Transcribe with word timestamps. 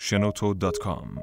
shenoto.com 0.00 1.18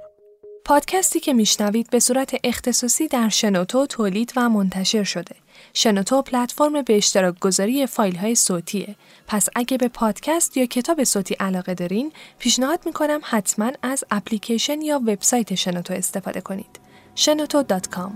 پادکستی 0.66 1.20
که 1.20 1.34
میشنوید 1.34 1.90
به 1.90 2.00
صورت 2.00 2.36
اختصاصی 2.44 3.08
در 3.08 3.30
شنوتو 3.30 3.86
تولید 3.86 4.34
و 4.36 4.50
منتشر 4.50 5.04
شده. 5.04 5.36
شنوتو 5.74 6.22
پلتفرم 6.22 6.82
به 6.82 6.98
اشتراک 6.98 7.40
گذاری 7.40 7.88
فایل 7.88 8.16
های 8.16 8.36
صوتیه. 8.36 8.96
پس 9.28 9.50
اگه 9.56 9.78
به 9.78 9.88
پادکست 9.88 10.58
یا 10.58 10.66
کتاب 10.66 11.04
صوتی 11.04 11.34
علاقه 11.34 11.74
دارین، 11.74 12.12
پیشنهاد 12.40 12.80
می‌کنم 12.86 13.20
حتما 13.24 13.72
از 13.82 14.04
اپلیکیشن 14.12 14.82
یا 14.82 15.00
وبسایت 15.00 15.56
شنوتو 15.56 15.94
استفاده 15.94 16.42
کنید. 16.42 16.80
شنوتو.com 17.16 18.12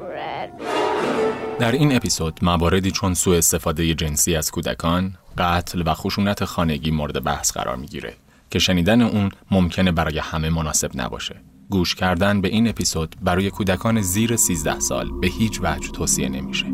Red 0.00 0.87
در 1.58 1.72
این 1.72 1.96
اپیزود 1.96 2.40
مواردی 2.42 2.90
چون 2.90 3.14
سوء 3.14 3.38
استفاده 3.38 3.94
جنسی 3.94 4.36
از 4.36 4.50
کودکان، 4.50 5.14
قتل 5.38 5.82
و 5.86 5.94
خشونت 5.94 6.44
خانگی 6.44 6.90
مورد 6.90 7.24
بحث 7.24 7.52
قرار 7.52 7.76
می‌گیره 7.76 8.14
که 8.50 8.58
شنیدن 8.58 9.02
اون 9.02 9.30
ممکنه 9.50 9.92
برای 9.92 10.18
همه 10.18 10.50
مناسب 10.50 10.90
نباشه. 10.94 11.40
گوش 11.70 11.94
کردن 11.94 12.40
به 12.40 12.48
این 12.48 12.68
اپیزود 12.68 13.16
برای 13.22 13.50
کودکان 13.50 14.00
زیر 14.00 14.36
13 14.36 14.80
سال 14.80 15.10
به 15.20 15.26
هیچ 15.26 15.60
وجه 15.62 15.90
توصیه 15.90 16.28
نمیشه. 16.28 16.66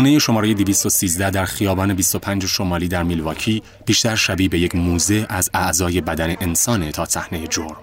خونه 0.00 0.18
شماره 0.18 0.54
213 0.54 1.30
در 1.30 1.44
خیابان 1.44 1.94
25 1.94 2.46
شمالی 2.46 2.88
در 2.88 3.02
میلواکی 3.02 3.62
بیشتر 3.86 4.16
شبیه 4.16 4.48
به 4.48 4.58
یک 4.58 4.74
موزه 4.74 5.26
از 5.28 5.50
اعضای 5.54 6.00
بدن 6.00 6.36
انسانه 6.40 6.92
تا 6.92 7.04
صحنه 7.04 7.46
جرم. 7.46 7.76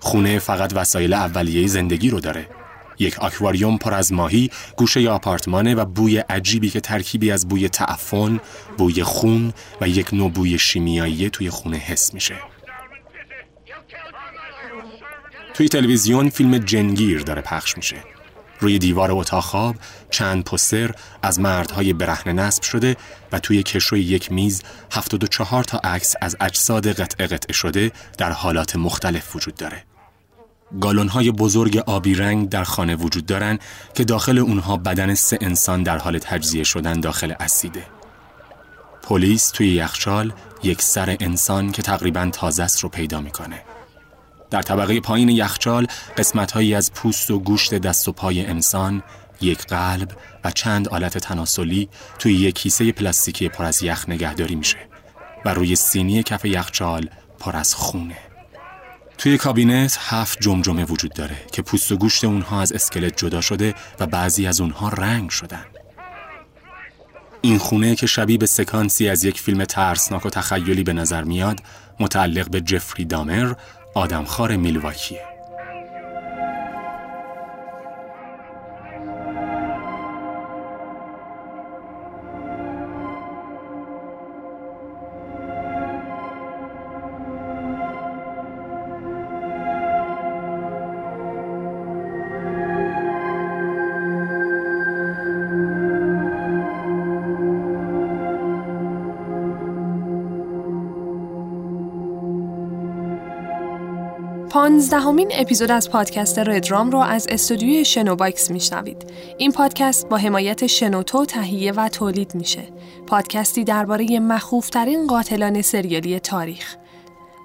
خونه 0.00 0.38
فقط 0.38 0.72
وسایل 0.76 1.12
اولیه 1.12 1.66
زندگی 1.66 2.10
رو 2.10 2.20
داره. 2.20 2.48
یک 2.98 3.18
آکواریوم 3.18 3.78
پر 3.78 3.94
از 3.94 4.12
ماهی، 4.12 4.50
گوشه 4.76 5.10
آپارتمانه 5.10 5.74
و 5.74 5.84
بوی 5.84 6.18
عجیبی 6.18 6.70
که 6.70 6.80
ترکیبی 6.80 7.30
از 7.30 7.48
بوی 7.48 7.68
تعفن، 7.68 8.40
بوی 8.78 9.02
خون 9.02 9.52
و 9.80 9.88
یک 9.88 10.14
نوع 10.14 10.30
بوی 10.30 10.58
شیمیایی 10.58 11.30
توی 11.30 11.50
خونه 11.50 11.76
حس 11.76 12.14
میشه. 12.14 12.36
توی 15.54 15.68
تلویزیون 15.68 16.30
فیلم 16.30 16.58
جنگیر 16.58 17.20
داره 17.20 17.42
پخش 17.42 17.76
میشه. 17.76 18.15
روی 18.60 18.78
دیوار 18.78 19.12
اتاق 19.12 19.44
خواب 19.44 19.76
چند 20.10 20.44
پستر 20.44 20.90
از 21.22 21.40
مردهای 21.40 21.92
برهنه 21.92 22.32
نصب 22.32 22.62
شده 22.62 22.96
و 23.32 23.38
توی 23.38 23.62
کشوی 23.62 24.00
یک 24.00 24.32
میز 24.32 24.62
74 24.92 25.64
تا 25.64 25.78
عکس 25.78 26.14
از 26.20 26.36
اجساد 26.40 26.88
قطعه 26.88 27.26
قطعه 27.26 27.52
شده 27.52 27.92
در 28.18 28.32
حالات 28.32 28.76
مختلف 28.76 29.36
وجود 29.36 29.54
داره. 29.54 29.84
گالون 30.80 31.08
های 31.08 31.30
بزرگ 31.30 31.76
آبی 31.76 32.14
رنگ 32.14 32.48
در 32.48 32.64
خانه 32.64 32.94
وجود 32.94 33.26
دارن 33.26 33.58
که 33.94 34.04
داخل 34.04 34.38
اونها 34.38 34.76
بدن 34.76 35.14
سه 35.14 35.38
انسان 35.40 35.82
در 35.82 35.98
حال 35.98 36.18
تجزیه 36.18 36.64
شدن 36.64 37.00
داخل 37.00 37.34
اسیده. 37.40 37.86
پلیس 39.02 39.50
توی 39.50 39.68
یخچال 39.68 40.32
یک 40.62 40.82
سر 40.82 41.16
انسان 41.20 41.72
که 41.72 41.82
تقریبا 41.82 42.30
تازه 42.32 42.62
است 42.62 42.80
رو 42.80 42.88
پیدا 42.88 43.20
می‌کنه. 43.20 43.62
در 44.50 44.62
طبقه 44.62 45.00
پایین 45.00 45.28
یخچال 45.28 45.86
قسمتهایی 46.16 46.74
از 46.74 46.92
پوست 46.92 47.30
و 47.30 47.38
گوشت 47.38 47.74
دست 47.74 48.08
و 48.08 48.12
پای 48.12 48.46
انسان، 48.46 49.02
یک 49.40 49.66
قلب 49.66 50.16
و 50.44 50.50
چند 50.50 50.88
آلت 50.88 51.18
تناسلی 51.18 51.88
توی 52.18 52.34
یک 52.34 52.54
کیسه 52.54 52.92
پلاستیکی 52.92 53.48
پر 53.48 53.64
از 53.64 53.82
یخ 53.82 54.08
نگهداری 54.08 54.54
میشه 54.54 54.78
و 55.44 55.54
روی 55.54 55.76
سینی 55.76 56.22
کف 56.22 56.44
یخچال 56.44 57.08
پر 57.38 57.56
از 57.56 57.74
خونه. 57.74 58.16
توی 59.18 59.38
کابینت 59.38 59.98
هفت 60.00 60.40
جمجمه 60.40 60.84
وجود 60.84 61.12
داره 61.12 61.36
که 61.52 61.62
پوست 61.62 61.92
و 61.92 61.96
گوشت 61.96 62.24
اونها 62.24 62.60
از 62.60 62.72
اسکلت 62.72 63.16
جدا 63.16 63.40
شده 63.40 63.74
و 64.00 64.06
بعضی 64.06 64.46
از 64.46 64.60
اونها 64.60 64.88
رنگ 64.88 65.30
شدن. 65.30 65.64
این 67.40 67.58
خونه 67.58 67.94
که 67.94 68.06
شبیه 68.06 68.38
به 68.38 68.46
سکانسی 68.46 69.08
از 69.08 69.24
یک 69.24 69.40
فیلم 69.40 69.64
ترسناک 69.64 70.26
و 70.26 70.30
تخیلی 70.30 70.84
به 70.84 70.92
نظر 70.92 71.24
میاد 71.24 71.60
متعلق 72.00 72.50
به 72.50 72.60
جفری 72.60 73.04
دامر 73.04 73.54
آدمخوار 73.96 74.56
میلواکیه. 74.56 75.35
پانزدهمین 104.66 105.30
اپیزود 105.34 105.70
از 105.70 105.90
پادکست 105.90 106.38
ردرام 106.38 106.90
رو 106.90 106.98
از 106.98 107.26
استودیوی 107.30 107.84
شنوباکس 107.84 108.50
میشنوید. 108.50 109.12
این 109.38 109.52
پادکست 109.52 110.08
با 110.08 110.16
حمایت 110.16 110.66
شنوتو 110.66 111.24
تهیه 111.24 111.72
و 111.72 111.88
تولید 111.88 112.34
میشه. 112.34 112.62
پادکستی 113.06 113.64
درباره 113.64 114.20
مخوفترین 114.20 115.06
قاتلان 115.06 115.62
سریالی 115.62 116.20
تاریخ. 116.20 116.76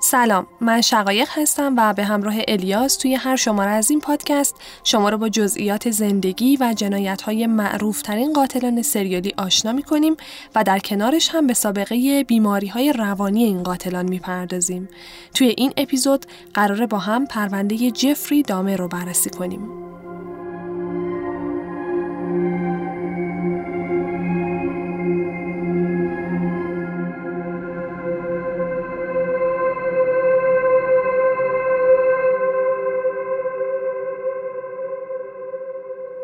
سلام 0.04 0.48
من 0.62 0.82
شقایق 0.82 1.28
هستم 1.32 1.74
و 1.78 1.94
به 1.94 2.04
همراه 2.04 2.36
الیاس 2.48 2.96
توی 2.96 3.16
هر 3.16 3.36
شماره 3.36 3.70
از 3.72 3.90
این 3.90 4.00
پادکست 4.00 4.56
شما 4.84 5.10
رو 5.10 5.18
با 5.18 5.30
جزئیات 5.30 5.92
زندگی 5.92 6.58
و 6.58 6.74
جنایت 6.78 7.22
های 7.22 7.48
معروف 7.48 8.02
ترین 8.02 8.34
قاتلان 8.34 8.82
سریالی 8.82 9.34
آشنا 9.38 9.72
می 9.72 9.84
کنیم 9.84 10.18
و 10.56 10.64
در 10.64 10.80
کنارش 10.80 11.30
هم 11.30 11.48
به 11.48 11.54
سابقه 11.54 12.24
بیماری 12.24 12.68
های 12.68 12.94
روانی 12.94 13.44
این 13.44 13.64
قاتلان 13.64 14.10
می 14.10 14.20
پردازیم. 14.20 14.90
توی 15.34 15.48
این 15.58 15.74
اپیزود 15.78 16.26
قراره 16.54 16.88
با 16.88 16.98
هم 16.98 17.26
پرونده 17.26 17.92
جفری 17.92 18.44
دامه 18.44 18.76
رو 18.76 18.88
بررسی 18.88 19.30
کنیم. 19.30 19.91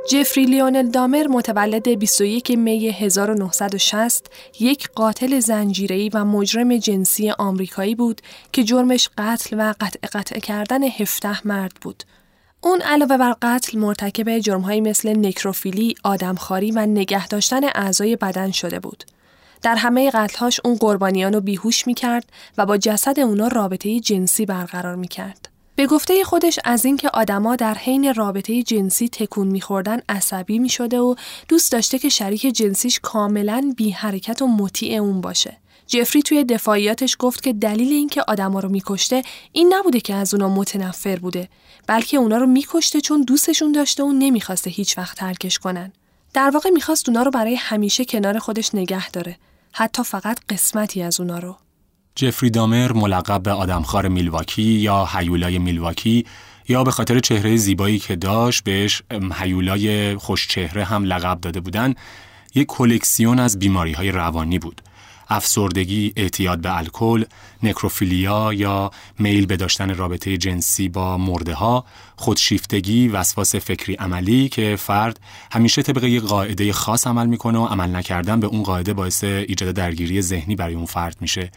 جفری 0.09 0.45
لیونل 0.45 0.89
دامر 0.89 1.27
متولد 1.27 1.89
21 1.89 2.51
می 2.51 2.89
1960 2.89 4.31
یک 4.59 4.89
قاتل 4.95 5.39
زنجیره‌ای 5.39 6.09
و 6.13 6.25
مجرم 6.25 6.77
جنسی 6.77 7.31
آمریکایی 7.31 7.95
بود 7.95 8.21
که 8.51 8.63
جرمش 8.63 9.09
قتل 9.17 9.55
و 9.59 9.73
قطع 9.79 10.07
قطع 10.13 10.39
کردن 10.39 10.83
17 10.83 11.47
مرد 11.47 11.71
بود. 11.81 12.03
اون 12.61 12.81
علاوه 12.81 13.17
بر 13.17 13.35
قتل 13.41 13.79
مرتکب 13.79 14.39
جرمهایی 14.39 14.81
مثل 14.81 15.25
نکروفیلی، 15.25 15.95
آدمخواری 16.03 16.71
و 16.71 16.85
نگه 16.85 17.27
داشتن 17.27 17.63
اعضای 17.63 18.15
بدن 18.15 18.51
شده 18.51 18.79
بود. 18.79 19.03
در 19.61 19.75
همه 19.75 20.11
قتلهاش 20.11 20.59
اون 20.65 20.75
قربانیان 20.75 21.33
رو 21.33 21.41
بیهوش 21.41 21.87
می 21.87 21.93
کرد 21.93 22.25
و 22.57 22.65
با 22.65 22.77
جسد 22.77 23.19
اونا 23.19 23.47
رابطه 23.47 23.99
جنسی 23.99 24.45
برقرار 24.45 24.95
می 24.95 25.07
کرد. 25.07 25.56
به 25.77 25.87
گفته 25.87 26.23
خودش 26.23 26.59
از 26.63 26.85
اینکه 26.85 27.09
آدما 27.13 27.55
در 27.55 27.73
حین 27.73 28.13
رابطه 28.13 28.63
جنسی 28.63 29.09
تکون 29.09 29.47
میخوردن 29.47 29.99
عصبی 30.09 30.59
می‌شده 30.59 30.99
و 30.99 31.15
دوست 31.47 31.71
داشته 31.71 31.99
که 31.99 32.09
شریک 32.09 32.41
جنسیش 32.41 32.99
کاملا 33.03 33.73
بی 33.77 33.91
حرکت 33.91 34.41
و 34.41 34.47
مطیع 34.47 35.01
اون 35.01 35.21
باشه. 35.21 35.57
جفری 35.87 36.21
توی 36.21 36.43
دفاعیاتش 36.43 37.15
گفت 37.19 37.43
که 37.43 37.53
دلیل 37.53 37.91
اینکه 37.91 38.23
آدما 38.27 38.59
رو 38.59 38.69
میکشته 38.69 39.21
این 39.51 39.73
نبوده 39.73 39.99
که 39.99 40.15
از 40.15 40.33
اونا 40.33 40.49
متنفر 40.49 41.15
بوده 41.15 41.49
بلکه 41.87 42.17
اونا 42.17 42.37
رو 42.37 42.45
میکشته 42.45 43.01
چون 43.01 43.21
دوستشون 43.21 43.71
داشته 43.71 44.03
و 44.03 44.11
نمی‌خواسته 44.11 44.69
هیچ 44.69 44.97
وقت 44.97 45.17
ترکش 45.17 45.59
کنن. 45.59 45.93
در 46.33 46.49
واقع 46.49 46.69
می‌خواست 46.69 47.09
اونا 47.09 47.23
رو 47.23 47.31
برای 47.31 47.55
همیشه 47.55 48.05
کنار 48.05 48.39
خودش 48.39 48.75
نگه 48.75 49.09
داره. 49.09 49.37
حتی 49.71 50.03
فقط 50.03 50.39
قسمتی 50.49 51.01
از 51.01 51.19
اونا 51.19 51.39
رو. 51.39 51.55
جفری 52.17 52.49
دامر 52.49 52.91
ملقب 52.91 53.43
به 53.43 53.51
آدمخوار 53.51 54.07
میلواکی 54.07 54.61
یا 54.61 55.05
هیولای 55.05 55.59
میلواکی 55.59 56.25
یا 56.69 56.83
به 56.83 56.91
خاطر 56.91 57.19
چهره 57.19 57.55
زیبایی 57.57 57.99
که 57.99 58.15
داشت 58.15 58.63
بهش 58.63 59.01
هیولای 59.33 60.15
خوش 60.15 60.47
چهره 60.47 60.83
هم 60.83 61.03
لقب 61.03 61.41
داده 61.41 61.59
بودن 61.59 61.93
یک 62.55 62.67
کلکسیون 62.67 63.39
از 63.39 63.59
بیماری 63.59 63.91
های 63.91 64.11
روانی 64.11 64.59
بود. 64.59 64.81
افسردگی، 65.29 66.13
اعتیاد 66.15 66.61
به 66.61 66.77
الکل، 66.77 67.23
نکروفیلیا 67.63 68.53
یا 68.53 68.91
میل 69.19 69.45
به 69.45 69.57
داشتن 69.57 69.95
رابطه 69.95 70.37
جنسی 70.37 70.89
با 70.89 71.17
مرده 71.17 71.53
ها، 71.53 71.85
خودشیفتگی، 72.15 73.07
وسواس 73.07 73.55
فکری 73.55 73.93
عملی 73.93 74.49
که 74.49 74.75
فرد 74.79 75.19
همیشه 75.51 75.81
طبق 75.81 76.03
یک 76.03 76.23
قاعده 76.23 76.73
خاص 76.73 77.07
عمل 77.07 77.27
می‌کنه 77.27 77.59
و 77.59 77.65
عمل 77.65 77.95
نکردن 77.95 78.39
به 78.39 78.47
اون 78.47 78.63
قاعده 78.63 78.93
باعث 78.93 79.23
ایجاد 79.23 79.75
درگیری 79.75 80.21
ذهنی 80.21 80.55
برای 80.55 80.73
اون 80.73 80.85
فرد 80.85 81.17
میشه. 81.21 81.51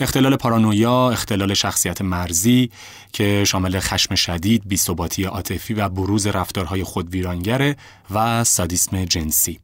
اختلال 0.00 0.36
پارانویا، 0.36 1.10
اختلال 1.10 1.54
شخصیت 1.54 2.02
مرزی 2.02 2.70
که 3.12 3.44
شامل 3.44 3.80
خشم 3.80 4.14
شدید، 4.14 4.62
بیثباتی 4.68 5.24
عاطفی 5.24 5.74
و 5.74 5.88
بروز 5.88 6.26
رفتارهای 6.26 6.84
خودویرانگره 6.84 7.76
و 8.10 8.44
سادیسم 8.44 9.04
جنسی. 9.04 9.60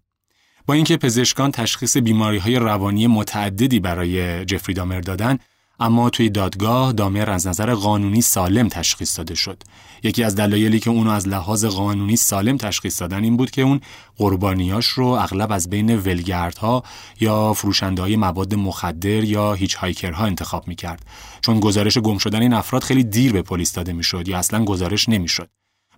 با 0.66 0.74
اینکه 0.74 0.96
پزشکان 0.96 1.50
تشخیص 1.50 1.96
بیماری 1.96 2.38
های 2.38 2.56
روانی 2.56 3.06
متعددی 3.06 3.80
برای 3.80 4.44
جفری 4.44 4.74
دامر 4.74 5.00
دادن 5.00 5.38
اما 5.80 6.10
توی 6.10 6.30
دادگاه 6.30 6.92
دامر 6.92 7.30
از 7.30 7.46
نظر 7.46 7.74
قانونی 7.74 8.20
سالم 8.20 8.68
تشخیص 8.68 9.18
داده 9.18 9.34
شد. 9.34 9.62
یکی 10.02 10.24
از 10.24 10.36
دلایلی 10.36 10.80
که 10.80 10.90
اونو 10.90 11.10
از 11.10 11.28
لحاظ 11.28 11.64
قانونی 11.64 12.16
سالم 12.16 12.56
تشخیص 12.56 13.00
دادن 13.00 13.24
این 13.24 13.36
بود 13.36 13.50
که 13.50 13.62
اون 13.62 13.80
قربانیاش 14.16 14.86
رو 14.86 15.06
اغلب 15.06 15.52
از 15.52 15.70
بین 15.70 15.96
ولگردها 15.96 16.82
یا 17.20 17.52
فروشنده 17.52 18.02
های 18.02 18.16
مواد 18.16 18.54
مخدر 18.54 19.24
یا 19.24 19.52
هیچ 19.52 19.74
هایکرها 19.74 20.26
انتخاب 20.26 20.68
می‌کرد. 20.68 21.06
چون 21.40 21.60
گزارش 21.60 21.98
گم 21.98 22.18
شدن 22.18 22.42
این 22.42 22.52
افراد 22.52 22.84
خیلی 22.84 23.04
دیر 23.04 23.32
به 23.32 23.42
پلیس 23.42 23.72
داده 23.72 23.92
می‌شد 23.92 24.28
یا 24.28 24.38
اصلا 24.38 24.64
گزارش 24.64 25.08
نمی‌شد. 25.08 25.48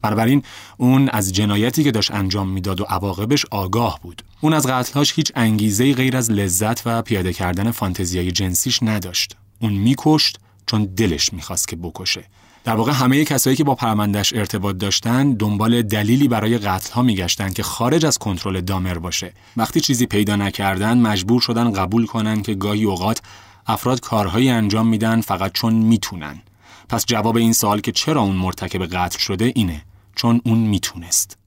بنابراین 0.02 0.42
اون 0.76 1.08
از 1.08 1.32
جنایتی 1.32 1.84
که 1.84 1.90
داشت 1.90 2.10
انجام 2.10 2.48
می‌داد 2.48 2.80
و 2.80 2.84
عواقبش 2.84 3.46
آگاه 3.50 4.00
بود. 4.02 4.22
اون 4.40 4.52
از 4.52 4.66
قتلهاش 4.66 5.12
هیچ 5.16 5.32
انگیزه 5.34 5.94
غیر 5.94 6.16
از 6.16 6.30
لذت 6.30 6.86
و 6.86 7.02
پیاده 7.02 7.32
کردن 7.32 7.70
فانتزیای 7.70 8.32
جنسیش 8.32 8.82
نداشت. 8.82 9.36
اون 9.60 9.72
میکشت 9.72 10.38
چون 10.66 10.84
دلش 10.84 11.32
می‌خواست 11.32 11.68
که 11.68 11.76
بکشه. 11.76 12.24
در 12.64 12.76
واقع 12.76 12.92
همه 12.92 13.24
کسایی 13.24 13.56
که 13.56 13.64
با 13.64 13.74
پرمندش 13.74 14.32
ارتباط 14.34 14.76
داشتن 14.76 15.32
دنبال 15.32 15.82
دلیلی 15.82 16.28
برای 16.28 16.58
قتل 16.58 16.92
ها 16.92 17.02
میگشتن 17.02 17.52
که 17.52 17.62
خارج 17.62 18.06
از 18.06 18.18
کنترل 18.18 18.60
دامر 18.60 18.98
باشه. 18.98 19.32
وقتی 19.56 19.80
چیزی 19.80 20.06
پیدا 20.06 20.36
نکردن 20.36 20.98
مجبور 20.98 21.40
شدن 21.40 21.72
قبول 21.72 22.06
کنن 22.06 22.42
که 22.42 22.54
گاهی 22.54 22.84
اوقات 22.84 23.22
افراد 23.66 24.00
کارهایی 24.00 24.48
انجام 24.48 24.86
میدن 24.86 25.20
فقط 25.20 25.52
چون 25.52 25.74
می‌تونن. 25.74 26.42
پس 26.88 27.06
جواب 27.06 27.36
این 27.36 27.52
سوال 27.52 27.80
که 27.80 27.92
چرا 27.92 28.20
اون 28.20 28.36
مرتکب 28.36 28.86
قتل 28.86 29.18
شده 29.18 29.52
اینه 29.54 29.82
چون 30.16 30.40
اون 30.44 30.58
می‌تونست. 30.58 31.38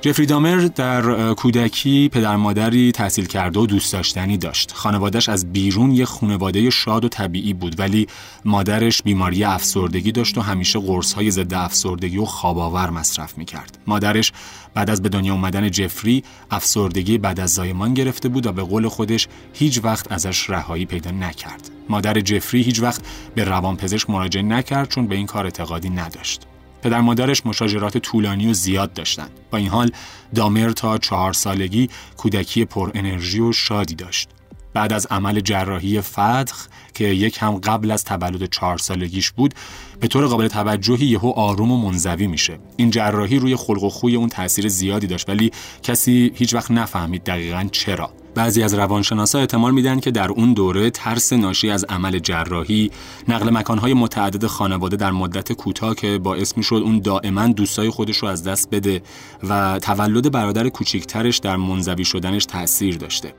جفری 0.00 0.26
دامر 0.26 0.56
در 0.56 1.34
کودکی 1.34 2.08
پدر 2.08 2.36
مادری 2.36 2.92
تحصیل 2.92 3.26
کرده 3.26 3.60
و 3.60 3.66
دوست 3.66 3.92
داشتنی 3.92 4.36
داشت. 4.36 4.72
خانوادش 4.72 5.28
از 5.28 5.52
بیرون 5.52 5.90
یه 5.90 6.04
خانواده 6.04 6.70
شاد 6.70 7.04
و 7.04 7.08
طبیعی 7.08 7.52
بود 7.52 7.80
ولی 7.80 8.06
مادرش 8.44 9.02
بیماری 9.02 9.44
افسردگی 9.44 10.12
داشت 10.12 10.38
و 10.38 10.40
همیشه 10.40 10.78
های 11.16 11.30
ضد 11.30 11.54
افسردگی 11.54 12.18
و 12.18 12.24
خواباور 12.24 12.90
مصرف 12.90 13.38
می‌کرد. 13.38 13.78
مادرش 13.86 14.32
بعد 14.74 14.90
از 14.90 15.02
به 15.02 15.08
دنیا 15.08 15.32
اومدن 15.32 15.70
جفری 15.70 16.24
افسردگی 16.50 17.18
بعد 17.18 17.40
از 17.40 17.54
زایمان 17.54 17.94
گرفته 17.94 18.28
بود 18.28 18.46
و 18.46 18.52
به 18.52 18.62
قول 18.62 18.88
خودش 18.88 19.28
هیچ 19.52 19.80
وقت 19.84 20.12
ازش 20.12 20.50
رهایی 20.50 20.84
پیدا 20.84 21.10
نکرد. 21.10 21.70
مادر 21.88 22.20
جفری 22.20 22.62
هیچ 22.62 22.80
وقت 22.80 23.00
به 23.34 23.44
روانپزشک 23.44 24.10
مراجعه 24.10 24.42
نکرد 24.42 24.88
چون 24.88 25.06
به 25.06 25.14
این 25.14 25.26
کار 25.26 25.44
اعتقادی 25.44 25.90
نداشت. 25.90 26.47
پدر 26.82 27.00
مادرش 27.00 27.46
مشاجرات 27.46 27.98
طولانی 27.98 28.50
و 28.50 28.52
زیاد 28.52 28.92
داشتند. 28.92 29.30
با 29.50 29.58
این 29.58 29.68
حال 29.68 29.90
دامر 30.34 30.70
تا 30.70 30.98
چهار 30.98 31.32
سالگی 31.32 31.90
کودکی 32.16 32.64
پر 32.64 32.90
انرژی 32.94 33.40
و 33.40 33.52
شادی 33.52 33.94
داشت. 33.94 34.28
بعد 34.74 34.92
از 34.92 35.06
عمل 35.06 35.40
جراحی 35.40 36.00
فتخ 36.00 36.66
که 36.94 37.04
یک 37.04 37.38
هم 37.40 37.56
قبل 37.56 37.90
از 37.90 38.04
تولد 38.04 38.50
چهار 38.50 38.78
سالگیش 38.78 39.30
بود 39.30 39.54
به 40.00 40.08
طور 40.08 40.26
قابل 40.26 40.48
توجهی 40.48 41.06
یهو 41.06 41.28
آروم 41.28 41.72
و 41.72 41.76
منزوی 41.76 42.26
میشه 42.26 42.58
این 42.76 42.90
جراحی 42.90 43.38
روی 43.38 43.56
خلق 43.56 43.82
و 43.82 43.88
خوی 43.88 44.16
اون 44.16 44.28
تاثیر 44.28 44.68
زیادی 44.68 45.06
داشت 45.06 45.28
ولی 45.28 45.50
کسی 45.82 46.32
هیچ 46.34 46.54
وقت 46.54 46.70
نفهمید 46.70 47.24
دقیقا 47.24 47.68
چرا 47.72 48.10
بعضی 48.34 48.62
از 48.62 48.74
روانشناسا 48.74 49.38
احتمال 49.38 49.74
میدن 49.74 50.00
که 50.00 50.10
در 50.10 50.30
اون 50.30 50.52
دوره 50.52 50.90
ترس 50.90 51.32
ناشی 51.32 51.70
از 51.70 51.84
عمل 51.84 52.18
جراحی 52.18 52.90
نقل 53.28 53.50
مکانهای 53.50 53.94
متعدد 53.94 54.46
خانواده 54.46 54.96
در 54.96 55.10
مدت 55.10 55.52
کوتاه 55.52 55.94
که 55.94 56.18
باعث 56.18 56.56
می‌شد 56.56 56.82
اون 56.84 56.98
دائما 56.98 57.46
دوستای 57.46 57.90
خودش 57.90 58.16
رو 58.16 58.28
از 58.28 58.44
دست 58.44 58.70
بده 58.70 59.02
و 59.48 59.78
تولد 59.78 60.32
برادر 60.32 60.68
کوچیکترش 60.68 61.38
در 61.38 61.56
منزوی 61.56 62.04
شدنش 62.04 62.46
تاثیر 62.46 62.96
داشته. 62.96 63.34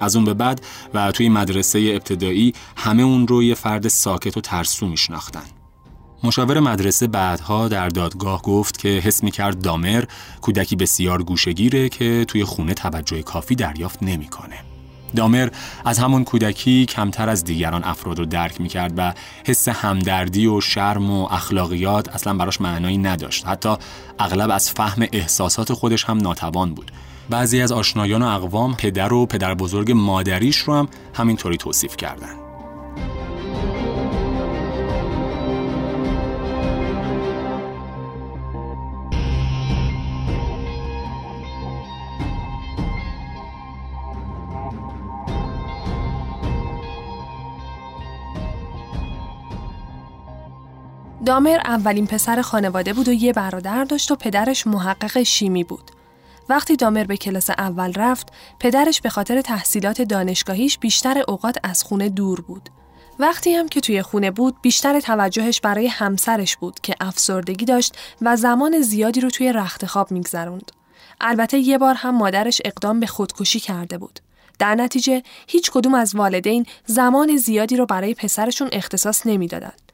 از 0.00 0.16
اون 0.16 0.24
به 0.24 0.34
بعد 0.34 0.60
و 0.94 1.12
توی 1.12 1.28
مدرسه 1.28 1.78
ابتدایی 1.78 2.54
همه 2.76 3.02
اون 3.02 3.28
رو 3.28 3.42
یه 3.42 3.54
فرد 3.54 3.88
ساکت 3.88 4.36
و 4.36 4.40
ترسو 4.40 4.86
میشناختن. 4.86 5.61
مشاور 6.24 6.60
مدرسه 6.60 7.06
بعدها 7.06 7.68
در 7.68 7.88
دادگاه 7.88 8.42
گفت 8.42 8.78
که 8.78 8.88
حس 8.88 9.22
می 9.22 9.30
کرد 9.30 9.62
دامر 9.62 10.04
کودکی 10.40 10.76
بسیار 10.76 11.22
گوشگیره 11.22 11.88
که 11.88 12.24
توی 12.28 12.44
خونه 12.44 12.74
توجه 12.74 13.22
کافی 13.22 13.54
دریافت 13.54 14.02
نمی‌کنه. 14.02 14.56
دامر 15.16 15.48
از 15.84 15.98
همون 15.98 16.24
کودکی 16.24 16.86
کمتر 16.86 17.28
از 17.28 17.44
دیگران 17.44 17.84
افراد 17.84 18.18
رو 18.18 18.26
درک 18.26 18.60
می 18.60 18.68
کرد 18.68 18.92
و 18.96 19.14
حس 19.46 19.68
همدردی 19.68 20.46
و 20.46 20.60
شرم 20.60 21.10
و 21.10 21.28
اخلاقیات 21.30 22.08
اصلا 22.08 22.34
براش 22.34 22.60
معنایی 22.60 22.98
نداشت. 22.98 23.46
حتی 23.46 23.76
اغلب 24.18 24.50
از 24.50 24.70
فهم 24.70 25.06
احساسات 25.12 25.72
خودش 25.72 26.04
هم 26.04 26.18
ناتوان 26.18 26.74
بود. 26.74 26.92
بعضی 27.30 27.60
از 27.60 27.72
آشنایان 27.72 28.22
و 28.22 28.26
اقوام 28.26 28.74
پدر 28.74 29.12
و 29.12 29.26
پدر 29.26 29.54
بزرگ 29.54 29.92
مادریش 29.92 30.56
رو 30.56 30.74
هم 30.74 30.88
همینطوری 31.14 31.56
توصیف 31.56 31.96
کردن. 31.96 32.51
دامر 51.24 51.60
اولین 51.64 52.06
پسر 52.06 52.42
خانواده 52.42 52.92
بود 52.92 53.08
و 53.08 53.12
یه 53.12 53.32
برادر 53.32 53.84
داشت 53.84 54.10
و 54.10 54.16
پدرش 54.16 54.66
محقق 54.66 55.22
شیمی 55.22 55.64
بود. 55.64 55.90
وقتی 56.48 56.76
دامر 56.76 57.04
به 57.04 57.16
کلاس 57.16 57.50
اول 57.50 57.92
رفت، 57.92 58.32
پدرش 58.60 59.00
به 59.00 59.08
خاطر 59.08 59.40
تحصیلات 59.40 60.02
دانشگاهیش 60.02 60.78
بیشتر 60.78 61.22
اوقات 61.28 61.56
از 61.62 61.84
خونه 61.84 62.08
دور 62.08 62.40
بود. 62.40 62.68
وقتی 63.18 63.54
هم 63.54 63.68
که 63.68 63.80
توی 63.80 64.02
خونه 64.02 64.30
بود، 64.30 64.56
بیشتر 64.62 65.00
توجهش 65.00 65.60
برای 65.60 65.86
همسرش 65.86 66.56
بود 66.56 66.80
که 66.80 66.94
افسردگی 67.00 67.64
داشت 67.64 67.96
و 68.22 68.36
زمان 68.36 68.80
زیادی 68.80 69.20
رو 69.20 69.30
توی 69.30 69.52
رخت 69.52 69.86
خواب 69.86 70.10
میگذروند. 70.10 70.72
البته 71.20 71.58
یه 71.58 71.78
بار 71.78 71.94
هم 71.94 72.14
مادرش 72.14 72.62
اقدام 72.64 73.00
به 73.00 73.06
خودکشی 73.06 73.60
کرده 73.60 73.98
بود. 73.98 74.20
در 74.58 74.74
نتیجه 74.74 75.22
هیچ 75.46 75.70
کدوم 75.70 75.94
از 75.94 76.14
والدین 76.14 76.66
زمان 76.86 77.36
زیادی 77.36 77.76
رو 77.76 77.86
برای 77.86 78.14
پسرشون 78.14 78.68
اختصاص 78.72 79.26
نمی‌دادند. 79.26 79.91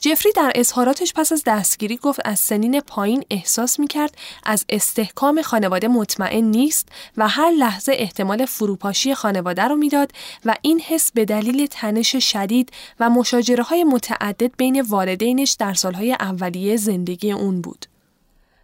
جفری 0.00 0.32
در 0.32 0.52
اظهاراتش 0.54 1.12
پس 1.12 1.32
از 1.32 1.42
دستگیری 1.46 1.96
گفت 1.96 2.20
از 2.24 2.38
سنین 2.38 2.80
پایین 2.80 3.24
احساس 3.30 3.78
می 3.78 3.86
کرد 3.86 4.14
از 4.44 4.64
استحکام 4.68 5.42
خانواده 5.42 5.88
مطمئن 5.88 6.44
نیست 6.44 6.88
و 7.16 7.28
هر 7.28 7.50
لحظه 7.50 7.92
احتمال 7.96 8.46
فروپاشی 8.46 9.14
خانواده 9.14 9.62
رو 9.62 9.76
می‌داد 9.76 10.12
و 10.44 10.54
این 10.62 10.80
حس 10.80 11.12
به 11.12 11.24
دلیل 11.24 11.66
تنش 11.66 12.16
شدید 12.16 12.72
و 13.00 13.10
مشاجره 13.10 13.62
های 13.62 13.84
متعدد 13.84 14.56
بین 14.56 14.80
والدینش 14.80 15.52
در 15.52 15.74
سالهای 15.74 16.12
اولیه 16.12 16.76
زندگی 16.76 17.32
اون 17.32 17.60
بود. 17.60 17.86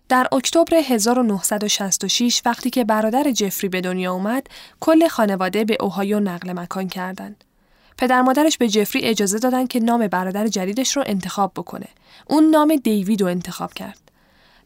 در 0.08 0.28
اکتبر 0.32 0.76
1966 0.76 2.42
وقتی 2.44 2.70
که 2.70 2.84
برادر 2.84 3.30
جفری 3.30 3.68
به 3.68 3.80
دنیا 3.80 4.12
اومد، 4.12 4.46
کل 4.80 5.08
خانواده 5.08 5.64
به 5.64 5.76
اوهایو 5.80 6.20
نقل 6.20 6.52
مکان 6.52 6.88
کردند. 6.88 7.43
پدر 7.98 8.22
مادرش 8.22 8.58
به 8.58 8.68
جفری 8.68 9.02
اجازه 9.02 9.38
دادن 9.38 9.66
که 9.66 9.80
نام 9.80 10.06
برادر 10.06 10.46
جدیدش 10.46 10.96
رو 10.96 11.04
انتخاب 11.06 11.52
بکنه. 11.56 11.88
اون 12.26 12.50
نام 12.50 12.76
دیوید 12.76 13.22
رو 13.22 13.28
انتخاب 13.28 13.74
کرد. 13.74 13.98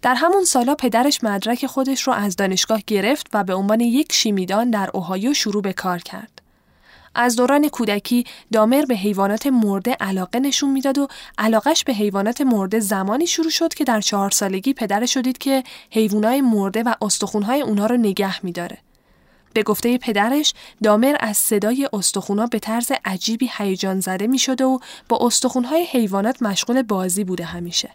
در 0.02 0.14
همون 0.14 0.44
سالا 0.44 0.74
پدرش 0.74 1.24
مدرک 1.24 1.66
خودش 1.66 2.02
رو 2.02 2.12
از 2.12 2.36
دانشگاه 2.36 2.80
گرفت 2.86 3.26
و 3.32 3.44
به 3.44 3.54
عنوان 3.54 3.80
یک 3.80 4.12
شیمیدان 4.12 4.70
در 4.70 4.90
اوهایو 4.94 5.34
شروع 5.34 5.62
به 5.62 5.72
کار 5.72 5.98
کرد. 5.98 6.42
از 7.14 7.36
دوران 7.36 7.68
کودکی 7.68 8.24
دامر 8.52 8.84
به 8.84 8.94
حیوانات 8.94 9.46
مرده 9.46 9.96
علاقه 10.00 10.40
نشون 10.40 10.70
می‌داد 10.70 10.98
و 10.98 11.08
علاقش 11.38 11.84
به 11.84 11.92
حیوانات 11.92 12.40
مرده 12.40 12.80
زمانی 12.80 13.26
شروع 13.26 13.50
شد 13.50 13.74
که 13.74 13.84
در 13.84 14.00
چهار 14.00 14.30
سالگی 14.30 14.74
پدرش 14.74 15.14
شدید 15.14 15.38
که 15.38 15.64
حیوانات 15.90 16.40
مرده 16.40 16.82
و 16.82 16.94
استخونهای 17.02 17.60
اونها 17.62 17.86
رو 17.86 17.96
نگه 17.96 18.44
میداره. 18.44 18.78
به 19.52 19.62
گفته 19.62 19.98
پدرش 19.98 20.54
دامر 20.82 21.16
از 21.20 21.36
صدای 21.36 21.88
استخونا 21.92 22.46
به 22.46 22.58
طرز 22.58 22.92
عجیبی 23.04 23.50
هیجان 23.58 24.00
زده 24.00 24.26
می 24.26 24.38
شده 24.38 24.64
و 24.64 24.78
با 25.08 25.18
استخونهای 25.20 25.82
حیوانات 25.82 26.42
مشغول 26.42 26.82
بازی 26.82 27.24
بوده 27.24 27.44
همیشه. 27.44 27.90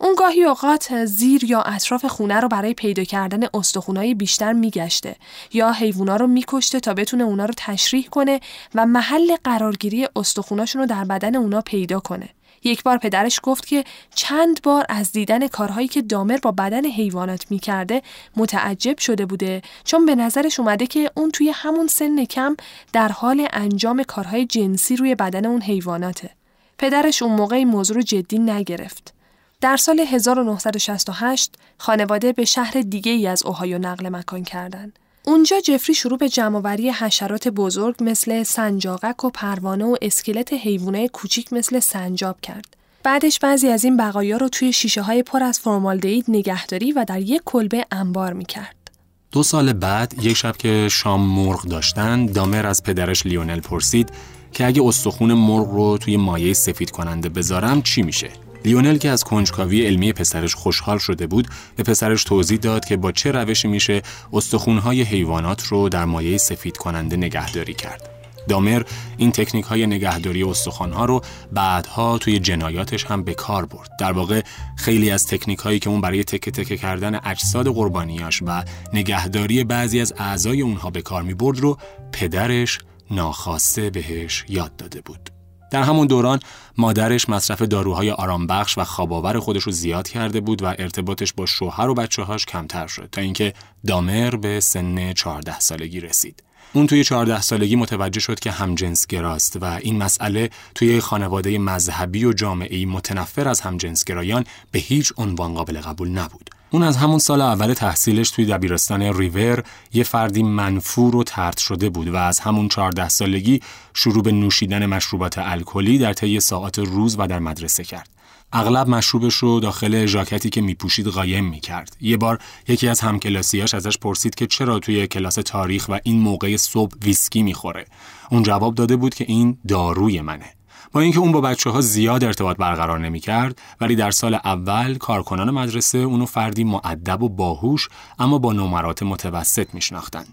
اون 0.00 0.14
گاهی 0.14 0.44
اوقات 0.44 1.04
زیر 1.04 1.44
یا 1.44 1.62
اطراف 1.62 2.04
خونه 2.04 2.40
رو 2.40 2.48
برای 2.48 2.74
پیدا 2.74 3.04
کردن 3.04 3.46
استخونای 3.54 4.14
بیشتر 4.14 4.52
میگشته 4.52 5.16
یا 5.52 5.72
حیوونا 5.72 6.16
رو 6.16 6.26
میکشته 6.26 6.80
تا 6.80 6.94
بتونه 6.94 7.24
اونا 7.24 7.44
رو 7.44 7.54
تشریح 7.56 8.08
کنه 8.08 8.40
و 8.74 8.86
محل 8.86 9.36
قرارگیری 9.44 10.08
استخوناشون 10.16 10.80
رو 10.80 10.86
در 10.86 11.04
بدن 11.04 11.36
اونا 11.36 11.60
پیدا 11.60 12.00
کنه. 12.00 12.28
یک 12.68 12.82
بار 12.82 12.98
پدرش 12.98 13.40
گفت 13.42 13.66
که 13.66 13.84
چند 14.14 14.62
بار 14.62 14.86
از 14.88 15.12
دیدن 15.12 15.46
کارهایی 15.46 15.88
که 15.88 16.02
دامر 16.02 16.36
با 16.36 16.52
بدن 16.52 16.84
حیوانات 16.84 17.50
می‌کرده 17.50 18.02
متعجب 18.36 18.98
شده 18.98 19.26
بوده 19.26 19.62
چون 19.84 20.06
به 20.06 20.14
نظرش 20.14 20.60
اومده 20.60 20.86
که 20.86 21.10
اون 21.16 21.30
توی 21.30 21.50
همون 21.54 21.86
سن 21.86 22.24
کم 22.24 22.56
در 22.92 23.08
حال 23.08 23.48
انجام 23.52 24.02
کارهای 24.02 24.46
جنسی 24.46 24.96
روی 24.96 25.14
بدن 25.14 25.46
اون 25.46 25.62
حیواناته. 25.62 26.30
پدرش 26.78 27.22
اون 27.22 27.32
موقع 27.32 27.56
این 27.56 27.68
موضوع 27.68 27.96
رو 27.96 28.02
جدی 28.02 28.38
نگرفت. 28.38 29.14
در 29.60 29.76
سال 29.76 30.00
1968 30.00 31.54
خانواده 31.78 32.32
به 32.32 32.44
شهر 32.44 32.80
دیگه 32.80 33.12
ای 33.12 33.26
از 33.26 33.42
اوهایو 33.42 33.78
نقل 33.78 34.08
مکان 34.08 34.44
کردند. 34.44 34.98
اونجا 35.28 35.60
جفری 35.60 35.94
شروع 35.94 36.18
به 36.18 36.28
جمعآوری 36.28 36.90
حشرات 36.90 37.48
بزرگ 37.48 37.94
مثل 38.00 38.42
سنجاقک 38.42 39.24
و 39.24 39.30
پروانه 39.30 39.84
و 39.84 39.96
اسکلت 40.02 40.52
حیوانات 40.52 41.10
کوچیک 41.10 41.52
مثل 41.52 41.80
سنجاب 41.80 42.40
کرد. 42.40 42.76
بعدش 43.02 43.38
بعضی 43.38 43.68
از 43.68 43.84
این 43.84 43.96
بقایا 43.96 44.36
رو 44.36 44.48
توی 44.48 44.72
شیشه 44.72 45.02
های 45.02 45.22
پر 45.22 45.42
از 45.42 45.58
فرمالدهید 45.58 46.24
نگهداری 46.28 46.92
و 46.92 47.04
در 47.08 47.20
یک 47.20 47.42
کلبه 47.44 47.86
انبار 47.90 48.32
می‌کرد. 48.32 48.90
دو 49.32 49.42
سال 49.42 49.72
بعد 49.72 50.14
یک 50.24 50.36
شب 50.36 50.56
که 50.56 50.88
شام 50.90 51.20
مرغ 51.20 51.62
داشتن 51.62 52.26
دامر 52.26 52.66
از 52.66 52.82
پدرش 52.82 53.26
لیونل 53.26 53.60
پرسید 53.60 54.10
که 54.52 54.66
اگه 54.66 54.82
استخون 54.84 55.32
مرغ 55.32 55.70
رو 55.70 55.98
توی 55.98 56.16
مایع 56.16 56.52
سفید 56.52 56.90
کننده 56.90 57.28
بذارم 57.28 57.82
چی 57.82 58.02
میشه؟ 58.02 58.30
لیونل 58.64 58.98
که 58.98 59.10
از 59.10 59.24
کنجکاوی 59.24 59.86
علمی 59.86 60.12
پسرش 60.12 60.54
خوشحال 60.54 60.98
شده 60.98 61.26
بود 61.26 61.48
به 61.76 61.82
پسرش 61.82 62.24
توضیح 62.24 62.58
داد 62.58 62.84
که 62.84 62.96
با 62.96 63.12
چه 63.12 63.32
روشی 63.32 63.68
میشه 63.68 64.02
استخونهای 64.32 65.02
حیوانات 65.02 65.66
رو 65.66 65.88
در 65.88 66.04
مایع 66.04 66.36
سفید 66.36 66.76
کننده 66.76 67.16
نگهداری 67.16 67.74
کرد. 67.74 68.18
دامر 68.48 68.82
این 69.16 69.32
تکنیک 69.32 69.64
های 69.64 69.86
نگهداری 69.86 70.42
استخوان 70.42 70.92
ها 70.92 71.04
رو 71.04 71.20
بعدها 71.52 72.18
توی 72.18 72.38
جنایاتش 72.38 73.04
هم 73.04 73.22
به 73.22 73.34
کار 73.34 73.66
برد. 73.66 73.90
در 74.00 74.12
واقع 74.12 74.42
خیلی 74.76 75.10
از 75.10 75.26
تکنیک 75.26 75.58
هایی 75.58 75.78
که 75.78 75.90
اون 75.90 76.00
برای 76.00 76.24
تکه 76.24 76.50
تکه 76.50 76.76
کردن 76.76 77.20
اجساد 77.24 77.68
قربانیاش 77.68 78.42
و 78.46 78.64
نگهداری 78.92 79.64
بعضی 79.64 80.00
از 80.00 80.14
اعضای 80.18 80.60
اونها 80.60 80.90
به 80.90 81.02
کار 81.02 81.22
می 81.22 81.34
برد 81.34 81.58
رو 81.58 81.78
پدرش 82.12 82.78
ناخواسته 83.10 83.90
بهش 83.90 84.44
یاد 84.48 84.76
داده 84.76 85.00
بود. 85.00 85.37
در 85.70 85.82
همون 85.82 86.06
دوران 86.06 86.40
مادرش 86.78 87.28
مصرف 87.28 87.62
داروهای 87.62 88.10
آرامبخش 88.10 88.78
و 88.78 88.84
خواباور 88.84 89.38
خودش 89.38 89.62
رو 89.62 89.72
زیاد 89.72 90.08
کرده 90.08 90.40
بود 90.40 90.62
و 90.62 90.66
ارتباطش 90.66 91.32
با 91.32 91.46
شوهر 91.46 91.88
و 91.88 91.94
بچه 91.94 92.22
هاش 92.22 92.46
کمتر 92.46 92.86
شد 92.86 93.08
تا 93.12 93.20
اینکه 93.20 93.52
دامر 93.86 94.30
به 94.30 94.60
سن 94.60 95.12
14 95.12 95.60
سالگی 95.60 96.00
رسید. 96.00 96.42
اون 96.72 96.86
توی 96.86 97.04
14 97.04 97.40
سالگی 97.40 97.76
متوجه 97.76 98.20
شد 98.20 98.40
که 98.40 98.50
همجنسگراست 98.50 99.56
و 99.56 99.64
این 99.64 100.02
مسئله 100.02 100.50
توی 100.74 101.00
خانواده 101.00 101.58
مذهبی 101.58 102.24
و 102.24 102.32
جامعه‌ای 102.32 102.86
متنفر 102.86 103.48
از 103.48 103.60
همجنسگرایان 103.60 104.44
به 104.72 104.78
هیچ 104.78 105.12
عنوان 105.16 105.54
قابل 105.54 105.80
قبول 105.80 106.08
نبود. 106.08 106.50
اون 106.70 106.82
از 106.82 106.96
همون 106.96 107.18
سال 107.18 107.40
اول 107.40 107.74
تحصیلش 107.74 108.30
توی 108.30 108.44
دبیرستان 108.44 109.02
ریور 109.02 109.62
یه 109.92 110.04
فردی 110.04 110.42
منفور 110.42 111.16
و 111.16 111.24
ترد 111.24 111.58
شده 111.58 111.90
بود 111.90 112.08
و 112.08 112.16
از 112.16 112.40
همون 112.40 112.68
14 112.68 113.08
سالگی 113.08 113.60
شروع 113.94 114.22
به 114.22 114.32
نوشیدن 114.32 114.86
مشروبات 114.86 115.38
الکلی 115.38 115.98
در 115.98 116.12
طی 116.12 116.40
ساعات 116.40 116.78
روز 116.78 117.16
و 117.18 117.26
در 117.26 117.38
مدرسه 117.38 117.84
کرد. 117.84 118.08
اغلب 118.52 118.88
مشروبش 118.88 119.34
رو 119.34 119.60
داخل 119.60 120.06
ژاکتی 120.06 120.50
که 120.50 120.60
میپوشید 120.60 121.06
قایم 121.06 121.44
می‌کرد. 121.44 121.96
یه 122.00 122.16
بار 122.16 122.38
یکی 122.68 122.88
از 122.88 123.00
همکلاسیاش 123.00 123.74
ازش 123.74 123.98
پرسید 123.98 124.34
که 124.34 124.46
چرا 124.46 124.78
توی 124.78 125.06
کلاس 125.06 125.34
تاریخ 125.34 125.88
و 125.88 125.98
این 126.02 126.20
موقع 126.20 126.56
صبح 126.56 126.96
ویسکی 127.02 127.42
می‌خوره. 127.42 127.86
اون 128.30 128.42
جواب 128.42 128.74
داده 128.74 128.96
بود 128.96 129.14
که 129.14 129.24
این 129.28 129.58
داروی 129.68 130.20
منه. 130.20 130.57
با 130.92 131.00
اینکه 131.00 131.18
اون 131.18 131.32
با 131.32 131.40
بچه 131.40 131.70
ها 131.70 131.80
زیاد 131.80 132.24
ارتباط 132.24 132.56
برقرار 132.56 132.98
نمی 132.98 133.20
کرد 133.20 133.58
ولی 133.80 133.96
در 133.96 134.10
سال 134.10 134.34
اول 134.34 134.94
کارکنان 134.94 135.50
مدرسه 135.50 135.98
اونو 135.98 136.26
فردی 136.26 136.64
معدب 136.64 137.22
و 137.22 137.28
باهوش 137.28 137.88
اما 138.18 138.38
با 138.38 138.52
نمرات 138.52 139.02
متوسط 139.02 139.74
میشناختن. 139.74 140.24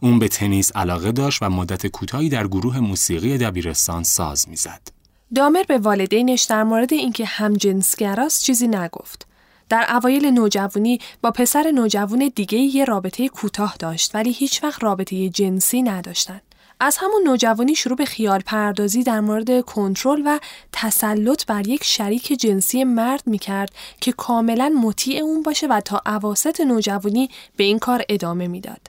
اون 0.00 0.18
به 0.18 0.28
تنیس 0.28 0.76
علاقه 0.76 1.12
داشت 1.12 1.42
و 1.42 1.50
مدت 1.50 1.86
کوتاهی 1.86 2.28
در 2.28 2.46
گروه 2.46 2.78
موسیقی 2.78 3.38
دبیرستان 3.38 4.02
ساز 4.02 4.48
می‌زد. 4.48 4.88
دامر 5.34 5.62
به 5.68 5.78
والدینش 5.78 6.42
در 6.42 6.64
مورد 6.64 6.92
اینکه 6.92 7.24
همجنسگراست 7.24 8.44
چیزی 8.44 8.68
نگفت. 8.68 9.26
در 9.68 9.86
اوایل 9.90 10.26
نوجوانی 10.26 10.98
با 11.22 11.30
پسر 11.30 11.70
نوجوان 11.74 12.30
دیگه 12.34 12.58
یه 12.58 12.84
رابطه 12.84 13.28
کوتاه 13.28 13.76
داشت 13.78 14.14
ولی 14.14 14.32
هیچ 14.32 14.64
وقت 14.64 14.82
رابطه 14.82 15.28
جنسی 15.28 15.82
نداشتند. 15.82 16.47
از 16.80 16.96
همون 17.00 17.22
نوجوانی 17.24 17.74
شروع 17.74 17.96
به 17.96 18.04
خیال 18.04 18.40
پردازی 18.40 19.02
در 19.02 19.20
مورد 19.20 19.60
کنترل 19.60 20.22
و 20.26 20.38
تسلط 20.72 21.46
بر 21.46 21.66
یک 21.66 21.84
شریک 21.84 22.32
جنسی 22.32 22.84
مرد 22.84 23.22
می 23.26 23.38
کرد 23.38 23.70
که 24.00 24.12
کاملا 24.12 24.68
مطیع 24.82 25.22
اون 25.22 25.42
باشه 25.42 25.66
و 25.66 25.80
تا 25.80 26.02
عواست 26.06 26.60
نوجوانی 26.60 27.30
به 27.56 27.64
این 27.64 27.78
کار 27.78 28.02
ادامه 28.08 28.48
می‌داد. 28.48 28.80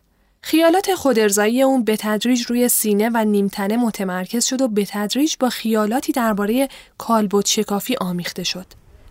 خیالات 0.41 0.95
خودرزایی 0.95 1.61
اون 1.61 1.83
به 1.83 1.97
تدریج 1.97 2.41
روی 2.41 2.69
سینه 2.69 3.09
و 3.13 3.25
نیمتنه 3.25 3.77
متمرکز 3.77 4.45
شد 4.45 4.61
و 4.61 4.67
به 4.67 4.85
تدریج 4.85 5.35
با 5.39 5.49
خیالاتی 5.49 6.11
درباره 6.11 6.67
کالبد 6.97 7.45
شکافی 7.45 7.95
آمیخته 8.01 8.43
شد. 8.43 8.65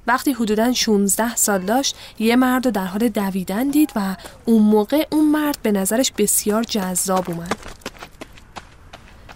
وقتی 0.06 0.32
حدوداً 0.32 0.72
16 0.72 1.36
سال 1.36 1.60
داشت 1.60 1.96
یه 2.18 2.36
مرد 2.36 2.64
رو 2.64 2.70
در 2.70 2.84
حال 2.84 3.08
دویدن 3.08 3.68
دید 3.68 3.92
و 3.96 4.16
اون 4.44 4.62
موقع 4.62 5.06
اون 5.12 5.24
مرد 5.24 5.58
به 5.62 5.72
نظرش 5.72 6.12
بسیار 6.18 6.62
جذاب 6.62 7.30
اومد. 7.30 7.56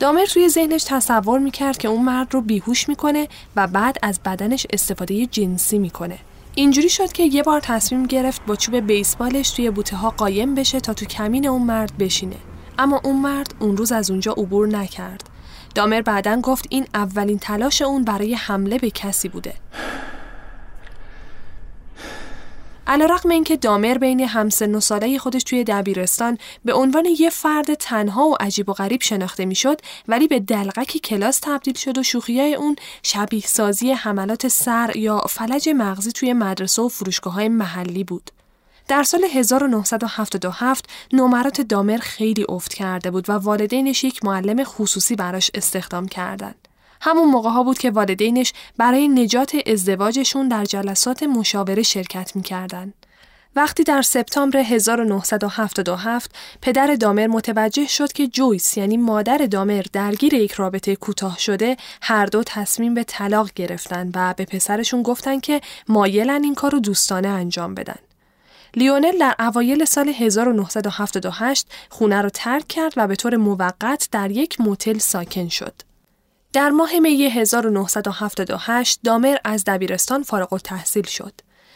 دامر 0.02 0.26
توی 0.26 0.48
ذهنش 0.48 0.84
تصور 0.84 1.38
می‌کرد 1.38 1.78
که 1.78 1.88
اون 1.88 2.04
مرد 2.04 2.34
رو 2.34 2.40
بیهوش 2.40 2.88
می‌کنه 2.88 3.28
و 3.56 3.66
بعد 3.66 3.98
از 4.02 4.20
بدنش 4.24 4.66
استفاده 4.70 5.26
جنسی 5.26 5.78
می‌کنه. 5.78 6.18
اینجوری 6.54 6.88
شد 6.88 7.12
که 7.12 7.22
یه 7.22 7.42
بار 7.42 7.60
تصمیم 7.60 8.06
گرفت 8.06 8.46
با 8.46 8.56
چوب 8.56 8.76
بیسبالش 8.76 9.50
توی 9.50 9.70
بوته 9.70 9.96
ها 9.96 10.10
قایم 10.10 10.54
بشه 10.54 10.80
تا 10.80 10.94
تو 10.94 11.06
کمین 11.06 11.48
اون 11.48 11.62
مرد 11.62 11.98
بشینه. 11.98 12.36
اما 12.78 13.00
اون 13.04 13.16
مرد 13.16 13.54
اون 13.58 13.76
روز 13.76 13.92
از 13.92 14.10
اونجا 14.10 14.32
عبور 14.32 14.68
نکرد. 14.68 15.30
دامر 15.74 16.00
بعدا 16.00 16.40
گفت 16.40 16.66
این 16.70 16.86
اولین 16.94 17.38
تلاش 17.38 17.82
اون 17.82 18.04
برای 18.04 18.34
حمله 18.34 18.78
به 18.78 18.90
کسی 18.90 19.28
بوده. 19.28 19.54
علیرغم 22.92 23.30
اینکه 23.30 23.56
دامر 23.56 23.98
بین 23.98 24.20
همسن 24.20 24.74
و 24.74 24.80
ساله 24.80 25.18
خودش 25.18 25.42
توی 25.42 25.64
دبیرستان 25.64 26.38
به 26.64 26.72
عنوان 26.72 27.06
یه 27.18 27.30
فرد 27.30 27.74
تنها 27.74 28.28
و 28.28 28.36
عجیب 28.40 28.68
و 28.68 28.72
غریب 28.72 29.02
شناخته 29.02 29.44
می‌شد 29.44 29.80
ولی 30.08 30.28
به 30.28 30.40
دلغکی 30.40 30.98
کلاس 30.98 31.40
تبدیل 31.42 31.74
شد 31.74 31.98
و 31.98 32.02
شوخیای 32.02 32.54
اون 32.54 32.76
شبیه 33.02 33.42
سازی 33.46 33.92
حملات 33.92 34.48
سر 34.48 34.96
یا 34.96 35.18
فلج 35.18 35.68
مغزی 35.68 36.12
توی 36.12 36.32
مدرسه 36.32 36.82
و 36.82 36.88
فروشگاه 36.88 37.32
های 37.32 37.48
محلی 37.48 38.04
بود. 38.04 38.30
در 38.88 39.02
سال 39.02 39.24
1977 39.24 40.84
نمرات 41.12 41.60
دامر 41.60 41.98
خیلی 41.98 42.46
افت 42.48 42.74
کرده 42.74 43.10
بود 43.10 43.30
و 43.30 43.32
والدینش 43.32 44.04
یک 44.04 44.24
معلم 44.24 44.64
خصوصی 44.64 45.16
براش 45.16 45.50
استخدام 45.54 46.08
کردند. 46.08 46.61
همون 47.04 47.30
موقع 47.30 47.50
ها 47.50 47.62
بود 47.62 47.78
که 47.78 47.90
والدینش 47.90 48.52
برای 48.76 49.08
نجات 49.08 49.56
ازدواجشون 49.66 50.48
در 50.48 50.64
جلسات 50.64 51.22
مشاوره 51.22 51.82
شرکت 51.82 52.36
می‌کردن. 52.36 52.92
وقتی 53.56 53.84
در 53.84 54.02
سپتامبر 54.02 54.58
1977 54.58 56.30
پدر 56.62 56.94
دامر 56.94 57.26
متوجه 57.26 57.86
شد 57.86 58.12
که 58.12 58.26
جویس 58.26 58.76
یعنی 58.76 58.96
مادر 58.96 59.38
دامر 59.38 59.84
درگیر 59.92 60.34
یک 60.34 60.52
رابطه 60.52 60.96
کوتاه 60.96 61.38
شده 61.38 61.76
هر 62.02 62.26
دو 62.26 62.42
تصمیم 62.46 62.94
به 62.94 63.04
طلاق 63.04 63.50
گرفتن 63.54 64.10
و 64.14 64.34
به 64.36 64.44
پسرشون 64.44 65.02
گفتن 65.02 65.40
که 65.40 65.60
مایلن 65.88 66.44
این 66.44 66.54
کار 66.54 66.70
رو 66.70 66.80
دوستانه 66.80 67.28
انجام 67.28 67.74
بدن. 67.74 67.98
لیونل 68.74 69.18
در 69.18 69.34
اوایل 69.38 69.84
سال 69.84 70.08
1978 70.08 71.66
خونه 71.88 72.22
رو 72.22 72.28
ترک 72.28 72.68
کرد 72.68 72.92
و 72.96 73.06
به 73.06 73.16
طور 73.16 73.36
موقت 73.36 74.08
در 74.12 74.30
یک 74.30 74.60
موتل 74.60 74.98
ساکن 74.98 75.48
شد. 75.48 75.91
در 76.52 76.70
ماه 76.70 76.98
می 76.98 77.24
1978 77.24 79.00
دامر 79.04 79.36
از 79.44 79.64
دبیرستان 79.64 80.22
فارغ 80.22 80.60
تحصیل 80.60 81.06
شد. 81.06 81.32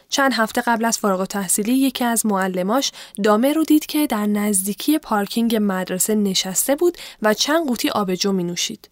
چند 0.08 0.32
هفته 0.32 0.60
قبل 0.60 0.84
از 0.84 0.98
فارغ 0.98 1.24
تحصیلی 1.24 1.72
یکی 1.72 2.04
از 2.04 2.26
معلماش 2.26 2.92
دامر 3.22 3.52
رو 3.52 3.64
دید 3.64 3.86
که 3.86 4.06
در 4.06 4.26
نزدیکی 4.26 4.98
پارکینگ 4.98 5.58
مدرسه 5.60 6.14
نشسته 6.14 6.76
بود 6.76 6.98
و 7.22 7.34
چند 7.34 7.66
قوطی 7.66 7.90
آبجو 7.90 8.32
می 8.32 8.44
نوشید. 8.44 8.88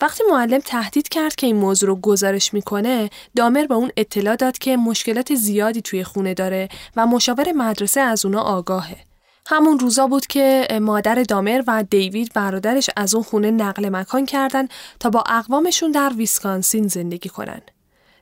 وقتی 0.00 0.24
معلم 0.30 0.60
تهدید 0.60 1.08
کرد 1.08 1.34
که 1.34 1.46
این 1.46 1.56
موضوع 1.56 1.88
رو 1.88 1.96
گزارش 1.96 2.54
می‌کنه، 2.54 3.10
دامر 3.36 3.66
به 3.66 3.74
اون 3.74 3.90
اطلاع 3.96 4.36
داد 4.36 4.58
که 4.58 4.76
مشکلات 4.76 5.34
زیادی 5.34 5.82
توی 5.82 6.04
خونه 6.04 6.34
داره 6.34 6.68
و 6.96 7.06
مشاور 7.06 7.52
مدرسه 7.52 8.00
از 8.00 8.24
اونا 8.24 8.40
آگاهه. 8.40 9.07
همون 9.50 9.78
روزا 9.78 10.06
بود 10.06 10.26
که 10.26 10.68
مادر 10.82 11.22
دامر 11.22 11.62
و 11.66 11.84
دیوید 11.90 12.32
برادرش 12.34 12.90
از 12.96 13.14
اون 13.14 13.24
خونه 13.24 13.50
نقل 13.50 13.88
مکان 13.88 14.26
کردن 14.26 14.68
تا 15.00 15.10
با 15.10 15.24
اقوامشون 15.26 15.90
در 15.90 16.12
ویسکانسین 16.16 16.88
زندگی 16.88 17.28
کنن. 17.28 17.60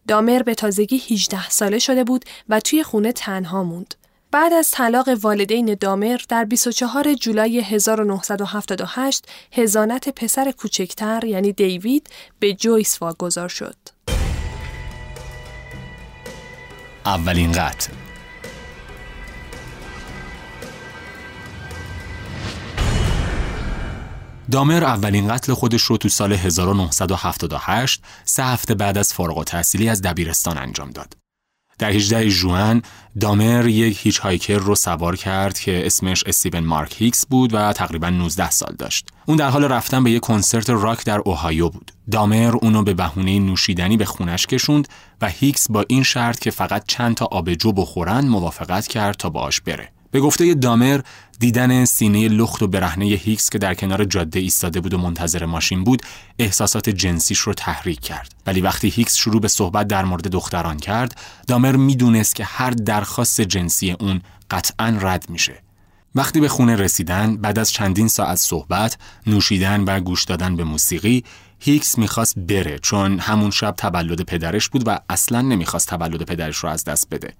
دامر 0.08 0.42
به 0.42 0.54
تازگی 0.54 1.02
18 1.10 1.48
ساله 1.48 1.78
شده 1.78 2.04
بود 2.04 2.24
و 2.48 2.60
توی 2.60 2.82
خونه 2.82 3.12
تنها 3.12 3.64
موند. 3.64 3.94
بعد 4.30 4.52
از 4.52 4.70
طلاق 4.70 5.08
والدین 5.22 5.74
دامر 5.80 6.20
در 6.28 6.44
24 6.44 7.14
جولای 7.14 7.60
1978 7.60 9.26
هزانت 9.52 10.08
پسر 10.08 10.50
کوچکتر 10.50 11.24
یعنی 11.24 11.52
دیوید 11.52 12.10
به 12.38 12.54
جویس 12.54 13.02
واگذار 13.02 13.48
شد. 13.48 13.76
اولین 17.06 17.52
قتل 17.52 18.05
دامر 24.50 24.84
اولین 24.84 25.28
قتل 25.28 25.54
خودش 25.54 25.82
رو 25.82 25.96
تو 25.96 26.08
سال 26.08 26.32
1978 26.32 28.02
سه 28.24 28.44
هفته 28.44 28.74
بعد 28.74 28.98
از 28.98 29.12
فارغ 29.12 29.38
التحصیلی 29.38 29.88
از 29.88 30.02
دبیرستان 30.02 30.58
انجام 30.58 30.90
داد. 30.90 31.16
در 31.78 31.90
18 31.90 32.28
ژوئن 32.28 32.82
دامر 33.20 33.66
یک 33.66 33.98
hitchhiker 34.02 34.58
رو 34.58 34.74
سوار 34.74 35.16
کرد 35.16 35.58
که 35.58 35.86
اسمش 35.86 36.24
استیون 36.26 36.64
مارک 36.64 37.02
هیکس 37.02 37.26
بود 37.26 37.54
و 37.54 37.72
تقریبا 37.72 38.10
19 38.10 38.50
سال 38.50 38.74
داشت. 38.78 39.08
اون 39.26 39.36
در 39.36 39.48
حال 39.48 39.64
رفتن 39.64 40.04
به 40.04 40.10
یک 40.10 40.22
کنسرت 40.22 40.70
راک 40.70 41.04
در 41.04 41.18
اوهایو 41.18 41.68
بود. 41.68 41.92
دامر 42.10 42.56
اونو 42.62 42.82
به 42.82 42.94
بهونه 42.94 43.38
نوشیدنی 43.38 43.96
به 43.96 44.04
خونش 44.04 44.46
کشوند 44.46 44.88
و 45.20 45.28
هیکس 45.28 45.70
با 45.70 45.84
این 45.88 46.02
شرط 46.02 46.38
که 46.38 46.50
فقط 46.50 46.84
چند 46.88 47.14
تا 47.14 47.24
آبجو 47.24 47.72
بخورن 47.72 48.28
موافقت 48.28 48.86
کرد 48.86 49.16
تا 49.16 49.30
باش 49.30 49.60
بره. 49.60 49.92
به 50.10 50.20
گفته 50.20 50.54
دامر 50.54 51.00
دیدن 51.38 51.84
سینه 51.84 52.28
لخت 52.28 52.62
و 52.62 52.68
برهنه 52.68 53.04
هیکس 53.04 53.50
که 53.50 53.58
در 53.58 53.74
کنار 53.74 54.04
جاده 54.04 54.40
ایستاده 54.40 54.80
بود 54.80 54.94
و 54.94 54.98
منتظر 54.98 55.44
ماشین 55.44 55.84
بود 55.84 56.02
احساسات 56.38 56.88
جنسیش 56.88 57.38
رو 57.38 57.54
تحریک 57.54 58.00
کرد. 58.00 58.34
ولی 58.46 58.60
وقتی 58.60 58.88
هیکس 58.88 59.16
شروع 59.16 59.40
به 59.40 59.48
صحبت 59.48 59.86
در 59.86 60.04
مورد 60.04 60.28
دختران 60.28 60.76
کرد 60.76 61.20
دامر 61.46 61.76
می‌دونست 61.76 62.34
که 62.34 62.44
هر 62.44 62.70
درخواست 62.70 63.40
جنسی 63.40 63.90
اون 63.90 64.20
قطعا 64.50 64.98
رد 65.00 65.30
میشه. 65.30 65.62
وقتی 66.14 66.40
به 66.40 66.48
خونه 66.48 66.76
رسیدن 66.76 67.36
بعد 67.36 67.58
از 67.58 67.70
چندین 67.70 68.08
ساعت 68.08 68.38
صحبت 68.38 68.98
نوشیدن 69.26 69.80
و 69.80 70.00
گوش 70.00 70.24
دادن 70.24 70.56
به 70.56 70.64
موسیقی 70.64 71.24
هیکس 71.60 71.98
می‌خواست 71.98 72.38
بره 72.38 72.78
چون 72.78 73.18
همون 73.18 73.50
شب 73.50 73.74
تولد 73.78 74.22
پدرش 74.22 74.68
بود 74.68 74.82
و 74.86 74.98
اصلا 75.08 75.40
نمی‌خواست 75.40 75.88
تولد 75.88 76.22
پدرش 76.22 76.56
رو 76.56 76.68
از 76.68 76.84
دست 76.84 77.08
بده. 77.10 77.34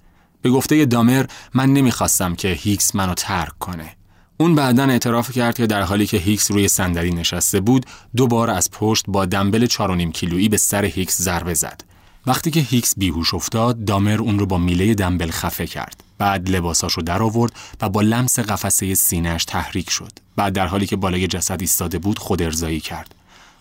به 0.47 0.53
گفته 0.53 0.85
دامر 0.85 1.27
من 1.55 1.73
نمی‌خواستم 1.73 2.35
که 2.35 2.49
هیکس 2.49 2.95
منو 2.95 3.15
ترک 3.15 3.59
کنه. 3.59 3.97
اون 4.37 4.55
بعدا 4.55 4.85
اعتراف 4.85 5.33
کرد 5.33 5.57
که 5.57 5.67
در 5.67 5.83
حالی 5.83 6.07
که 6.07 6.17
هیکس 6.17 6.51
روی 6.51 6.69
صندلی 6.69 7.11
نشسته 7.11 7.61
بود 7.61 7.87
دوبار 8.17 8.51
از 8.51 8.71
پشت 8.71 9.05
با 9.09 9.27
دنبل 9.27 9.67
4.5 9.67 10.13
کیلویی 10.13 10.49
به 10.49 10.57
سر 10.57 10.85
هیکس 10.85 11.23
ضربه 11.23 11.55
زد. 11.55 11.85
وقتی 12.27 12.51
که 12.51 12.61
هیکس 12.61 12.95
بیهوش 12.97 13.35
افتاد 13.35 13.85
دامر 13.85 14.19
اون 14.21 14.39
رو 14.39 14.47
با 14.47 14.59
میله 14.59 14.95
دنبل 14.95 15.31
خفه 15.31 15.67
کرد. 15.67 16.05
بعد 16.19 16.51
لباساشو 16.51 17.03
در 17.03 17.23
آورد 17.23 17.53
و 17.81 17.89
با 17.89 18.01
لمس 18.01 18.39
قفسه 18.39 18.95
سینهش 18.95 19.45
تحریک 19.45 19.91
شد. 19.91 20.13
بعد 20.37 20.53
در 20.53 20.67
حالی 20.67 20.87
که 20.87 20.97
بالای 20.97 21.27
جسد 21.27 21.61
ایستاده 21.61 21.99
بود 21.99 22.19
خود 22.19 22.43
ارزایی 22.43 22.81
کرد. 22.81 23.15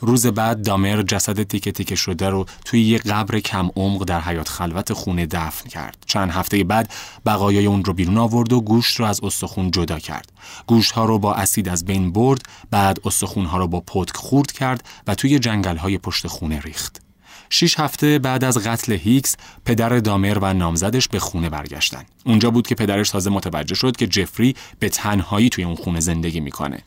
روز 0.06 0.28
بعد 0.28 0.64
دامر 0.64 1.02
جسد 1.02 1.44
تیکه 1.44 1.72
تیکه 1.72 1.96
شده 1.96 2.30
رو 2.30 2.46
توی 2.66 2.82
یه 2.82 2.98
قبر 2.98 3.40
کم 3.40 3.70
عمق 3.76 4.04
در 4.04 4.22
حیات 4.22 4.50
خلوت 4.50 4.94
خونه 4.94 5.26
دفن 5.26 5.70
کرد. 5.70 5.98
چند 6.06 6.32
هفته 6.32 6.64
بعد 6.64 6.94
بقایای 7.26 7.66
اون 7.66 7.86
رو 7.86 7.94
بیرون 7.94 8.18
آورد 8.18 8.54
و 8.54 8.62
گوشت 8.62 9.00
رو 9.00 9.06
از 9.06 9.20
استخون 9.24 9.72
جدا 9.72 10.00
کرد. 10.00 10.32
گوشت 10.68 10.92
ها 10.92 11.06
رو 11.06 11.20
با 11.20 11.34
اسید 11.34 11.70
از 11.70 11.86
بین 11.86 12.12
برد، 12.12 12.42
بعد 12.72 13.00
استخون 13.06 13.46
ها 13.46 13.58
رو 13.58 13.68
با 13.68 13.80
پتک 13.80 14.16
خورد 14.16 14.52
کرد 14.52 14.84
و 15.08 15.16
توی 15.16 15.40
جنگل 15.40 15.78
های 15.78 15.98
پشت 15.98 16.28
خونه 16.28 16.60
ریخت. 16.60 17.02
شیش 17.50 17.80
هفته 17.80 18.20
بعد 18.20 18.44
از 18.44 18.58
قتل 18.58 18.94
هیکس 18.94 19.36
پدر 19.66 20.00
دامر 20.00 20.38
و 20.42 20.54
نامزدش 20.54 21.08
به 21.08 21.20
خونه 21.20 21.50
برگشتن. 21.50 22.04
اونجا 22.26 22.52
بود 22.52 22.68
که 22.68 22.76
پدرش 22.76 23.10
تازه 23.10 23.30
متوجه 23.30 23.76
شد 23.76 23.98
که 23.98 24.08
جفری 24.08 24.56
به 24.80 24.90
تنهایی 24.90 25.50
توی 25.50 25.64
اون 25.64 25.76
خونه 25.76 26.00
زندگی 26.00 26.40
می‌کنه. 26.40 26.80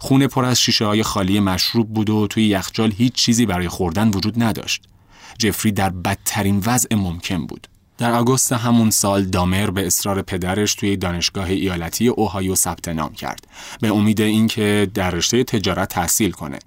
خونه 0.00 0.26
پر 0.26 0.44
از 0.44 0.60
شیشه 0.60 0.84
های 0.84 1.02
خالی 1.02 1.40
مشروب 1.40 1.94
بود 1.94 2.10
و 2.10 2.26
توی 2.26 2.46
یخچال 2.46 2.92
هیچ 2.92 3.12
چیزی 3.12 3.46
برای 3.46 3.68
خوردن 3.68 4.08
وجود 4.08 4.42
نداشت. 4.42 4.82
جفری 5.38 5.72
در 5.72 5.90
بدترین 5.90 6.62
وضع 6.66 6.94
ممکن 6.94 7.46
بود. 7.46 7.68
در 7.98 8.12
آگوست 8.12 8.52
همون 8.52 8.90
سال 8.90 9.24
دامر 9.24 9.70
به 9.70 9.86
اصرار 9.86 10.22
پدرش 10.22 10.74
توی 10.74 10.96
دانشگاه 10.96 11.50
ایالتی 11.50 12.08
اوهایو 12.08 12.54
ثبت 12.54 12.88
نام 12.88 13.12
کرد 13.12 13.46
به 13.80 13.88
امید 13.88 14.20
اینکه 14.20 14.90
در 14.94 15.10
رشته 15.10 15.44
تجارت 15.44 15.88
تحصیل 15.88 16.30
کنه 16.30 16.58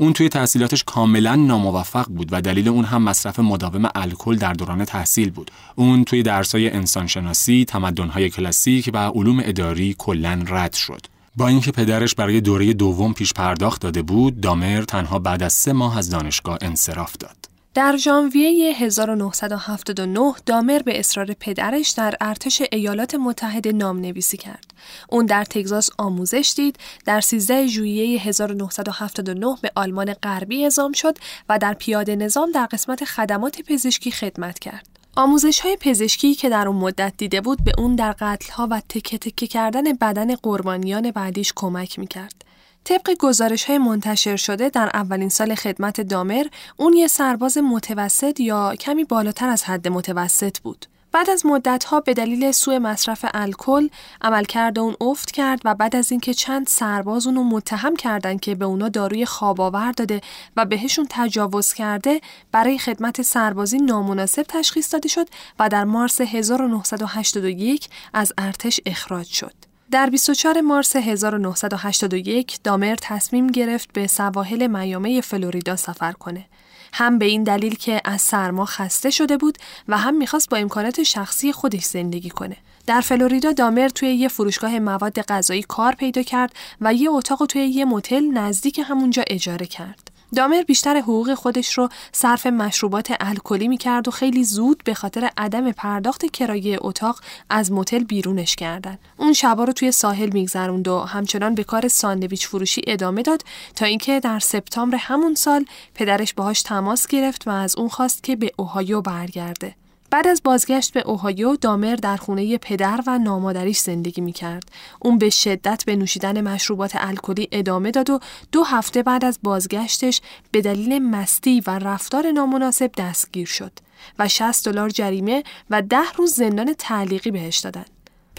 اون 0.00 0.12
توی 0.12 0.28
تحصیلاتش 0.28 0.84
کاملا 0.84 1.36
ناموفق 1.36 2.06
بود 2.06 2.28
و 2.32 2.40
دلیل 2.40 2.68
اون 2.68 2.84
هم 2.84 3.02
مصرف 3.02 3.38
مداوم 3.38 3.88
الکل 3.94 4.36
در 4.36 4.52
دوران 4.52 4.84
تحصیل 4.84 5.30
بود. 5.30 5.50
اون 5.74 6.04
توی 6.04 6.22
درسای 6.22 6.70
انسانشناسی، 6.70 7.64
تمدن‌های 7.64 8.30
کلاسیک 8.30 8.90
و 8.94 8.98
علوم 8.98 9.40
اداری 9.44 9.94
کلا 9.98 10.44
رد 10.48 10.74
شد. 10.74 11.06
با 11.36 11.48
اینکه 11.48 11.72
پدرش 11.72 12.14
برای 12.14 12.40
دوره 12.40 12.72
دوم 12.72 13.12
پیش 13.12 13.32
پرداخت 13.32 13.82
داده 13.82 14.02
بود، 14.02 14.40
دامر 14.40 14.82
تنها 14.82 15.18
بعد 15.18 15.42
از 15.42 15.52
سه 15.52 15.72
ماه 15.72 15.98
از 15.98 16.10
دانشگاه 16.10 16.58
انصراف 16.60 17.16
داد. 17.16 17.36
در 17.74 17.96
ژانویه 17.96 18.74
1979 18.76 20.32
دامر 20.46 20.78
به 20.78 20.98
اصرار 20.98 21.34
پدرش 21.40 21.90
در 21.90 22.14
ارتش 22.20 22.62
ایالات 22.72 23.14
متحده 23.14 23.72
نام 23.72 24.00
نویسی 24.00 24.36
کرد. 24.36 24.74
اون 25.08 25.26
در 25.26 25.44
تگزاس 25.44 25.90
آموزش 25.98 26.52
دید، 26.56 26.78
در 27.04 27.20
13 27.20 27.66
ژوئیه 27.66 28.20
1979 28.20 29.56
به 29.62 29.72
آلمان 29.74 30.14
غربی 30.14 30.64
اعزام 30.64 30.92
شد 30.92 31.18
و 31.48 31.58
در 31.58 31.74
پیاده 31.74 32.16
نظام 32.16 32.52
در 32.52 32.66
قسمت 32.66 33.04
خدمات 33.04 33.60
پزشکی 33.62 34.10
خدمت 34.10 34.58
کرد. 34.58 34.89
آموزش 35.16 35.60
های 35.60 35.76
پزشکی 35.80 36.34
که 36.34 36.48
در 36.48 36.68
اون 36.68 36.76
مدت 36.76 37.12
دیده 37.16 37.40
بود 37.40 37.64
به 37.64 37.72
اون 37.78 37.94
در 37.96 38.14
قتل 38.20 38.52
ها 38.52 38.68
و 38.70 38.82
تکه 38.88 39.18
تکه 39.18 39.46
کردن 39.46 39.92
بدن 39.92 40.34
قربانیان 40.34 41.10
بعدیش 41.10 41.52
کمک 41.56 41.98
می‌کرد. 41.98 42.44
طبق 42.84 43.14
گزارش 43.18 43.64
های 43.64 43.78
منتشر 43.78 44.36
شده 44.36 44.68
در 44.68 44.90
اولین 44.94 45.28
سال 45.28 45.54
خدمت 45.54 46.00
دامر 46.00 46.46
اون 46.76 46.92
یه 46.92 47.06
سرباز 47.06 47.58
متوسط 47.58 48.40
یا 48.40 48.74
کمی 48.74 49.04
بالاتر 49.04 49.48
از 49.48 49.64
حد 49.64 49.88
متوسط 49.88 50.58
بود. 50.58 50.86
بعد 51.12 51.30
از 51.30 51.46
مدتها 51.46 52.00
به 52.00 52.14
دلیل 52.14 52.52
سوء 52.52 52.78
مصرف 52.78 53.24
الکل 53.34 53.88
عملکرد 54.22 54.78
اون 54.78 54.96
افت 55.00 55.30
کرد 55.30 55.60
و 55.64 55.74
بعد 55.74 55.96
از 55.96 56.10
اینکه 56.10 56.34
چند 56.34 56.66
سرباز 56.66 57.26
اونو 57.26 57.44
متهم 57.44 57.96
کردند 57.96 58.40
که 58.40 58.54
به 58.54 58.64
اونا 58.64 58.88
داروی 58.88 59.26
خواب 59.26 59.60
آور 59.60 59.92
داده 59.92 60.20
و 60.56 60.64
بهشون 60.64 61.06
تجاوز 61.10 61.72
کرده 61.72 62.20
برای 62.52 62.78
خدمت 62.78 63.22
سربازی 63.22 63.78
نامناسب 63.78 64.42
تشخیص 64.42 64.92
داده 64.92 65.08
شد 65.08 65.28
و 65.58 65.68
در 65.68 65.84
مارس 65.84 66.20
1981 66.20 67.88
از 68.14 68.32
ارتش 68.38 68.80
اخراج 68.86 69.26
شد. 69.26 69.54
در 69.90 70.10
24 70.10 70.60
مارس 70.60 70.96
1981 70.96 72.58
دامر 72.64 72.96
تصمیم 73.02 73.46
گرفت 73.46 73.92
به 73.92 74.06
سواحل 74.06 74.66
میامه 74.66 75.20
فلوریدا 75.20 75.76
سفر 75.76 76.12
کنه. 76.12 76.46
هم 76.92 77.18
به 77.18 77.24
این 77.24 77.44
دلیل 77.44 77.74
که 77.74 78.00
از 78.04 78.20
سرما 78.20 78.64
خسته 78.64 79.10
شده 79.10 79.36
بود 79.36 79.58
و 79.88 79.98
هم 79.98 80.14
می‌خواست 80.16 80.50
با 80.50 80.56
امکانات 80.56 81.02
شخصی 81.02 81.52
خودش 81.52 81.84
زندگی 81.84 82.30
کنه. 82.30 82.56
در 82.86 83.00
فلوریدا 83.00 83.52
دامر 83.52 83.88
توی 83.88 84.08
یه 84.08 84.28
فروشگاه 84.28 84.78
مواد 84.78 85.20
غذایی 85.20 85.62
کار 85.62 85.94
پیدا 85.94 86.22
کرد 86.22 86.52
و 86.80 86.94
یه 86.94 87.10
اتاق 87.10 87.46
توی 87.46 87.62
یه 87.62 87.84
موتل 87.84 88.24
نزدیک 88.24 88.80
همونجا 88.84 89.24
اجاره 89.26 89.66
کرد. 89.66 90.09
دامر 90.34 90.62
بیشتر 90.62 90.96
حقوق 90.96 91.34
خودش 91.34 91.78
رو 91.78 91.88
صرف 92.12 92.46
مشروبات 92.46 93.12
الکلی 93.20 93.68
می‌کرد 93.68 94.08
و 94.08 94.10
خیلی 94.10 94.44
زود 94.44 94.82
به 94.84 94.94
خاطر 94.94 95.30
عدم 95.36 95.72
پرداخت 95.72 96.30
کرایه 96.32 96.78
اتاق 96.80 97.20
از 97.50 97.72
موتل 97.72 98.04
بیرونش 98.04 98.56
کردن. 98.56 98.98
اون 99.16 99.32
شبا 99.32 99.64
رو 99.64 99.72
توی 99.72 99.92
ساحل 99.92 100.30
میگذروند 100.32 100.88
و 100.88 100.98
همچنان 100.98 101.54
به 101.54 101.64
کار 101.64 101.88
ساندویچ 101.88 102.48
فروشی 102.48 102.82
ادامه 102.86 103.22
داد 103.22 103.42
تا 103.74 103.86
اینکه 103.86 104.20
در 104.20 104.38
سپتامبر 104.38 104.98
همون 104.98 105.34
سال 105.34 105.64
پدرش 105.94 106.34
باهاش 106.34 106.62
تماس 106.62 107.06
گرفت 107.06 107.46
و 107.46 107.50
از 107.50 107.76
اون 107.76 107.88
خواست 107.88 108.22
که 108.22 108.36
به 108.36 108.52
اوهایو 108.56 109.00
برگرده. 109.00 109.74
بعد 110.10 110.26
از 110.26 110.40
بازگشت 110.44 110.92
به 110.92 111.00
اوهایو 111.00 111.56
دامر 111.56 111.96
در 111.96 112.16
خونه 112.16 112.58
پدر 112.58 113.00
و 113.06 113.18
نامادریش 113.18 113.78
زندگی 113.78 114.20
می 114.20 114.32
کرد. 114.32 114.62
اون 115.00 115.18
به 115.18 115.30
شدت 115.30 115.82
به 115.86 115.96
نوشیدن 115.96 116.40
مشروبات 116.40 116.92
الکلی 116.94 117.48
ادامه 117.52 117.90
داد 117.90 118.10
و 118.10 118.20
دو 118.52 118.62
هفته 118.62 119.02
بعد 119.02 119.24
از 119.24 119.38
بازگشتش 119.42 120.20
به 120.50 120.60
دلیل 120.60 120.98
مستی 120.98 121.62
و 121.66 121.70
رفتار 121.78 122.30
نامناسب 122.30 122.90
دستگیر 122.98 123.46
شد 123.46 123.72
و 124.18 124.28
60 124.28 124.68
دلار 124.68 124.88
جریمه 124.88 125.42
و 125.70 125.82
ده 125.82 126.12
روز 126.16 126.34
زندان 126.34 126.74
تعلیقی 126.78 127.30
بهش 127.30 127.58
دادن. 127.58 127.84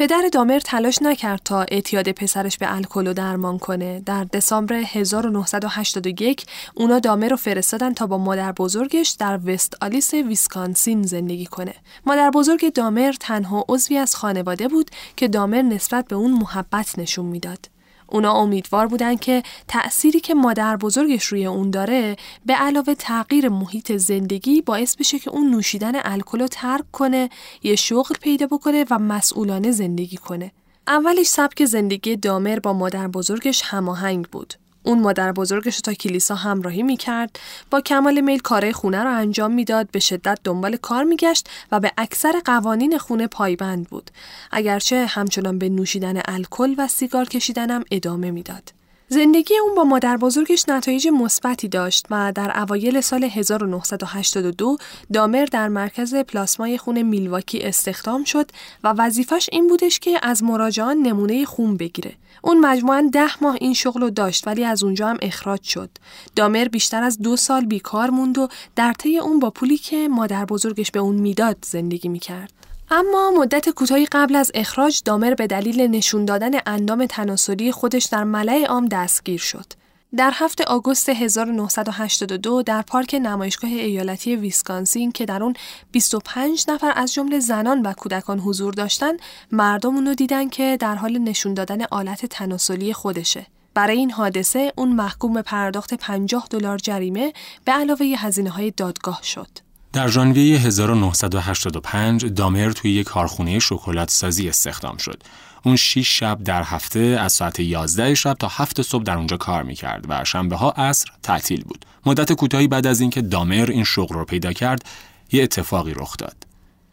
پدر 0.02 0.30
دامر 0.34 0.60
تلاش 0.60 1.02
نکرد 1.02 1.42
تا 1.46 1.62
اعتیاد 1.62 2.12
پسرش 2.12 2.58
به 2.58 2.76
الکل 2.76 3.08
و 3.08 3.14
درمان 3.14 3.60
کنه. 3.60 4.00
در 4.00 4.24
دسامبر 4.24 4.74
1981 4.74 6.46
اونا 6.76 7.00
دامر 7.00 7.30
رو 7.30 7.36
فرستادن 7.36 7.94
تا 7.94 8.08
با 8.08 8.18
مادر 8.18 8.52
بزرگش 8.52 9.10
در 9.10 9.40
وست 9.46 9.78
آلیس 9.82 10.14
ویسکانسین 10.14 11.04
زندگی 11.04 11.46
کنه. 11.46 11.74
مادر 12.06 12.30
بزرگ 12.30 12.74
دامر 12.74 13.14
تنها 13.20 13.66
عضوی 13.70 13.98
از 13.98 14.16
خانواده 14.16 14.68
بود 14.68 14.92
که 15.16 15.28
دامر 15.28 15.62
نسبت 15.62 16.08
به 16.08 16.16
اون 16.16 16.32
محبت 16.32 17.00
نشون 17.00 17.26
می‌داد. 17.26 17.71
اونا 18.12 18.34
امیدوار 18.34 18.88
بودن 18.88 19.16
که 19.16 19.44
تأثیری 19.68 20.20
که 20.20 20.34
مادر 20.34 20.78
بزرگش 20.78 21.26
روی 21.26 21.46
اون 21.46 21.70
داره 21.70 22.16
به 22.46 22.54
علاوه 22.54 22.94
تغییر 22.94 23.50
محیط 23.50 23.92
زندگی 23.92 24.62
باعث 24.62 24.96
بشه 24.96 25.20
که 25.20 25.30
اون 25.30 25.50
نوشیدن 25.50 25.92
الکل 25.96 26.40
رو 26.40 26.48
ترک 26.48 26.92
کنه، 26.92 27.30
یه 27.64 27.76
شغل 27.76 28.16
پیدا 28.22 28.48
بکنه 28.48 28.86
و 28.90 29.00
مسئولانه 29.00 29.72
زندگی 29.72 30.18
کنه. 30.18 30.52
اولش 30.88 31.28
سبک 31.28 31.66
زندگی 31.66 32.16
دامر 32.16 32.60
با 32.60 32.74
مادر 32.74 33.08
بزرگش 33.08 33.62
هماهنگ 33.66 34.26
بود. 34.26 34.54
اون 34.84 35.00
مادر 35.00 35.32
بزرگش 35.32 35.82
تا 35.82 35.94
کلیسا 35.94 36.36
همراهی 36.36 36.84
می‌کرد 36.84 37.40
با 37.72 37.82
کمال 37.82 38.22
میل 38.22 38.40
کارهای 38.40 38.74
خونه 38.74 39.04
رو 39.04 39.16
انجام 39.16 39.52
می‌داد 39.52 39.92
به 39.92 40.00
شدت 40.00 40.40
دنبال 40.44 40.76
کار 40.76 41.04
میگشت 41.04 41.50
و 41.72 41.80
به 41.80 41.92
اکثر 41.98 42.42
قوانین 42.46 42.98
خونه 42.98 43.28
پایبند 43.28 43.90
بود 43.90 44.12
اگرچه 44.52 45.06
همچنان 45.06 45.60
به 45.60 45.70
نوشیدن 45.70 46.22
الکل 46.26 46.76
و 46.78 46.88
سیگار 46.88 47.26
کشیدنم 47.26 47.84
ادامه 47.92 48.32
می‌داد 48.32 48.82
زندگی 49.14 49.54
اون 49.58 49.76
با 49.76 49.84
مادر 49.84 50.18
بزرگش 50.18 50.70
نتایج 50.70 51.08
مثبتی 51.08 51.68
داشت 51.68 52.06
و 52.10 52.32
در 52.36 52.60
اوایل 52.60 53.02
سال 53.02 53.24
1982 53.24 54.78
دامر 55.14 55.46
در 55.46 55.68
مرکز 55.68 56.16
پلاسمای 56.16 56.78
خون 56.78 57.02
میلواکی 57.02 57.60
استخدام 57.60 58.24
شد 58.24 58.52
و 58.84 58.94
وظیفش 58.98 59.50
این 59.52 59.68
بودش 59.68 60.00
که 60.00 60.20
از 60.24 60.44
مراجعان 60.44 60.98
نمونه 60.98 61.46
خون 61.46 61.78
بگیره. 61.78 62.14
اون 62.42 62.60
مجموعاً 62.60 63.10
ده 63.14 63.44
ماه 63.44 63.58
این 63.62 63.74
شغل 63.74 64.02
رو 64.02 64.10
داشت 64.10 64.48
ولی 64.48 64.64
از 64.64 64.84
اونجا 64.84 65.08
هم 65.08 65.18
اخراج 65.22 65.64
شد. 65.64 65.90
دامر 66.36 66.66
بیشتر 66.66 67.04
از 67.04 67.20
دو 67.20 67.36
سال 67.38 67.66
بیکار 67.66 68.10
موند 68.10 68.38
و 68.38 68.48
در 68.76 68.94
طی 68.94 69.18
اون 69.18 69.40
با 69.40 69.50
پولی 69.50 69.78
که 69.78 70.08
مادر 70.08 70.46
بزرگش 70.46 70.92
به 70.92 71.00
اون 71.00 71.16
می‌داد 71.16 71.58
زندگی 71.66 72.10
می‌کرد. 72.10 72.54
اما 72.92 73.32
مدت 73.38 73.70
کوتاهی 73.70 74.06
قبل 74.06 74.36
از 74.36 74.52
اخراج 74.54 75.02
دامر 75.06 75.34
به 75.34 75.48
دلیل 75.48 75.82
نشون 75.82 76.26
دادن 76.26 76.52
اندام 76.66 77.06
تناسلی 77.06 77.72
خودش 77.72 78.06
در 78.06 78.24
ملع 78.24 78.66
عام 78.66 78.86
دستگیر 78.86 79.40
شد. 79.40 79.81
در 80.18 80.32
هفته 80.36 80.64
آگوست 80.64 81.10
1982 81.10 82.64
در 82.64 82.82
پارک 82.82 83.16
نمایشگاه 83.22 83.72
ایالتی 83.72 84.36
ویسکانسین 84.36 85.12
که 85.12 85.26
در 85.26 85.44
اون 85.44 85.54
25 85.92 86.66
نفر 86.68 86.94
از 86.96 87.14
جمله 87.14 87.40
زنان 87.40 87.82
و 87.82 87.94
کودکان 87.94 88.40
حضور 88.40 88.74
داشتن 88.74 89.12
مردم 89.52 89.96
اونو 89.96 90.14
دیدن 90.14 90.50
که 90.50 90.78
در 90.80 90.96
حال 90.96 91.18
نشون 91.18 91.54
دادن 91.54 91.84
آلت 91.92 92.26
تناسلی 92.26 92.94
خودشه. 92.94 93.46
برای 93.74 93.98
این 93.98 94.12
حادثه 94.12 94.74
اون 94.76 94.94
محکوم 94.94 95.34
به 95.34 95.42
پرداخت 95.42 95.94
50 95.94 96.48
دلار 96.50 96.78
جریمه 96.78 97.34
به 97.66 97.72
علاوه 97.72 98.06
هزینه 98.18 98.50
های 98.50 98.72
دادگاه 98.72 99.20
شد. 99.24 99.50
در 99.94 100.08
ژانویه 100.08 100.60
1985 100.60 102.26
دامر 102.26 102.72
توی 102.72 102.92
یک 102.92 103.08
کارخونه 103.08 103.60
شکلات 103.60 104.10
سازی 104.10 104.50
استخدام 104.50 104.98
شد. 104.98 105.24
اون 105.64 105.76
6 105.76 106.20
شب 106.20 106.44
در 106.44 106.64
هفته 106.64 107.00
از 107.00 107.34
ساعت 107.34 107.60
11 107.60 108.16
شب 108.16 108.34
تا 108.34 108.48
7 108.52 108.82
صبح 108.82 109.04
در 109.04 109.18
اونجا 109.18 109.38
کار 109.38 109.64
می‌کرد 109.64 110.06
و 110.10 110.24
شنبه 110.24 110.56
ها 110.56 110.72
عصر 110.72 111.12
تعطیل 111.24 111.64
بود. 111.64 111.86
مدت 112.06 112.34
کوتاهی 112.34 112.68
بعد 112.68 112.88
از 112.88 113.02
اینکه 113.02 113.22
دامر 113.22 113.70
این 113.72 113.84
شغل 113.84 114.16
رو 114.16 114.26
پیدا 114.26 114.54
کرد، 114.54 114.86
یه 115.32 115.44
اتفاقی 115.44 115.94
رخ 115.94 116.18
داد. 116.18 116.48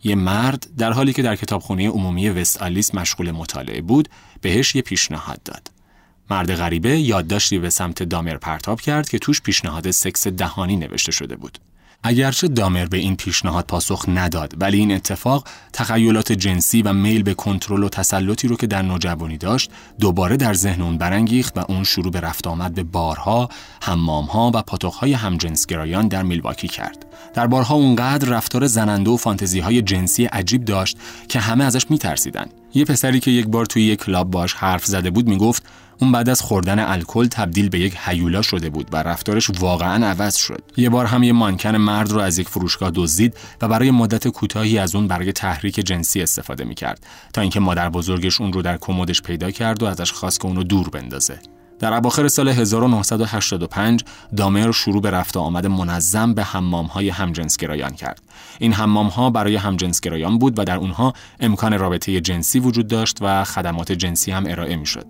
یه 0.04 0.14
مرد 0.14 0.66
در 0.78 0.92
حالی 0.92 1.12
که 1.12 1.22
در 1.22 1.36
کتابخونه 1.36 1.88
عمومی 1.88 2.28
وست 2.28 2.62
آلیس 2.62 2.94
مشغول 2.94 3.30
مطالعه 3.30 3.80
بود، 3.80 4.08
بهش 4.40 4.74
یه 4.74 4.82
پیشنهاد 4.82 5.42
داد. 5.42 5.70
مرد 6.30 6.54
غریبه 6.54 6.98
یادداشتی 6.98 7.58
به 7.58 7.70
سمت 7.70 8.02
دامر 8.02 8.36
پرتاب 8.36 8.80
کرد 8.80 9.08
که 9.08 9.18
توش 9.18 9.42
پیشنهاد 9.42 9.90
سکس 9.90 10.26
دهانی 10.26 10.76
نوشته 10.76 11.12
شده 11.12 11.36
بود. 11.36 11.58
اگرچه 12.02 12.48
دامر 12.48 12.84
به 12.84 12.96
این 12.96 13.16
پیشنهاد 13.16 13.64
پاسخ 13.64 14.04
نداد 14.08 14.54
ولی 14.60 14.78
این 14.78 14.92
اتفاق 14.92 15.48
تخیلات 15.72 16.32
جنسی 16.32 16.82
و 16.82 16.92
میل 16.92 17.22
به 17.22 17.34
کنترل 17.34 17.82
و 17.82 17.88
تسلطی 17.88 18.48
رو 18.48 18.56
که 18.56 18.66
در 18.66 18.82
نوجوانی 18.82 19.38
داشت 19.38 19.70
دوباره 20.00 20.36
در 20.36 20.54
ذهن 20.54 20.82
اون 20.82 20.98
برانگیخت 20.98 21.58
و 21.58 21.64
اون 21.68 21.84
شروع 21.84 22.12
به 22.12 22.20
رفت 22.20 22.46
آمد 22.46 22.74
به 22.74 22.82
بارها، 22.82 23.48
حمامها 23.82 24.50
و 24.54 24.62
پاتوقهای 24.62 25.12
همجنسگرایان 25.12 26.08
در 26.08 26.22
میلواکی 26.22 26.68
کرد. 26.68 27.06
در 27.34 27.46
بارها 27.46 27.74
اونقدر 27.74 28.28
رفتار 28.28 28.66
زننده 28.66 29.10
و 29.10 29.16
فانتزی 29.16 29.60
های 29.60 29.82
جنسی 29.82 30.24
عجیب 30.24 30.64
داشت 30.64 30.98
که 31.28 31.40
همه 31.40 31.64
ازش 31.64 31.90
میترسیدن. 31.90 32.46
یه 32.74 32.84
پسری 32.84 33.20
که 33.20 33.30
یک 33.30 33.46
بار 33.46 33.66
توی 33.66 33.82
یک 33.82 34.04
کلاب 34.04 34.30
باش 34.30 34.54
حرف 34.54 34.84
زده 34.84 35.10
بود 35.10 35.28
می‌گفت 35.28 35.62
اون 36.00 36.12
بعد 36.12 36.28
از 36.28 36.40
خوردن 36.40 36.78
الکل 36.78 37.26
تبدیل 37.26 37.68
به 37.68 37.78
یک 37.78 37.96
هیولا 38.04 38.42
شده 38.42 38.70
بود 38.70 38.88
و 38.92 38.96
رفتارش 38.96 39.50
واقعا 39.50 40.06
عوض 40.06 40.36
شد. 40.36 40.62
یه 40.76 40.90
بار 40.90 41.06
هم 41.06 41.22
یه 41.22 41.32
مانکن 41.32 41.76
مرد 41.76 42.10
رو 42.10 42.20
از 42.20 42.38
یک 42.38 42.48
فروشگاه 42.48 42.90
دزدید 42.94 43.36
و 43.62 43.68
برای 43.68 43.90
مدت 43.90 44.28
کوتاهی 44.28 44.78
از 44.78 44.94
اون 44.94 45.08
برای 45.08 45.32
تحریک 45.32 45.74
جنسی 45.74 46.22
استفاده 46.22 46.64
می‌کرد 46.64 47.06
تا 47.32 47.40
اینکه 47.40 47.60
مادر 47.60 47.90
بزرگش 47.90 48.40
اون 48.40 48.52
رو 48.52 48.62
در 48.62 48.76
کمدش 48.80 49.22
پیدا 49.22 49.50
کرد 49.50 49.82
و 49.82 49.86
ازش 49.86 50.12
خواست 50.12 50.40
که 50.40 50.46
اونو 50.46 50.62
دور 50.62 50.88
بندازه. 50.88 51.38
در 51.78 51.94
اواخر 51.94 52.28
سال 52.28 52.48
1985 52.48 54.04
دامر 54.36 54.72
شروع 54.72 55.02
به 55.02 55.10
رفت 55.10 55.36
آمد 55.36 55.66
منظم 55.66 56.34
به 56.34 56.44
حمام 56.44 56.86
های 56.86 57.08
همجنسگرایان 57.08 57.90
کرد. 57.90 58.22
این 58.58 58.72
حمام 58.72 59.06
ها 59.06 59.30
برای 59.30 59.56
همجنسگرایان 59.56 60.38
بود 60.38 60.58
و 60.58 60.64
در 60.64 60.76
اونها 60.76 61.12
امکان 61.40 61.78
رابطه 61.78 62.20
جنسی 62.20 62.58
وجود 62.60 62.86
داشت 62.86 63.18
و 63.20 63.44
خدمات 63.44 63.92
جنسی 63.92 64.30
هم 64.30 64.44
ارائه 64.46 64.76
می 64.76 64.86
شد. 64.86 65.06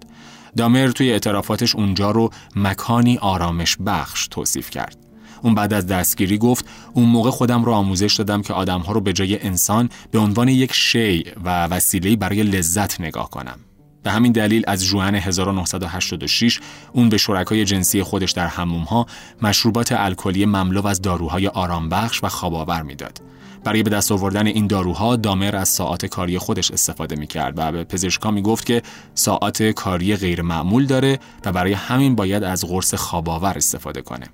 دامر 0.57 0.89
توی 0.89 1.13
اعترافاتش 1.13 1.77
اونجا 1.77 2.11
رو 2.11 2.31
مکانی 2.57 3.19
آرامش 3.19 3.77
بخش 3.87 4.29
توصیف 4.29 4.71
کرد. 4.71 4.97
اون 5.43 5.55
بعد 5.55 5.73
از 5.73 5.87
دستگیری 5.87 6.39
گفت 6.39 6.65
اون 6.93 7.05
موقع 7.05 7.31
خودم 7.31 7.65
رو 7.65 7.73
آموزش 7.73 8.15
دادم 8.15 8.43
که 8.43 8.53
آدمها 8.53 8.93
رو 8.93 9.01
به 9.01 9.13
جای 9.13 9.43
انسان 9.43 9.89
به 10.11 10.19
عنوان 10.19 10.49
یک 10.49 10.73
شی 10.73 11.25
و 11.45 11.67
وسیله 11.67 12.17
برای 12.17 12.43
لذت 12.43 13.01
نگاه 13.01 13.31
کنم. 13.31 13.59
به 14.09 14.13
همین 14.13 14.33
دلیل 14.33 14.65
از 14.67 14.85
جوان 14.85 15.15
1986 15.15 16.61
اون 16.93 17.09
به 17.09 17.17
شرکای 17.17 17.65
جنسی 17.65 18.03
خودش 18.03 18.33
در 18.33 18.47
هموم 18.47 18.83
ها 18.83 19.07
مشروبات 19.43 19.93
الکلی 19.93 20.47
مملو 20.47 20.87
از 20.87 21.03
داروهای 21.03 21.49
آرامبخش 21.49 22.25
و 22.25 22.29
خواباور 22.29 22.83
می‌داد. 22.83 23.21
برای 23.65 23.83
به 23.83 23.91
دست 23.91 24.13
آوردن 24.13 24.47
این 24.47 24.67
داروها 24.67 25.17
دامر 25.17 25.57
از 25.57 25.69
ساعات 25.69 26.07
کاری 26.07 26.39
خودش 26.39 26.71
استفاده 26.71 27.17
می 27.17 27.27
کرد 27.27 27.55
و 27.57 27.73
به 27.73 27.85
پزشکا 27.85 28.31
می 28.31 28.43
گفت 28.43 28.67
که 28.67 28.83
ساعات 29.15 29.63
کاری 29.63 30.17
غیر 30.17 30.43
معمول 30.43 30.87
داره 30.87 31.19
و 31.45 31.53
برای 31.53 31.73
همین 31.73 32.15
باید 32.15 32.45
از 32.45 32.65
قرص 32.65 32.95
خواباور 32.95 33.53
استفاده 33.57 34.03
کنه. 34.03 34.27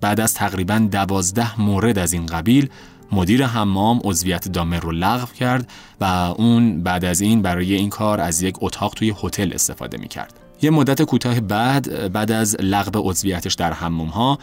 بعد 0.00 0.20
از 0.20 0.34
تقریبا 0.34 0.88
دوازده 0.90 1.60
مورد 1.60 1.98
از 1.98 2.12
این 2.12 2.26
قبیل 2.26 2.68
مدیر 3.12 3.46
حمام 3.46 4.00
عضویت 4.04 4.48
دامر 4.48 4.80
رو 4.80 4.92
لغو 4.92 5.26
کرد 5.34 5.70
و 6.00 6.04
اون 6.36 6.82
بعد 6.82 7.04
از 7.04 7.20
این 7.20 7.42
برای 7.42 7.74
این 7.74 7.90
کار 7.90 8.20
از 8.20 8.42
یک 8.42 8.54
اتاق 8.60 8.94
توی 8.94 9.14
هتل 9.22 9.50
استفاده 9.54 9.98
می 9.98 10.08
کرد. 10.08 10.34
یه 10.62 10.70
مدت 10.70 11.02
کوتاه 11.02 11.40
بعد 11.40 12.12
بعد 12.12 12.32
از 12.32 12.56
لغو 12.60 13.10
عضویتش 13.10 13.54
در 13.54 13.72
حموم 13.72 14.08
ها 14.08 14.38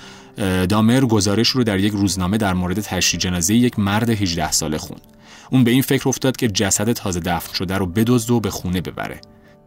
دامر 0.70 1.06
گزارش 1.06 1.50
رو 1.50 1.64
در 1.64 1.80
یک 1.80 1.94
روزنامه 1.94 2.38
در 2.38 2.54
مورد 2.54 2.82
تشییع 2.82 3.22
جنازه 3.22 3.56
یک 3.56 3.80
مرد 3.80 4.10
18 4.10 4.52
ساله 4.52 4.78
خون. 4.78 4.98
اون 5.50 5.64
به 5.64 5.72
این 5.72 5.82
فکر 5.82 6.10
افتاد 6.10 6.38
که 6.38 6.48
جسد 6.48 6.92
تازه 6.92 7.20
دفن 7.20 7.54
شده 7.54 7.78
رو 7.78 7.86
بدزد 7.86 8.32
و 8.32 8.40
به 8.40 8.50
خونه 8.50 8.82
ببره. 8.82 9.22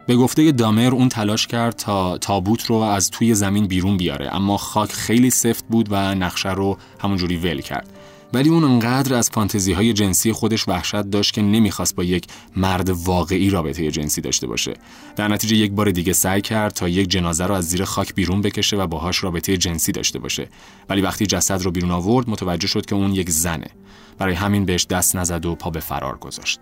به 0.07 0.15
گفته 0.15 0.51
دامر 0.51 0.91
اون 0.93 1.09
تلاش 1.09 1.47
کرد 1.47 1.75
تا 1.75 2.17
تابوت 2.17 2.65
رو 2.65 2.75
از 2.75 3.11
توی 3.11 3.35
زمین 3.35 3.67
بیرون 3.67 3.97
بیاره 3.97 4.35
اما 4.35 4.57
خاک 4.57 4.91
خیلی 4.91 5.29
سفت 5.29 5.65
بود 5.69 5.87
و 5.89 6.15
نقشه 6.15 6.53
رو 6.53 6.77
همونجوری 6.99 7.37
ول 7.37 7.61
کرد. 7.61 7.87
ولی 8.33 8.49
اون 8.49 8.63
انقدر 8.63 9.15
از 9.15 9.29
فانتزی 9.29 9.73
های 9.73 9.93
جنسی 9.93 10.31
خودش 10.31 10.67
وحشت 10.67 11.01
داشت 11.01 11.33
که 11.33 11.41
نمی‌خواست 11.41 11.95
با 11.95 12.03
یک 12.03 12.27
مرد 12.55 12.89
واقعی 12.89 13.49
رابطه 13.49 13.91
جنسی 13.91 14.21
داشته 14.21 14.47
باشه. 14.47 14.73
در 15.15 15.27
نتیجه 15.27 15.55
یک 15.55 15.71
بار 15.71 15.91
دیگه 15.91 16.13
سعی 16.13 16.41
کرد 16.41 16.73
تا 16.73 16.89
یک 16.89 17.09
جنازه 17.09 17.45
رو 17.45 17.53
از 17.53 17.69
زیر 17.69 17.83
خاک 17.83 18.15
بیرون 18.15 18.41
بکشه 18.41 18.77
و 18.77 18.87
باهاش 18.87 19.23
رابطه 19.23 19.57
جنسی 19.57 19.91
داشته 19.91 20.19
باشه. 20.19 20.49
ولی 20.89 21.01
وقتی 21.01 21.25
جسد 21.25 21.61
رو 21.61 21.71
بیرون 21.71 21.91
آورد 21.91 22.29
متوجه 22.29 22.67
شد 22.67 22.85
که 22.85 22.95
اون 22.95 23.13
یک 23.13 23.29
زنه. 23.29 23.67
برای 24.17 24.33
همین 24.33 24.65
بهش 24.65 24.85
دست 24.85 25.15
نزد 25.15 25.45
و 25.45 25.55
پا 25.55 25.69
به 25.69 25.79
فرار 25.79 26.17
گذاشت. 26.17 26.59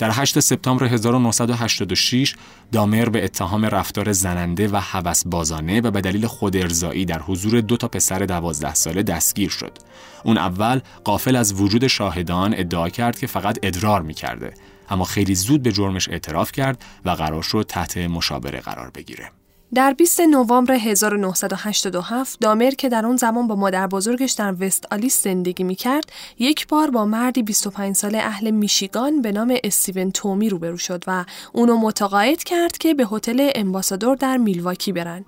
در 0.00 0.10
8 0.12 0.40
سپتامبر 0.40 0.84
1986 0.84 2.34
دامر 2.72 3.08
به 3.08 3.24
اتهام 3.24 3.64
رفتار 3.64 4.12
زننده 4.12 4.68
و 4.68 4.76
هوس 4.76 5.26
بازانه 5.26 5.80
و 5.80 5.90
به 5.90 6.00
دلیل 6.00 6.26
خود 6.26 6.56
ارزایی 6.56 7.04
در 7.04 7.18
حضور 7.18 7.60
دو 7.60 7.76
تا 7.76 7.88
پسر 7.88 8.18
دوازده 8.18 8.74
ساله 8.74 9.02
دستگیر 9.02 9.50
شد. 9.50 9.78
اون 10.24 10.38
اول 10.38 10.80
قافل 11.04 11.36
از 11.36 11.60
وجود 11.60 11.86
شاهدان 11.86 12.54
ادعا 12.56 12.88
کرد 12.88 13.18
که 13.18 13.26
فقط 13.26 13.58
ادرار 13.62 14.02
می 14.02 14.14
کرده. 14.14 14.54
اما 14.90 15.04
خیلی 15.04 15.34
زود 15.34 15.62
به 15.62 15.72
جرمش 15.72 16.08
اعتراف 16.08 16.52
کرد 16.52 16.84
و 17.04 17.10
قرار 17.10 17.42
شد 17.42 17.66
تحت 17.68 17.96
مشابره 17.96 18.60
قرار 18.60 18.90
بگیره. 18.90 19.30
در 19.74 19.92
20 19.92 20.20
نوامبر 20.20 20.74
1987 20.74 22.40
دامر 22.40 22.70
که 22.70 22.88
در 22.88 23.06
اون 23.06 23.16
زمان 23.16 23.46
با 23.46 23.54
مادر 23.54 23.86
بزرگش 23.86 24.32
در 24.32 24.54
وست 24.60 24.86
آلیس 24.92 25.24
زندگی 25.24 25.64
می 25.64 25.74
کرد 25.74 26.12
یک 26.38 26.68
بار 26.68 26.90
با 26.90 27.04
مردی 27.04 27.42
25 27.42 27.96
ساله 27.96 28.18
اهل 28.18 28.50
میشیگان 28.50 29.22
به 29.22 29.32
نام 29.32 29.56
استیون 29.64 30.10
تومی 30.10 30.48
روبرو 30.48 30.76
شد 30.76 31.04
و 31.06 31.24
اونو 31.52 31.76
متقاعد 31.76 32.44
کرد 32.44 32.78
که 32.78 32.94
به 32.94 33.06
هتل 33.12 33.50
امباسادور 33.54 34.16
در 34.16 34.36
میلواکی 34.36 34.92
برن. 34.92 35.24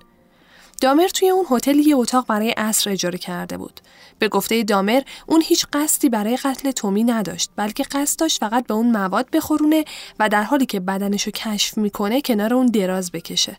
دامر 0.80 1.08
توی 1.08 1.28
اون 1.28 1.44
هتل 1.50 1.78
یه 1.78 1.96
اتاق 1.96 2.26
برای 2.26 2.50
عصر 2.50 2.90
اجاره 2.90 3.18
کرده 3.18 3.56
بود. 3.56 3.80
به 4.18 4.28
گفته 4.28 4.62
دامر 4.62 5.02
اون 5.26 5.42
هیچ 5.44 5.66
قصدی 5.72 6.08
برای 6.08 6.36
قتل 6.36 6.70
تومی 6.70 7.04
نداشت 7.04 7.50
بلکه 7.56 7.82
قصد 7.82 8.18
داشت 8.18 8.40
فقط 8.40 8.66
به 8.66 8.74
اون 8.74 8.90
مواد 8.90 9.30
بخورونه 9.30 9.84
و 10.18 10.28
در 10.28 10.42
حالی 10.42 10.66
که 10.66 10.80
بدنشو 10.80 11.30
کشف 11.30 11.78
می‌کنه 11.78 12.20
کنار 12.20 12.54
اون 12.54 12.66
دراز 12.66 13.12
بکشه. 13.12 13.56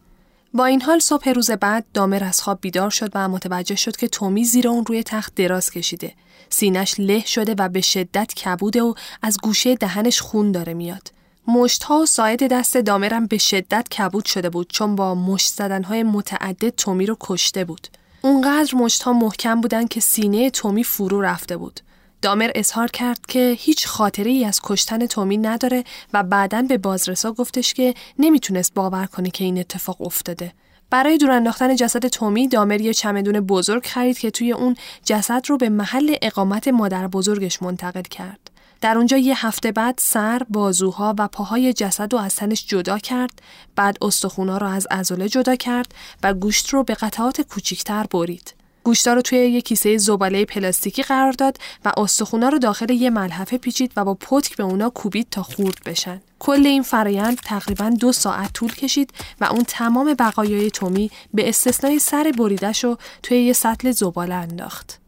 با 0.56 0.66
این 0.66 0.82
حال 0.82 1.00
صبح 1.00 1.30
روز 1.30 1.52
بعد 1.52 1.86
دامر 1.94 2.24
از 2.24 2.42
خواب 2.42 2.58
بیدار 2.62 2.90
شد 2.90 3.12
و 3.16 3.30
متوجه 3.30 3.76
شد 3.76 3.96
که 3.96 4.08
تومی 4.08 4.44
زیر 4.44 4.68
اون 4.68 4.86
روی 4.86 5.04
تخت 5.04 5.36
دراز 5.36 5.72
کشیده. 5.72 6.14
سینش 6.50 6.96
له 7.00 7.26
شده 7.26 7.56
و 7.58 7.70
به 7.70 7.82
شدت 7.82 8.34
کبوده 8.34 8.82
و 8.82 8.94
از 9.22 9.38
گوشه 9.44 9.76
دهنش 9.76 10.22
خون 10.22 10.52
داره 10.52 10.74
میاد. 10.74 11.12
مشتها 11.48 12.00
و 12.00 12.06
ساعد 12.06 12.48
دست 12.48 12.78
دامرم 12.78 13.28
به 13.28 13.38
شدت 13.38 13.90
کبود 13.90 14.26
شده 14.26 14.50
بود 14.50 14.70
چون 14.70 14.96
با 14.96 15.16
مشت 15.16 15.54
زدنهای 15.54 16.04
متعدد 16.04 16.70
تومی 16.70 17.06
رو 17.06 17.18
کشته 17.20 17.64
بود. 17.64 17.88
اونقدر 18.22 18.76
مشتها 18.76 19.14
محکم 19.14 19.62
بودن 19.62 19.88
که 19.88 20.00
سینه 20.00 20.50
تومی 20.50 20.84
فرو 20.84 21.22
رفته 21.22 21.58
بود. 21.58 21.80
دامر 22.24 22.52
اظهار 22.56 22.88
کرد 22.88 23.26
که 23.28 23.56
هیچ 23.60 23.88
خاطره 23.88 24.32
ای 24.32 24.46
از 24.46 24.60
کشتن 24.64 25.06
تومی 25.06 25.38
نداره 25.38 25.84
و 26.14 26.24
بعدا 26.24 26.62
به 26.62 26.78
بازرسا 26.78 27.32
گفتش 27.32 27.74
که 27.74 27.94
نمی‌تونست 28.20 28.74
باور 28.74 29.06
کنه 29.06 29.30
که 29.30 29.44
این 29.44 29.58
اتفاق 29.58 30.02
افتاده. 30.02 30.54
برای 30.90 31.18
دور 31.18 31.32
انداختن 31.32 31.76
جسد 31.76 32.08
تومی 32.08 32.48
دامر 32.48 32.82
یه 32.82 32.94
چمدون 32.94 33.40
بزرگ 33.40 33.86
خرید 33.86 34.20
که 34.20 34.32
توی 34.32 34.52
اون 34.52 34.76
جسد 35.06 35.44
رو 35.50 35.58
به 35.58 35.70
محل 35.70 36.16
اقامت 36.22 36.68
مادر 36.68 37.08
بزرگش 37.08 37.62
منتقل 37.62 38.02
کرد. 38.02 38.52
در 38.82 38.98
اونجا 38.98 39.18
یه 39.18 39.46
هفته 39.46 39.72
بعد 39.72 39.96
سر، 39.98 40.42
بازوها 40.50 41.16
و 41.18 41.28
پاهای 41.28 41.74
جسد 41.74 42.14
رو 42.14 42.20
از 42.20 42.36
تنش 42.36 42.66
جدا 42.68 42.98
کرد، 42.98 43.42
بعد 43.76 43.98
استخونا 44.02 44.58
رو 44.58 44.68
از 44.68 44.88
عضله 44.92 45.30
جدا 45.30 45.56
کرد 45.56 45.96
و 46.24 46.34
گوشت 46.34 46.70
رو 46.70 46.84
به 46.84 46.94
قطعات 46.94 47.42
کوچیکتر 47.42 48.04
برید. 48.04 48.54
گوشتا 48.84 49.14
رو 49.14 49.22
توی 49.22 49.38
یه 49.38 49.62
کیسه 49.62 49.98
زباله 49.98 50.46
پلاستیکی 50.46 51.04
قرار 51.04 51.32
داد 51.32 51.58
و 51.86 51.92
استخونا 51.98 52.50
رو 52.50 52.60
داخل 52.60 52.90
یه 52.90 53.10
ملحفه 53.10 53.58
پیچید 53.58 53.92
و 53.96 54.06
با 54.06 54.14
پتک 54.14 54.58
به 54.58 54.64
اونا 54.64 54.90
کوبید 54.90 55.28
تا 55.32 55.44
خورد 55.44 55.78
بشن. 55.86 56.22
کل 56.40 56.66
این 56.66 56.84
فرایند 56.84 57.38
تقریبا 57.38 57.90
دو 57.90 58.12
ساعت 58.12 58.54
طول 58.54 58.72
کشید 58.72 59.14
و 59.42 59.46
اون 59.46 59.64
تمام 59.68 60.14
بقایای 60.14 60.72
تومی 60.72 61.12
به 61.34 61.50
استثنای 61.50 62.00
سر 62.00 62.34
بریدش 62.38 62.84
رو 62.84 62.98
توی 63.24 63.44
یه 63.44 63.54
سطل 63.54 63.92
زباله 63.92 64.36
انداخت. 64.36 65.00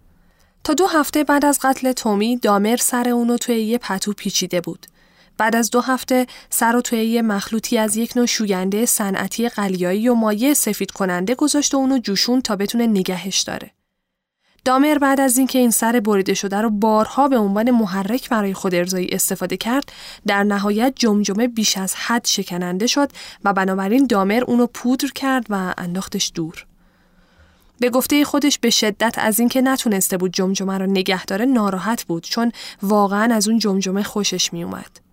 تا 0.64 0.74
دو 0.74 0.88
هفته 0.88 1.24
بعد 1.24 1.46
از 1.46 1.60
قتل 1.62 1.92
تومی 1.92 2.38
دامر 2.38 2.78
سر 2.78 3.10
اونو 3.10 3.38
توی 3.38 3.64
یه 3.64 3.78
پتو 3.78 4.14
پیچیده 4.14 4.62
بود. 4.62 4.86
بعد 5.38 5.56
از 5.56 5.72
دو 5.72 5.82
هفته 5.82 6.28
سر 6.50 6.76
و 6.76 6.82
توی 6.82 7.06
یه 7.06 7.22
مخلوطی 7.22 7.78
از 7.78 7.98
یک 7.98 8.18
نوع 8.18 8.26
شوینده 8.26 8.86
صنعتی 8.86 9.50
قلیایی 9.50 10.10
و 10.10 10.14
مایع 10.14 10.54
سفید 10.54 10.92
کننده 10.92 11.36
گذاشت 11.36 11.74
و 11.74 11.78
اونو 11.78 11.98
جوشون 11.98 12.42
تا 12.42 12.56
بتونه 12.56 12.88
نگهش 12.88 13.42
داره. 13.42 13.72
دامر 14.66 14.98
بعد 14.98 15.20
از 15.20 15.38
اینکه 15.38 15.60
این 15.60 15.72
سر 15.72 16.00
بریده 16.00 16.34
شده 16.34 16.62
رو 16.62 16.70
بارها 16.70 17.28
به 17.28 17.38
عنوان 17.38 17.72
محرک 17.72 18.30
برای 18.30 18.54
خود 18.54 18.76
ارزایی 18.76 19.08
استفاده 19.12 19.58
کرد 19.58 19.92
در 20.28 20.44
نهایت 20.44 20.94
جمجمه 20.96 21.48
بیش 21.48 21.78
از 21.78 21.96
حد 21.96 22.26
شکننده 22.26 22.88
شد 22.88 23.12
و 23.44 23.54
بنابراین 23.54 24.08
دامر 24.08 24.44
اونو 24.48 24.68
پودر 24.68 25.08
کرد 25.16 25.46
و 25.50 25.74
انداختش 25.78 26.32
دور. 26.36 26.66
به 27.80 27.90
گفته 27.90 28.24
خودش 28.24 28.60
به 28.60 28.70
شدت 28.70 29.16
از 29.18 29.40
اینکه 29.40 29.62
نتونسته 29.62 30.18
بود 30.18 30.34
جمجمه 30.34 30.78
رو 30.78 30.86
نگه 30.86 31.26
داره 31.26 31.46
ناراحت 31.46 32.04
بود 32.04 32.24
چون 32.24 32.52
واقعا 32.82 33.36
از 33.36 33.48
اون 33.48 33.60
جمجمه 33.60 34.04
خوشش 34.04 34.54
می 34.54 34.64
اومد. 34.64 35.05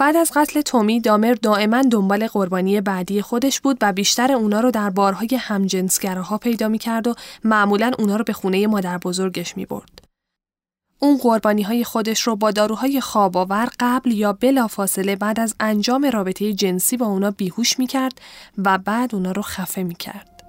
بعد 0.00 0.16
از 0.16 0.32
قتل 0.34 0.60
تومی 0.60 1.00
دامر 1.00 1.34
دائما 1.34 1.82
دنبال 1.82 2.26
قربانی 2.26 2.80
بعدی 2.80 3.22
خودش 3.22 3.60
بود 3.60 3.78
و 3.80 3.92
بیشتر 3.92 4.32
اونا 4.32 4.60
رو 4.60 4.70
در 4.70 4.90
بارهای 4.90 5.28
همجنسگراها 5.40 6.38
پیدا 6.38 6.68
می 6.68 6.78
کرد 6.78 7.06
و 7.06 7.14
معمولا 7.44 7.90
اونا 7.98 8.16
رو 8.16 8.24
به 8.24 8.32
خونه 8.32 8.66
مادر 8.66 8.98
بزرگش 8.98 9.56
می 9.56 9.66
برد. 9.66 10.02
اون 10.98 11.16
قربانی 11.16 11.62
های 11.62 11.84
خودش 11.84 12.22
رو 12.22 12.36
با 12.36 12.50
داروهای 12.50 13.00
خواباور 13.00 13.68
قبل 13.80 14.12
یا 14.12 14.32
بلا 14.32 14.66
فاصله 14.66 15.16
بعد 15.16 15.40
از 15.40 15.54
انجام 15.60 16.04
رابطه 16.12 16.52
جنسی 16.52 16.96
با 16.96 17.06
اونا 17.06 17.30
بیهوش 17.30 17.78
می 17.78 17.86
کرد 17.86 18.20
و 18.58 18.78
بعد 18.78 19.14
اونا 19.14 19.32
رو 19.32 19.42
خفه 19.42 19.82
می 19.82 19.94
کرد. 19.94 20.39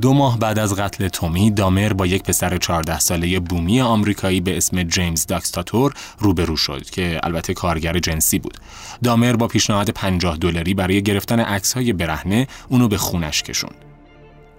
دو 0.00 0.12
ماه 0.12 0.38
بعد 0.38 0.58
از 0.58 0.74
قتل 0.74 1.08
تومی 1.08 1.50
دامر 1.50 1.92
با 1.92 2.06
یک 2.06 2.22
پسر 2.22 2.56
14 2.56 2.98
ساله 2.98 3.40
بومی 3.40 3.80
آمریکایی 3.80 4.40
به 4.40 4.56
اسم 4.56 4.82
جیمز 4.82 5.26
داکستاتور 5.26 5.94
روبرو 6.18 6.56
شد 6.56 6.90
که 6.90 7.20
البته 7.22 7.54
کارگر 7.54 7.98
جنسی 7.98 8.38
بود. 8.38 8.56
دامر 9.02 9.36
با 9.36 9.48
پیشنهاد 9.48 9.90
50 9.90 10.36
دلاری 10.36 10.74
برای 10.74 11.02
گرفتن 11.02 11.40
عکس‌های 11.40 11.92
برهنه 11.92 12.46
اونو 12.68 12.88
به 12.88 12.96
خونش 12.96 13.42
کشوند. 13.42 13.74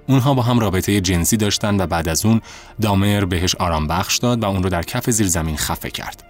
اونها 0.08 0.34
با 0.34 0.42
هم 0.42 0.60
رابطه 0.60 1.02
جنسی 1.02 1.38
داشتن 1.38 1.82
و 1.82 1.88
بعد 1.88 2.10
از 2.10 2.26
اون 2.26 2.42
دامر 2.82 3.26
بهش 3.26 3.56
آرام 3.56 3.88
بخش 3.88 4.18
داد 4.18 4.44
و 4.44 4.46
اون 4.46 4.64
رو 4.64 4.70
در 4.70 4.84
کف 4.84 5.10
زیر 5.10 5.28
زمین 5.28 5.58
خفه 5.58 5.90
کرد. 5.90 6.24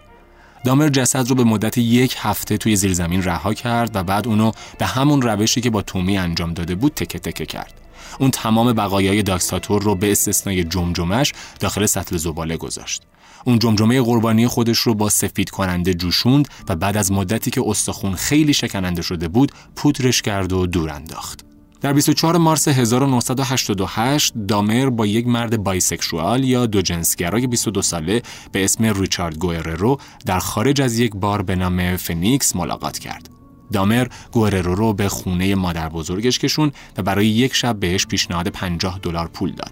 دامر 0.66 0.90
جسد 0.90 1.30
رو 1.30 1.36
به 1.36 1.44
مدت 1.44 1.78
یک 1.78 2.16
هفته 2.20 2.58
توی 2.58 2.76
زیر 2.76 2.94
زمین 2.94 3.24
رها 3.24 3.54
کرد 3.54 3.96
و 3.96 4.04
بعد 4.04 4.28
اونو 4.28 4.52
به 4.78 4.86
همون 4.86 5.22
روشی 5.22 5.62
که 5.62 5.70
با 5.70 5.82
تومی 5.82 6.18
انجام 6.18 6.54
داده 6.54 6.76
بود 6.76 6.94
تکه 6.94 7.20
تکه 7.20 7.46
کرد. 7.46 7.74
اون 8.20 8.32
تمام 8.32 8.74
بقایای 8.74 9.24
داکساتور 9.24 9.82
رو 9.82 9.96
به 9.96 10.12
استثنای 10.12 10.64
جمجمش 10.64 11.34
داخل 11.60 11.86
سطل 11.86 12.18
زباله 12.18 12.58
گذاشت. 12.58 13.02
اون 13.46 13.60
جمجمه 13.60 14.02
قربانی 14.02 14.48
خودش 14.48 14.78
رو 14.78 14.94
با 14.94 15.10
سفید 15.10 15.50
کننده 15.50 15.94
جوشوند 15.94 16.48
و 16.70 16.76
بعد 16.76 16.98
از 16.98 17.12
مدتی 17.12 17.52
که 17.52 17.64
استخون 17.66 18.16
خیلی 18.16 18.54
شکننده 18.54 19.02
شده 19.02 19.28
بود 19.28 19.52
پودرش 19.76 20.22
کرد 20.22 20.54
و 20.54 20.68
دور 20.68 20.90
انداخت. 20.90 21.46
در 21.82 21.94
24 21.94 22.38
مارس 22.38 22.68
1988 22.68 24.34
دامر 24.48 24.90
با 24.90 25.06
یک 25.06 25.28
مرد 25.28 25.64
بایسکشوال 25.64 26.44
یا 26.44 26.66
دو 26.66 26.82
جنسگرای 26.82 27.48
22 27.48 27.82
ساله 27.82 28.22
به 28.52 28.64
اسم 28.64 28.84
ریچارد 28.86 29.38
گوئررو 29.38 29.98
در 30.26 30.40
خارج 30.40 30.82
از 30.82 31.00
یک 31.00 31.12
بار 31.16 31.42
به 31.42 31.56
نام 31.56 31.98
فنیکس 31.98 32.56
ملاقات 32.56 33.00
کرد. 33.00 33.41
دامر 33.72 34.08
گوررو 34.32 34.76
رو 34.76 34.94
به 34.94 35.10
خونه 35.10 35.56
مادر 35.56 35.90
بزرگش 35.90 36.40
کشون 36.40 36.72
و 36.98 37.02
برای 37.02 37.28
یک 37.28 37.54
شب 37.56 37.80
بهش 37.80 38.06
پیشنهاد 38.06 38.48
50 38.48 39.00
دلار 39.00 39.28
پول 39.28 39.52
داد. 39.52 39.72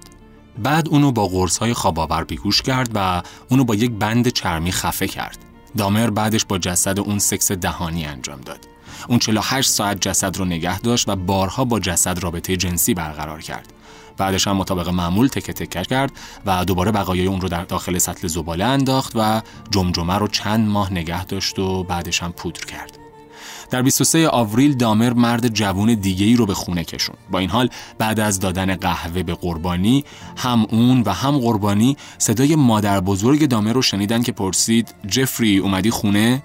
بعد 0.63 0.89
اونو 0.89 1.11
با 1.11 1.27
قرص 1.27 1.57
های 1.57 1.73
خواباور 1.73 2.23
بیهوش 2.23 2.61
کرد 2.61 2.89
و 2.93 3.21
اونو 3.49 3.63
با 3.63 3.75
یک 3.75 3.91
بند 3.91 4.27
چرمی 4.27 4.71
خفه 4.71 5.07
کرد. 5.07 5.37
دامر 5.77 6.09
بعدش 6.09 6.45
با 6.45 6.57
جسد 6.57 6.99
اون 6.99 7.19
سکس 7.19 7.51
دهانی 7.51 8.05
انجام 8.05 8.41
داد. 8.41 8.59
اون 9.07 9.19
48 9.19 9.69
ساعت 9.69 10.01
جسد 10.01 10.37
رو 10.37 10.45
نگه 10.45 10.79
داشت 10.79 11.09
و 11.09 11.15
بارها 11.15 11.65
با 11.65 11.79
جسد 11.79 12.23
رابطه 12.23 12.57
جنسی 12.57 12.93
برقرار 12.93 13.41
کرد. 13.41 13.73
بعدش 14.17 14.47
هم 14.47 14.55
مطابق 14.55 14.89
معمول 14.89 15.27
تکه 15.27 15.53
تکه 15.53 15.81
کرد 15.81 16.11
و 16.45 16.65
دوباره 16.65 16.91
بقایای 16.91 17.27
اون 17.27 17.41
رو 17.41 17.49
در 17.49 17.63
داخل 17.63 17.97
سطل 17.97 18.27
زباله 18.27 18.65
انداخت 18.65 19.11
و 19.15 19.41
جمجمه 19.71 20.17
رو 20.17 20.27
چند 20.27 20.67
ماه 20.67 20.93
نگه 20.93 21.25
داشت 21.25 21.59
و 21.59 21.83
بعدش 21.83 22.23
هم 22.23 22.31
پودر 22.31 22.65
کرد. 22.65 22.98
در 23.69 23.81
23 23.81 24.29
آوریل 24.29 24.73
دامر 24.73 25.13
مرد 25.13 25.47
جوون 25.47 25.93
دیگه 25.93 26.25
ای 26.25 26.35
رو 26.35 26.45
به 26.45 26.53
خونه 26.53 26.83
کشون 26.83 27.15
با 27.31 27.39
این 27.39 27.49
حال 27.49 27.69
بعد 27.97 28.19
از 28.19 28.39
دادن 28.39 28.75
قهوه 28.75 29.23
به 29.23 29.33
قربانی 29.33 30.05
هم 30.37 30.65
اون 30.69 31.03
و 31.05 31.13
هم 31.13 31.37
قربانی 31.37 31.97
صدای 32.17 32.55
مادر 32.55 32.99
بزرگ 32.99 33.45
دامر 33.45 33.73
رو 33.73 33.81
شنیدن 33.81 34.21
که 34.21 34.31
پرسید 34.31 34.95
جفری 35.07 35.57
اومدی 35.57 35.89
خونه؟ 35.89 36.41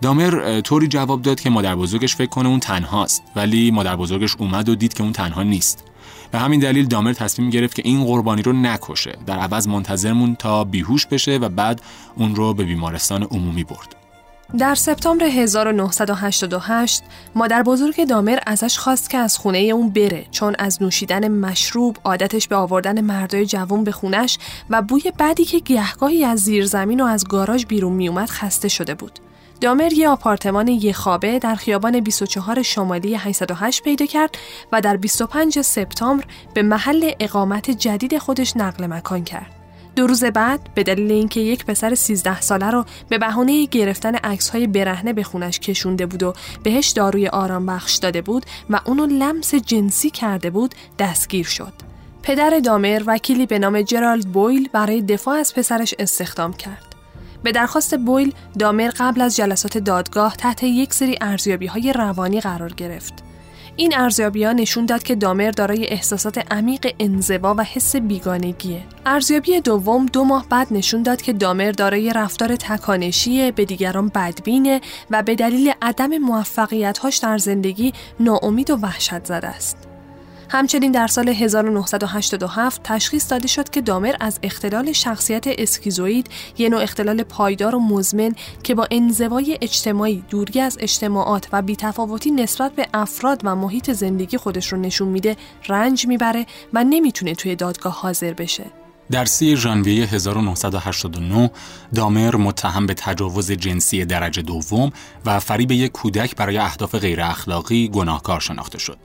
دامر 0.00 0.60
طوری 0.60 0.88
جواب 0.88 1.22
داد 1.22 1.40
که 1.40 1.50
مادر 1.50 1.76
بزرگش 1.76 2.16
فکر 2.16 2.28
کنه 2.28 2.48
اون 2.48 2.60
تنهاست 2.60 3.22
ولی 3.36 3.70
مادر 3.70 3.96
بزرگش 3.96 4.36
اومد 4.38 4.68
و 4.68 4.74
دید 4.74 4.94
که 4.94 5.02
اون 5.02 5.12
تنها 5.12 5.42
نیست. 5.42 5.84
به 6.30 6.38
همین 6.38 6.60
دلیل 6.60 6.86
دامر 6.86 7.12
تصمیم 7.12 7.50
گرفت 7.50 7.76
که 7.76 7.82
این 7.84 8.04
قربانی 8.04 8.42
رو 8.42 8.52
نکشه 8.52 9.18
در 9.26 9.38
عوض 9.38 9.68
منتظرمون 9.68 10.34
تا 10.34 10.64
بیهوش 10.64 11.06
بشه 11.06 11.36
و 11.36 11.48
بعد 11.48 11.80
اون 12.16 12.34
رو 12.34 12.54
به 12.54 12.64
بیمارستان 12.64 13.22
عمومی 13.22 13.64
برد. 13.64 14.03
در 14.58 14.74
سپتامبر 14.74 15.24
1988 15.24 17.02
مادر 17.34 17.62
بزرگ 17.62 18.04
دامر 18.04 18.38
ازش 18.46 18.78
خواست 18.78 19.10
که 19.10 19.18
از 19.18 19.38
خونه 19.38 19.58
اون 19.58 19.90
بره 19.90 20.26
چون 20.30 20.54
از 20.58 20.82
نوشیدن 20.82 21.28
مشروب 21.28 21.96
عادتش 22.04 22.48
به 22.48 22.56
آوردن 22.56 23.00
مردای 23.00 23.46
جوون 23.46 23.84
به 23.84 23.92
خونش 23.92 24.38
و 24.70 24.82
بوی 24.82 25.12
بدی 25.18 25.44
که 25.44 25.58
گهگاهی 25.58 26.24
از 26.24 26.38
زیر 26.40 26.66
زمین 26.66 27.00
و 27.00 27.04
از 27.04 27.28
گاراژ 27.28 27.64
بیرون 27.64 27.92
میومد 27.92 28.30
خسته 28.30 28.68
شده 28.68 28.94
بود. 28.94 29.18
دامر 29.60 29.92
یه 29.92 30.08
آپارتمان 30.08 30.68
یه 30.68 30.92
خوابه 30.92 31.38
در 31.38 31.54
خیابان 31.54 32.00
24 32.00 32.62
شمالی 32.62 33.14
808 33.14 33.82
پیدا 33.82 34.06
کرد 34.06 34.38
و 34.72 34.80
در 34.80 34.96
25 34.96 35.60
سپتامبر 35.60 36.24
به 36.54 36.62
محل 36.62 37.10
اقامت 37.20 37.70
جدید 37.70 38.18
خودش 38.18 38.56
نقل 38.56 38.86
مکان 38.86 39.24
کرد. 39.24 39.63
دو 39.96 40.06
روز 40.06 40.24
بعد 40.24 40.60
به 40.74 40.82
دلیل 40.82 41.12
اینکه 41.12 41.40
یک 41.40 41.64
پسر 41.64 41.94
13 41.94 42.40
ساله 42.40 42.70
رو 42.70 42.84
به 43.08 43.18
بهانه 43.18 43.66
گرفتن 43.66 44.14
عکس‌های 44.14 44.66
برهنه 44.66 45.12
به 45.12 45.22
خونش 45.22 45.60
کشونده 45.60 46.06
بود 46.06 46.22
و 46.22 46.34
بهش 46.62 46.88
داروی 46.88 47.28
آرام 47.28 47.66
بخش 47.66 47.96
داده 47.96 48.22
بود 48.22 48.46
و 48.70 48.80
اونو 48.84 49.06
لمس 49.06 49.54
جنسی 49.54 50.10
کرده 50.10 50.50
بود 50.50 50.74
دستگیر 50.98 51.46
شد. 51.46 51.72
پدر 52.22 52.60
دامر 52.64 53.02
وکیلی 53.06 53.46
به 53.46 53.58
نام 53.58 53.82
جرالد 53.82 54.26
بویل 54.26 54.68
برای 54.72 55.02
دفاع 55.02 55.36
از 55.38 55.54
پسرش 55.54 55.94
استخدام 55.98 56.52
کرد. 56.52 56.94
به 57.42 57.52
درخواست 57.52 57.98
بویل 57.98 58.34
دامر 58.58 58.90
قبل 58.98 59.20
از 59.20 59.36
جلسات 59.36 59.78
دادگاه 59.78 60.36
تحت 60.36 60.62
یک 60.62 60.94
سری 60.94 61.18
ارزیابی 61.20 61.66
های 61.66 61.92
روانی 61.92 62.40
قرار 62.40 62.72
گرفت. 62.72 63.14
این 63.76 63.96
ارزیابی 63.96 64.44
ها 64.44 64.52
نشون 64.52 64.86
داد 64.86 65.02
که 65.02 65.14
دامر 65.14 65.50
دارای 65.50 65.86
احساسات 65.86 66.52
عمیق 66.52 66.94
انزوا 67.00 67.54
و 67.58 67.64
حس 67.64 67.96
بیگانگیه. 67.96 68.82
ارزیابی 69.06 69.60
دوم 69.60 70.06
دو 70.06 70.24
ماه 70.24 70.46
بعد 70.48 70.66
نشون 70.70 71.02
داد 71.02 71.22
که 71.22 71.32
دامر 71.32 71.70
دارای 71.70 72.12
رفتار 72.12 72.56
تکانشی 72.56 73.50
به 73.50 73.64
دیگران 73.64 74.08
بدبینه 74.08 74.80
و 75.10 75.22
به 75.22 75.34
دلیل 75.34 75.72
عدم 75.82 76.18
موفقیت‌هاش 76.18 77.16
در 77.16 77.38
زندگی 77.38 77.92
ناامید 78.20 78.70
و 78.70 78.76
وحشت 78.76 79.24
زده 79.24 79.46
است. 79.46 79.93
همچنین 80.48 80.92
در 80.92 81.06
سال 81.06 81.28
1987 81.28 82.80
تشخیص 82.84 83.30
داده 83.30 83.48
شد 83.48 83.70
که 83.70 83.80
دامر 83.80 84.14
از 84.20 84.38
اختلال 84.42 84.92
شخصیت 84.92 85.44
اسکیزوید 85.46 86.30
یه 86.58 86.68
نوع 86.68 86.82
اختلال 86.82 87.22
پایدار 87.22 87.74
و 87.74 87.80
مزمن 87.80 88.34
که 88.62 88.74
با 88.74 88.86
انزوای 88.90 89.58
اجتماعی 89.60 90.24
دوری 90.30 90.60
از 90.60 90.76
اجتماعات 90.80 91.48
و 91.52 91.62
بیتفاوتی 91.62 92.30
نسبت 92.30 92.72
به 92.72 92.88
افراد 92.94 93.40
و 93.44 93.56
محیط 93.56 93.90
زندگی 93.90 94.36
خودش 94.36 94.72
رو 94.72 94.78
نشون 94.78 95.08
میده 95.08 95.36
رنج 95.68 96.06
می‌بره 96.06 96.46
و 96.72 96.84
نمی‌تونه 96.84 97.34
توی 97.34 97.56
دادگاه 97.56 97.92
حاضر 98.00 98.32
بشه. 98.32 98.64
در 99.10 99.24
سی 99.24 99.56
ژانویه 99.56 100.06
1989 100.06 101.50
دامر 101.94 102.36
متهم 102.36 102.86
به 102.86 102.94
تجاوز 102.94 103.52
جنسی 103.52 104.04
درجه 104.04 104.42
دوم 104.42 104.92
و 105.26 105.40
فریب 105.40 105.70
یک 105.70 105.92
کودک 105.92 106.36
برای 106.36 106.58
اهداف 106.58 106.94
غیر 106.94 107.20
اخلاقی 107.20 107.88
گناهکار 107.88 108.40
شناخته 108.40 108.78
شد. 108.78 108.98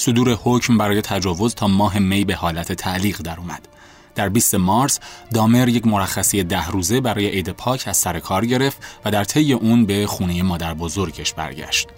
صدور 0.00 0.38
حکم 0.42 0.78
برای 0.78 1.02
تجاوز 1.02 1.54
تا 1.54 1.68
ماه 1.68 1.98
می 1.98 2.24
به 2.24 2.34
حالت 2.34 2.72
تعلیق 2.72 3.18
در 3.22 3.38
اومد. 3.38 3.68
در 4.14 4.28
20 4.28 4.54
مارس 4.54 5.00
دامر 5.34 5.68
یک 5.68 5.86
مرخصی 5.86 6.42
ده 6.42 6.68
روزه 6.68 7.00
برای 7.00 7.28
عید 7.28 7.48
پاک 7.48 7.84
از 7.86 7.96
سر 7.96 8.18
کار 8.18 8.46
گرفت 8.46 8.78
و 9.04 9.10
در 9.10 9.24
طی 9.24 9.52
اون 9.52 9.86
به 9.86 10.06
خونه 10.06 10.42
مادر 10.42 10.74
بزرگش 10.74 11.32
برگشت. 11.32 11.88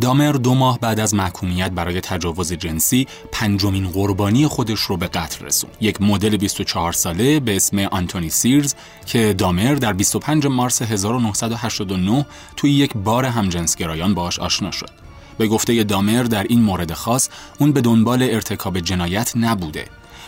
دامر 0.00 0.32
دو 0.32 0.54
ماه 0.54 0.78
بعد 0.78 1.00
از 1.00 1.14
محکومیت 1.14 1.70
برای 1.70 2.00
تجاوز 2.00 2.52
جنسی 2.52 3.06
پنجمین 3.32 3.88
قربانی 3.88 4.46
خودش 4.46 4.80
رو 4.80 4.96
به 4.96 5.06
قتل 5.06 5.44
رسون. 5.44 5.70
یک 5.80 6.02
مدل 6.02 6.36
24 6.36 6.92
ساله 6.92 7.40
به 7.40 7.56
اسم 7.56 7.78
آنتونی 7.78 8.30
سیرز 8.30 8.74
که 9.06 9.34
دامر 9.38 9.74
در 9.74 9.92
25 9.92 10.46
مارس 10.46 10.82
1989 10.82 12.26
توی 12.56 12.70
یک 12.70 12.92
بار 12.96 13.24
همجنسگرایان 13.24 14.14
باش 14.14 14.38
آشنا 14.38 14.70
شد. 14.70 15.01
به 15.38 15.46
گفته 15.46 15.84
دامر 15.84 16.22
در 16.22 16.42
این 16.42 16.60
مورد 16.60 16.92
خاص 16.92 17.28
اون 17.58 17.72
به 17.72 17.80
دنبال 17.80 18.22
ارتکاب 18.22 18.80
جنایت 18.80 19.32
نبوده 19.36 19.84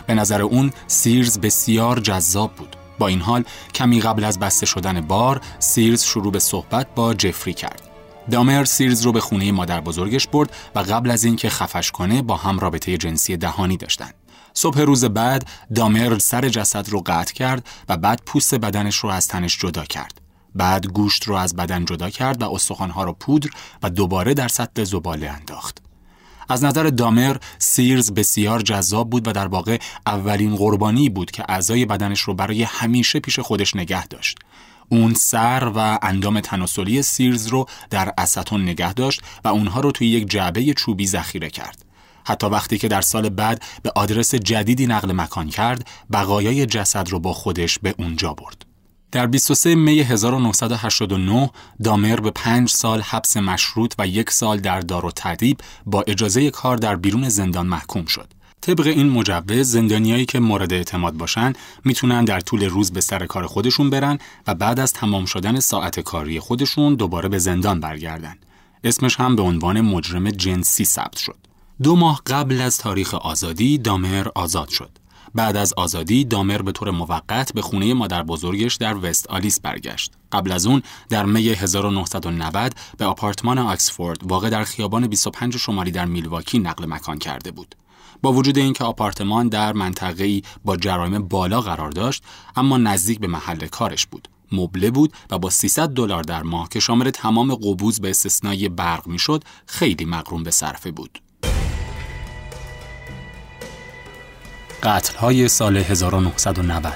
به 0.07 0.13
نظر 0.13 0.41
اون 0.41 0.71
سیرز 0.87 1.39
بسیار 1.39 1.99
جذاب 1.99 2.51
بود 2.55 2.75
با 2.99 3.07
این 3.07 3.21
حال 3.21 3.43
کمی 3.73 4.01
قبل 4.01 4.23
از 4.23 4.39
بسته 4.39 4.65
شدن 4.65 5.01
بار 5.01 5.41
سیرز 5.59 6.03
شروع 6.03 6.31
به 6.31 6.39
صحبت 6.39 6.87
با 6.95 7.13
جفری 7.13 7.53
کرد 7.53 7.81
دامر 8.31 8.63
سیرز 8.63 9.01
رو 9.01 9.11
به 9.11 9.19
خونه 9.19 9.51
مادر 9.51 9.81
بزرگش 9.81 10.27
برد 10.27 10.55
و 10.75 10.79
قبل 10.79 11.11
از 11.11 11.23
اینکه 11.23 11.49
خفش 11.49 11.91
کنه 11.91 12.21
با 12.21 12.35
هم 12.35 12.59
رابطه 12.59 12.97
جنسی 12.97 13.37
دهانی 13.37 13.77
داشتند. 13.77 14.13
صبح 14.53 14.81
روز 14.81 15.05
بعد 15.05 15.47
دامر 15.75 16.19
سر 16.19 16.49
جسد 16.49 16.89
رو 16.89 17.03
قطع 17.05 17.33
کرد 17.33 17.67
و 17.89 17.97
بعد 17.97 18.21
پوست 18.25 18.55
بدنش 18.55 18.95
رو 18.95 19.09
از 19.09 19.27
تنش 19.27 19.59
جدا 19.59 19.83
کرد. 19.85 20.24
بعد 20.55 20.87
گوشت 20.87 21.23
رو 21.23 21.35
از 21.35 21.55
بدن 21.55 21.85
جدا 21.85 22.09
کرد 22.09 22.41
و 22.41 22.51
استخوانها 22.51 23.03
را 23.03 23.13
پودر 23.13 23.49
و 23.83 23.89
دوباره 23.89 24.33
در 24.33 24.47
سطل 24.47 24.83
زباله 24.83 25.29
انداخت. 25.29 25.81
از 26.49 26.63
نظر 26.63 26.83
دامر 26.83 27.37
سیرز 27.59 28.11
بسیار 28.11 28.61
جذاب 28.61 29.09
بود 29.09 29.27
و 29.27 29.31
در 29.31 29.47
واقع 29.47 29.77
اولین 30.05 30.55
قربانی 30.55 31.09
بود 31.09 31.31
که 31.31 31.43
اعضای 31.49 31.85
بدنش 31.85 32.19
رو 32.21 32.33
برای 32.33 32.63
همیشه 32.63 33.19
پیش 33.19 33.39
خودش 33.39 33.75
نگه 33.75 34.07
داشت. 34.07 34.37
اون 34.89 35.13
سر 35.13 35.71
و 35.75 35.99
اندام 36.01 36.39
تناسلی 36.39 37.01
سیرز 37.01 37.47
رو 37.47 37.65
در 37.89 38.13
استون 38.17 38.61
نگه 38.63 38.93
داشت 38.93 39.21
و 39.43 39.47
اونها 39.47 39.79
رو 39.79 39.91
توی 39.91 40.07
یک 40.07 40.29
جعبه 40.29 40.73
چوبی 40.73 41.07
ذخیره 41.07 41.49
کرد. 41.49 41.85
حتی 42.27 42.47
وقتی 42.47 42.77
که 42.77 42.87
در 42.87 43.01
سال 43.01 43.29
بعد 43.29 43.63
به 43.83 43.91
آدرس 43.95 44.35
جدیدی 44.35 44.87
نقل 44.87 45.11
مکان 45.11 45.49
کرد، 45.49 45.87
بقایای 46.13 46.65
جسد 46.65 47.09
رو 47.09 47.19
با 47.19 47.33
خودش 47.33 47.79
به 47.79 47.95
اونجا 47.97 48.33
برد. 48.33 48.64
در 49.15 49.27
23 49.27 49.75
می 49.75 49.99
1989 49.99 51.49
دامر 51.83 52.15
به 52.15 52.31
پنج 52.31 52.69
سال 52.69 53.01
حبس 53.01 53.37
مشروط 53.37 53.93
و 53.99 54.07
یک 54.07 54.31
سال 54.31 54.59
در 54.59 54.79
دار 54.79 55.05
و 55.05 55.11
تعدیب 55.11 55.57
با 55.85 56.03
اجازه 56.07 56.49
کار 56.51 56.77
در 56.77 56.95
بیرون 56.95 57.29
زندان 57.29 57.67
محکوم 57.67 58.05
شد. 58.05 58.27
طبق 58.61 58.87
این 58.87 59.09
مجوز 59.09 59.71
زندانیایی 59.71 60.25
که 60.25 60.39
مورد 60.39 60.73
اعتماد 60.73 61.13
باشن 61.13 61.53
می‌تونن 61.85 62.25
در 62.25 62.39
طول 62.39 62.63
روز 62.63 62.91
به 62.91 63.01
سر 63.01 63.25
کار 63.25 63.47
خودشون 63.47 63.89
برن 63.89 64.19
و 64.47 64.55
بعد 64.55 64.79
از 64.79 64.93
تمام 64.93 65.25
شدن 65.25 65.59
ساعت 65.59 65.99
کاری 65.99 66.39
خودشون 66.39 66.95
دوباره 66.95 67.29
به 67.29 67.37
زندان 67.37 67.79
برگردن. 67.79 68.35
اسمش 68.83 69.19
هم 69.19 69.35
به 69.35 69.41
عنوان 69.41 69.81
مجرم 69.81 70.29
جنسی 70.29 70.85
ثبت 70.85 71.17
شد. 71.17 71.37
دو 71.83 71.95
ماه 71.95 72.21
قبل 72.27 72.61
از 72.61 72.77
تاریخ 72.77 73.13
آزادی 73.13 73.77
دامر 73.77 74.27
آزاد 74.35 74.69
شد. 74.69 75.04
بعد 75.35 75.57
از 75.57 75.73
آزادی 75.77 76.25
دامر 76.25 76.61
به 76.61 76.71
طور 76.71 76.91
موقت 76.91 77.53
به 77.53 77.61
خونه 77.61 77.93
مادر 77.93 78.23
بزرگش 78.23 78.75
در 78.75 78.97
وست 79.01 79.27
آلیس 79.27 79.59
برگشت. 79.59 80.13
قبل 80.31 80.51
از 80.51 80.65
اون 80.65 80.81
در 81.09 81.25
می 81.25 81.49
1990 81.49 82.73
به 82.97 83.05
آپارتمان 83.05 83.57
آکسفورد 83.57 84.17
واقع 84.23 84.49
در 84.49 84.63
خیابان 84.63 85.07
25 85.07 85.57
شمالی 85.57 85.91
در 85.91 86.05
میلواکی 86.05 86.59
نقل 86.59 86.85
مکان 86.85 87.17
کرده 87.17 87.51
بود. 87.51 87.75
با 88.21 88.33
وجود 88.33 88.57
اینکه 88.57 88.83
آپارتمان 88.83 89.47
در 89.47 89.73
منطقه‌ای 89.73 90.41
با 90.65 90.77
جرایم 90.77 91.27
بالا 91.27 91.61
قرار 91.61 91.91
داشت 91.91 92.23
اما 92.55 92.77
نزدیک 92.77 93.19
به 93.19 93.27
محل 93.27 93.67
کارش 93.67 94.05
بود 94.05 94.27
مبله 94.51 94.91
بود 94.91 95.13
و 95.31 95.39
با 95.39 95.49
300 95.49 95.89
دلار 95.89 96.23
در 96.23 96.43
ماه 96.43 96.69
که 96.69 96.79
شامل 96.79 97.09
تمام 97.09 97.55
قبوز 97.55 98.01
به 98.01 98.09
استثنای 98.09 98.69
برق 98.69 99.07
می‌شد 99.07 99.43
خیلی 99.65 100.05
مقروم 100.05 100.43
به 100.43 100.51
صرفه 100.51 100.91
بود 100.91 101.19
قتل 104.85 105.17
های 105.17 105.47
سال 105.47 105.77
1990 105.77 106.93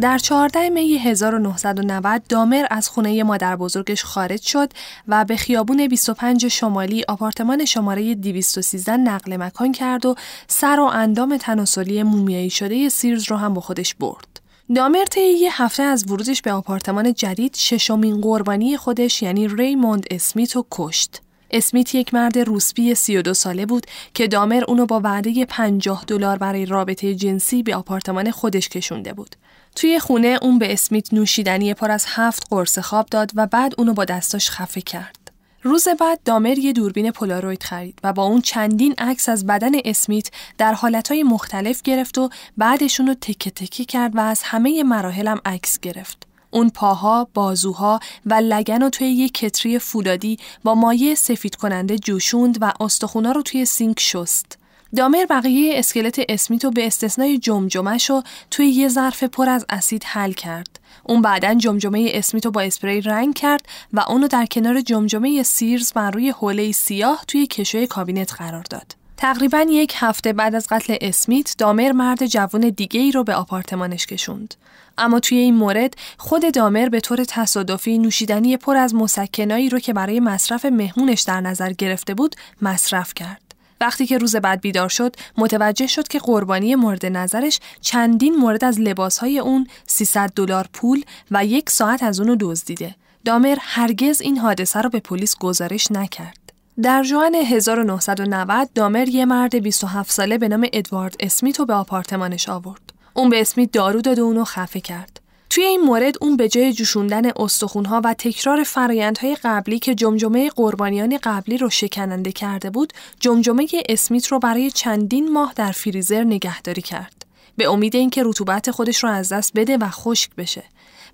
در 0.00 0.18
14 0.18 0.68
می 0.68 0.98
1990 0.98 2.22
دامر 2.28 2.66
از 2.70 2.88
خونه 2.88 3.22
مادر 3.22 3.56
بزرگش 3.56 4.04
خارج 4.04 4.42
شد 4.42 4.72
و 5.08 5.24
به 5.24 5.36
خیابون 5.36 5.88
25 5.88 6.48
شمالی 6.48 7.04
آپارتمان 7.08 7.64
شماره 7.64 8.14
213 8.14 8.96
نقل 8.96 9.36
مکان 9.36 9.72
کرد 9.72 10.06
و 10.06 10.14
سر 10.48 10.80
و 10.80 10.84
اندام 10.84 11.36
تناسلی 11.36 12.02
مومیایی 12.02 12.50
شده 12.50 12.88
سیرز 12.88 13.30
رو 13.30 13.36
هم 13.36 13.54
با 13.54 13.60
خودش 13.60 13.94
برد. 13.94 14.40
دامر 14.74 15.04
طی 15.04 15.20
یه 15.20 15.62
هفته 15.62 15.82
از 15.82 16.10
ورودش 16.10 16.42
به 16.42 16.52
آپارتمان 16.52 17.14
جدید 17.14 17.56
ششمین 17.56 18.20
قربانی 18.20 18.76
خودش 18.76 19.22
یعنی 19.22 19.48
ریموند 19.48 20.06
اسمیت 20.10 20.56
رو 20.56 20.66
کشت. 20.70 21.20
اسمیت 21.52 21.94
یک 21.94 22.14
مرد 22.14 22.38
روسپی 22.38 22.94
32 22.94 23.34
ساله 23.34 23.66
بود 23.66 23.86
که 24.14 24.28
دامر 24.28 24.64
اونو 24.68 24.86
با 24.86 25.00
وعده 25.04 25.44
50 25.44 26.04
دلار 26.06 26.38
برای 26.38 26.66
رابطه 26.66 27.14
جنسی 27.14 27.62
به 27.62 27.76
آپارتمان 27.76 28.30
خودش 28.30 28.68
کشونده 28.68 29.12
بود. 29.12 29.36
توی 29.76 29.98
خونه 29.98 30.38
اون 30.42 30.58
به 30.58 30.72
اسمیت 30.72 31.14
نوشیدنی 31.14 31.74
پر 31.74 31.90
از 31.90 32.04
هفت 32.08 32.46
قرص 32.50 32.78
خواب 32.78 33.06
داد 33.06 33.30
و 33.34 33.46
بعد 33.46 33.74
اونو 33.78 33.92
با 33.92 34.04
دستاش 34.04 34.50
خفه 34.50 34.80
کرد. 34.80 35.22
روز 35.62 35.88
بعد 36.00 36.20
دامر 36.24 36.58
یه 36.58 36.72
دوربین 36.72 37.10
پولاروید 37.10 37.62
خرید 37.62 37.98
و 38.04 38.12
با 38.12 38.22
اون 38.22 38.40
چندین 38.40 38.94
عکس 38.98 39.28
از 39.28 39.46
بدن 39.46 39.72
اسمیت 39.84 40.28
در 40.58 40.72
حالتهای 40.72 41.22
مختلف 41.22 41.82
گرفت 41.82 42.18
و 42.18 42.30
بعدشون 42.56 43.06
رو 43.06 43.14
تکه 43.14 43.50
تکه 43.50 43.84
کرد 43.84 44.16
و 44.16 44.20
از 44.20 44.42
همه 44.42 44.82
مراحلم 44.82 45.40
عکس 45.44 45.80
گرفت. 45.80 46.31
اون 46.52 46.70
پاها، 46.70 47.28
بازوها 47.34 48.00
و 48.26 48.34
لگن 48.34 48.82
رو 48.82 48.90
توی 48.90 49.06
یک 49.06 49.34
کتری 49.34 49.78
فولادی 49.78 50.36
با 50.64 50.74
مایع 50.74 51.14
سفید 51.14 51.56
کننده 51.56 51.98
جوشوند 51.98 52.58
و 52.60 52.72
استخونا 52.80 53.32
رو 53.32 53.42
توی 53.42 53.64
سینک 53.64 54.00
شست. 54.00 54.58
دامر 54.96 55.26
بقیه 55.30 55.78
اسکلت 55.78 56.20
اسمیتو 56.28 56.70
به 56.70 56.86
استثنای 56.86 57.38
جمجمش 57.38 58.10
رو 58.10 58.22
توی 58.50 58.66
یه 58.66 58.88
ظرف 58.88 59.22
پر 59.22 59.48
از 59.48 59.66
اسید 59.68 60.04
حل 60.04 60.32
کرد. 60.32 60.78
اون 61.04 61.22
بعدا 61.22 61.54
جمجمه 61.54 62.10
اسمیتو 62.14 62.50
با 62.50 62.60
اسپری 62.60 63.00
رنگ 63.00 63.34
کرد 63.34 63.66
و 63.92 64.00
اونو 64.08 64.28
در 64.28 64.46
کنار 64.46 64.80
جمجمه 64.80 65.42
سیرز 65.42 65.92
بر 65.92 66.10
روی 66.10 66.30
حوله 66.30 66.72
سیاه 66.72 67.24
توی 67.28 67.46
کشوی 67.46 67.86
کابینت 67.86 68.32
قرار 68.32 68.64
داد. 68.70 68.96
تقریبا 69.16 69.66
یک 69.68 69.94
هفته 69.96 70.32
بعد 70.32 70.54
از 70.54 70.66
قتل 70.70 70.96
اسمیت 71.00 71.54
دامر 71.58 71.92
مرد 71.92 72.26
جوان 72.26 72.70
دیگه 72.70 73.00
ای 73.00 73.12
رو 73.12 73.24
به 73.24 73.34
آپارتمانش 73.34 74.06
کشوند. 74.06 74.54
اما 74.98 75.20
توی 75.20 75.38
این 75.38 75.54
مورد 75.54 75.94
خود 76.18 76.54
دامر 76.54 76.88
به 76.88 77.00
طور 77.00 77.24
تصادفی 77.24 77.98
نوشیدنی 77.98 78.56
پر 78.56 78.76
از 78.76 78.94
مسکنایی 78.94 79.68
رو 79.68 79.78
که 79.78 79.92
برای 79.92 80.20
مصرف 80.20 80.64
مهمونش 80.64 81.22
در 81.22 81.40
نظر 81.40 81.72
گرفته 81.72 82.14
بود 82.14 82.36
مصرف 82.62 83.14
کرد. 83.14 83.42
وقتی 83.80 84.06
که 84.06 84.18
روز 84.18 84.36
بعد 84.36 84.60
بیدار 84.60 84.88
شد 84.88 85.16
متوجه 85.38 85.86
شد 85.86 86.08
که 86.08 86.18
قربانی 86.18 86.74
مورد 86.74 87.06
نظرش 87.06 87.60
چندین 87.80 88.36
مورد 88.36 88.64
از 88.64 88.80
لباسهای 88.80 89.38
اون 89.38 89.66
300 89.86 90.32
دلار 90.36 90.68
پول 90.72 91.04
و 91.30 91.44
یک 91.44 91.70
ساعت 91.70 92.02
از 92.02 92.20
اونو 92.20 92.36
دزدیده 92.40 92.94
دامر 93.24 93.56
هرگز 93.60 94.20
این 94.20 94.38
حادثه 94.38 94.80
رو 94.80 94.90
به 94.90 95.00
پلیس 95.00 95.38
گزارش 95.38 95.92
نکرد 95.92 96.38
در 96.82 97.02
جوان 97.02 97.34
1990 97.34 98.68
دامر 98.74 99.08
یه 99.08 99.24
مرد 99.24 99.56
27 99.56 100.12
ساله 100.12 100.38
به 100.38 100.48
نام 100.48 100.66
ادوارد 100.72 101.16
اسمیت 101.20 101.58
رو 101.58 101.66
به 101.66 101.74
آپارتمانش 101.74 102.48
آورد. 102.48 102.81
اون 103.14 103.28
به 103.28 103.40
اسمیت 103.40 103.72
دارو 103.72 104.00
داد 104.00 104.18
و 104.18 104.22
اونو 104.22 104.44
خفه 104.44 104.80
کرد. 104.80 105.20
توی 105.50 105.64
این 105.64 105.80
مورد 105.80 106.14
اون 106.20 106.36
به 106.36 106.48
جای 106.48 106.72
جوشوندن 106.72 107.30
استخونها 107.36 108.00
و 108.04 108.14
تکرار 108.14 108.62
فرایندهای 108.62 109.36
قبلی 109.44 109.78
که 109.78 109.94
جمجمه 109.94 110.50
قربانیان 110.50 111.18
قبلی 111.22 111.58
رو 111.58 111.70
شکننده 111.70 112.32
کرده 112.32 112.70
بود، 112.70 112.92
جمجمه 113.20 113.68
اسمیت 113.88 114.26
رو 114.26 114.38
برای 114.38 114.70
چندین 114.70 115.32
ماه 115.32 115.52
در 115.56 115.72
فریزر 115.72 116.24
نگهداری 116.24 116.82
کرد. 116.82 117.26
به 117.56 117.70
امید 117.70 117.96
اینکه 117.96 118.22
رطوبت 118.24 118.70
خودش 118.70 119.04
رو 119.04 119.10
از 119.10 119.32
دست 119.32 119.52
بده 119.54 119.76
و 119.76 119.88
خشک 119.90 120.30
بشه. 120.36 120.64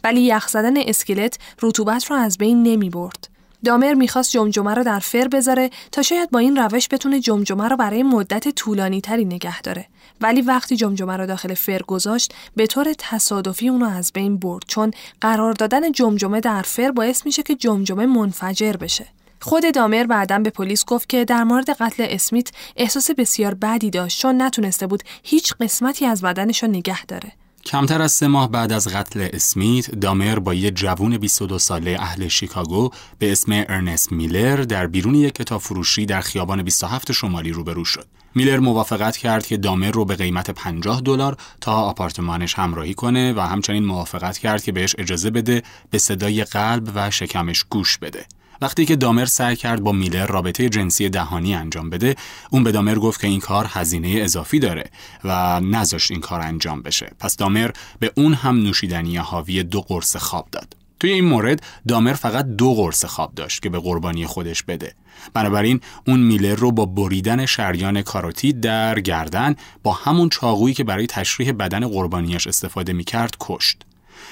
ولی 0.04 0.20
یخ 0.20 0.48
زدن 0.48 0.76
اسکلت 0.76 1.38
رطوبت 1.62 2.04
رو 2.04 2.16
از 2.16 2.38
بین 2.38 2.62
نمی 2.62 2.90
برد. 2.90 3.28
دامر 3.64 3.94
می‌خواست 3.94 4.30
جمجمه 4.30 4.74
رو 4.74 4.84
در 4.84 4.98
فر 4.98 5.28
بذاره 5.28 5.70
تا 5.92 6.02
شاید 6.02 6.30
با 6.30 6.38
این 6.38 6.56
روش 6.56 6.88
بتونه 6.90 7.20
جمجمه 7.20 7.68
رو 7.68 7.76
برای 7.76 8.02
مدت 8.02 8.48
طولانی 8.48 9.00
تری 9.00 9.24
نگه 9.24 9.62
داره. 9.62 9.86
ولی 10.20 10.42
وقتی 10.42 10.76
جمجمه 10.76 11.16
رو 11.16 11.26
داخل 11.26 11.54
فر 11.54 11.82
گذاشت 11.82 12.34
به 12.56 12.66
طور 12.66 12.92
تصادفی 12.98 13.68
اونو 13.68 13.86
از 13.86 14.12
بین 14.12 14.38
برد 14.38 14.64
چون 14.66 14.90
قرار 15.20 15.52
دادن 15.52 15.92
جمجمه 15.92 16.40
در 16.40 16.62
فر 16.62 16.90
باعث 16.90 17.26
میشه 17.26 17.42
که 17.42 17.54
جمجمه 17.54 18.06
منفجر 18.06 18.72
بشه. 18.72 19.06
خود 19.40 19.74
دامر 19.74 20.04
بعدا 20.04 20.38
به 20.38 20.50
پلیس 20.50 20.84
گفت 20.84 21.08
که 21.08 21.24
در 21.24 21.44
مورد 21.44 21.70
قتل 21.70 22.06
اسمیت 22.08 22.50
احساس 22.76 23.10
بسیار 23.10 23.54
بدی 23.54 23.90
داشت 23.90 24.20
چون 24.20 24.42
نتونسته 24.42 24.86
بود 24.86 25.02
هیچ 25.22 25.54
قسمتی 25.60 26.06
از 26.06 26.22
بدنش 26.22 26.62
رو 26.62 26.68
نگه 26.68 27.06
داره. 27.06 27.32
کمتر 27.64 28.02
از 28.02 28.12
سه 28.12 28.26
ماه 28.26 28.50
بعد 28.50 28.72
از 28.72 28.88
قتل 28.88 29.28
اسمیت، 29.32 29.90
دامر 29.90 30.38
با 30.38 30.54
یه 30.54 30.70
جوون 30.70 31.18
22 31.18 31.58
ساله 31.58 31.96
اهل 32.00 32.28
شیکاگو 32.28 32.90
به 33.18 33.32
اسم 33.32 33.52
ارنست 33.52 34.12
میلر 34.12 34.56
در 34.56 34.86
بیرون 34.86 35.14
یک 35.14 35.34
کتاب 35.34 35.60
فروشی 35.60 36.06
در 36.06 36.20
خیابان 36.20 36.62
27 36.62 37.12
شمالی 37.12 37.50
روبرو 37.50 37.84
شد. 37.84 38.06
میلر 38.38 38.58
موافقت 38.58 39.16
کرد 39.16 39.46
که 39.46 39.56
دامر 39.56 39.90
رو 39.90 40.04
به 40.04 40.16
قیمت 40.16 40.50
50 40.50 41.00
دلار 41.00 41.36
تا 41.60 41.72
آپارتمانش 41.72 42.54
همراهی 42.54 42.94
کنه 42.94 43.32
و 43.32 43.40
همچنین 43.40 43.84
موافقت 43.84 44.38
کرد 44.38 44.62
که 44.62 44.72
بهش 44.72 44.94
اجازه 44.98 45.30
بده 45.30 45.62
به 45.90 45.98
صدای 45.98 46.44
قلب 46.44 46.92
و 46.94 47.10
شکمش 47.10 47.64
گوش 47.70 47.98
بده. 47.98 48.26
وقتی 48.60 48.86
که 48.86 48.96
دامر 48.96 49.24
سعی 49.24 49.56
کرد 49.56 49.80
با 49.80 49.92
میلر 49.92 50.26
رابطه 50.26 50.68
جنسی 50.68 51.08
دهانی 51.08 51.54
انجام 51.54 51.90
بده 51.90 52.16
اون 52.50 52.64
به 52.64 52.72
دامر 52.72 52.94
گفت 52.94 53.20
که 53.20 53.26
این 53.26 53.40
کار 53.40 53.66
هزینه 53.68 54.08
اضافی 54.08 54.58
داره 54.58 54.84
و 55.24 55.60
نذاشت 55.60 56.10
این 56.10 56.20
کار 56.20 56.40
انجام 56.40 56.82
بشه 56.82 57.12
پس 57.18 57.36
دامر 57.36 57.70
به 57.98 58.12
اون 58.16 58.34
هم 58.34 58.56
نوشیدنی 58.56 59.16
حاوی 59.16 59.62
دو 59.62 59.80
قرص 59.80 60.16
خواب 60.16 60.48
داد 60.52 60.77
توی 61.00 61.12
این 61.12 61.24
مورد 61.24 61.62
دامر 61.88 62.12
فقط 62.12 62.46
دو 62.46 62.74
قرص 62.74 63.04
خواب 63.04 63.34
داشت 63.34 63.62
که 63.62 63.68
به 63.68 63.78
قربانی 63.78 64.26
خودش 64.26 64.62
بده 64.62 64.94
بنابراین 65.34 65.80
اون 66.06 66.20
میلر 66.20 66.54
رو 66.54 66.72
با 66.72 66.86
بریدن 66.86 67.46
شریان 67.46 68.02
کاروتید 68.02 68.60
در 68.60 69.00
گردن 69.00 69.56
با 69.82 69.92
همون 69.92 70.28
چاقویی 70.28 70.74
که 70.74 70.84
برای 70.84 71.06
تشریح 71.06 71.52
بدن 71.52 71.88
قربانیش 71.88 72.46
استفاده 72.46 72.92
می‌کرد 72.92 73.36
کشت 73.40 73.82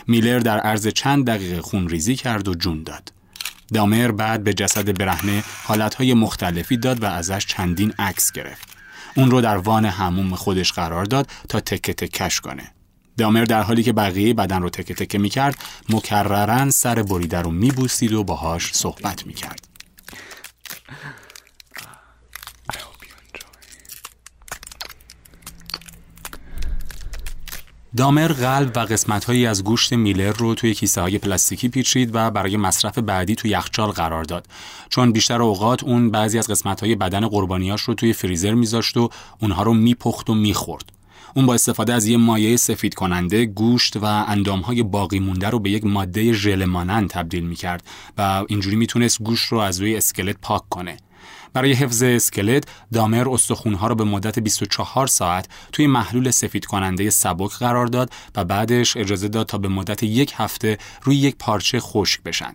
میلر 0.06 0.38
در 0.38 0.58
عرض 0.58 0.86
چند 0.88 1.26
دقیقه 1.26 1.62
خون 1.62 1.88
ریزی 1.88 2.16
کرد 2.16 2.48
و 2.48 2.54
جون 2.54 2.82
داد 2.82 3.12
دامر 3.74 4.10
بعد 4.10 4.44
به 4.44 4.54
جسد 4.54 4.98
برهنه 4.98 5.44
حالتهای 5.64 6.14
مختلفی 6.14 6.76
داد 6.76 7.02
و 7.02 7.06
ازش 7.06 7.46
چندین 7.46 7.92
عکس 7.98 8.32
گرفت. 8.32 8.68
اون 9.16 9.30
رو 9.30 9.40
در 9.40 9.56
وان 9.56 9.84
هموم 9.84 10.34
خودش 10.34 10.72
قرار 10.72 11.04
داد 11.04 11.30
تا 11.48 11.60
تکه 11.60 11.94
تکش 11.94 12.40
کنه. 12.40 12.76
دامر 13.18 13.44
در 13.44 13.62
حالی 13.62 13.82
که 13.82 13.92
بقیه 13.92 14.34
بدن 14.34 14.62
رو 14.62 14.70
تکه 14.70 14.94
تکه 14.94 15.18
می 15.18 15.28
کرد 15.28 15.56
مکررن 15.88 16.70
سر 16.70 17.02
بریده 17.02 17.42
رو 17.42 17.50
می 17.50 17.70
بوسید 17.70 18.12
و 18.12 18.24
باهاش 18.24 18.72
صحبت 18.72 19.26
می 19.26 19.34
کرد. 19.34 19.76
دامر 27.96 28.28
قلب 28.28 28.72
و 28.76 28.78
قسمتهایی 28.78 29.46
از 29.46 29.64
گوشت 29.64 29.92
میلر 29.92 30.32
رو 30.32 30.54
توی 30.54 30.74
کیسه 30.74 31.00
های 31.00 31.18
پلاستیکی 31.18 31.68
پیچید 31.68 32.10
و 32.14 32.30
برای 32.30 32.56
مصرف 32.56 32.98
بعدی 32.98 33.34
توی 33.34 33.50
یخچال 33.50 33.90
قرار 33.90 34.24
داد 34.24 34.46
چون 34.88 35.12
بیشتر 35.12 35.42
اوقات 35.42 35.84
اون 35.84 36.10
بعضی 36.10 36.38
از 36.38 36.48
قسمت 36.48 36.80
های 36.80 36.94
بدن 36.94 37.28
قربانیاش 37.28 37.80
رو 37.80 37.94
توی 37.94 38.12
فریزر 38.12 38.54
میذاشت 38.54 38.96
و 38.96 39.10
اونها 39.40 39.62
رو 39.62 39.74
میپخت 39.74 40.30
و 40.30 40.34
می‌خورد 40.34 40.95
اون 41.37 41.47
با 41.47 41.55
استفاده 41.55 41.95
از 41.95 42.07
یه 42.07 42.16
مایع 42.16 42.57
سفید 42.57 42.95
کننده 42.95 43.47
گوشت 43.47 43.97
و 43.97 44.05
اندامهای 44.05 44.82
باقی 44.82 45.18
مونده 45.18 45.51
رو 45.51 45.59
به 45.59 45.70
یک 45.70 45.84
ماده 45.84 46.32
ژل 46.32 46.64
مانند 46.64 47.11
تبدیل 47.11 47.47
می‌کرد 47.47 47.84
و 48.18 48.45
اینجوری 48.49 48.76
می‌تونست 48.76 49.22
گوشت 49.22 49.53
رو 49.53 49.59
از 49.59 49.80
روی 49.80 49.97
اسکلت 49.97 50.37
پاک 50.43 50.62
کنه 50.70 50.97
برای 51.53 51.72
حفظ 51.72 52.03
اسکلت 52.03 52.64
دامر 52.93 53.28
استخونها 53.28 53.87
را 53.87 53.95
به 53.95 54.05
مدت 54.05 54.39
24 54.39 55.07
ساعت 55.07 55.49
توی 55.72 55.87
محلول 55.87 56.30
سفید 56.30 56.64
کننده 56.64 57.11
سبک 57.11 57.51
قرار 57.51 57.87
داد 57.87 58.11
و 58.37 58.45
بعدش 58.45 58.97
اجازه 58.97 59.28
داد 59.28 59.47
تا 59.47 59.59
به 59.59 59.68
مدت 59.68 60.03
یک 60.03 60.32
هفته 60.37 60.78
روی 61.03 61.16
یک 61.16 61.37
پارچه 61.39 61.80
خشک 61.80 62.22
بشن. 62.22 62.55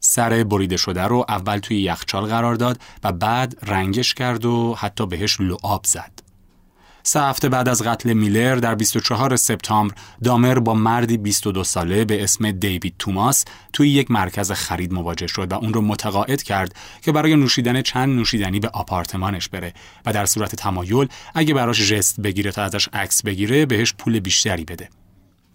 سر 0.00 0.44
بریده 0.44 0.76
شده 0.76 1.02
رو 1.02 1.24
اول 1.28 1.58
توی 1.58 1.82
یخچال 1.82 2.26
قرار 2.26 2.54
داد 2.54 2.80
و 3.04 3.12
بعد 3.12 3.58
رنگش 3.62 4.14
کرد 4.14 4.44
و 4.44 4.74
حتی 4.78 5.06
بهش 5.06 5.40
لعاب 5.40 5.84
زد. 5.84 6.15
سه 7.08 7.20
هفته 7.20 7.48
بعد 7.48 7.68
از 7.68 7.82
قتل 7.82 8.12
میلر 8.12 8.54
در 8.56 8.74
24 8.74 9.36
سپتامبر 9.36 9.94
دامر 10.24 10.58
با 10.58 10.74
مردی 10.74 11.16
22 11.16 11.64
ساله 11.64 12.04
به 12.04 12.22
اسم 12.22 12.50
دیوید 12.50 12.94
توماس 12.98 13.44
توی 13.72 13.88
یک 13.88 14.10
مرکز 14.10 14.52
خرید 14.52 14.92
مواجه 14.92 15.26
شد 15.26 15.52
و 15.52 15.54
اون 15.54 15.72
رو 15.74 15.80
متقاعد 15.80 16.42
کرد 16.42 16.74
که 17.02 17.12
برای 17.12 17.36
نوشیدن 17.36 17.82
چند 17.82 18.16
نوشیدنی 18.16 18.60
به 18.60 18.68
آپارتمانش 18.68 19.48
بره 19.48 19.72
و 20.06 20.12
در 20.12 20.26
صورت 20.26 20.54
تمایل 20.56 21.08
اگه 21.34 21.54
براش 21.54 21.82
ژست 21.82 22.20
بگیره 22.20 22.50
تا 22.50 22.62
ازش 22.62 22.88
عکس 22.92 23.22
بگیره 23.22 23.66
بهش 23.66 23.94
پول 23.98 24.20
بیشتری 24.20 24.64
بده. 24.64 24.88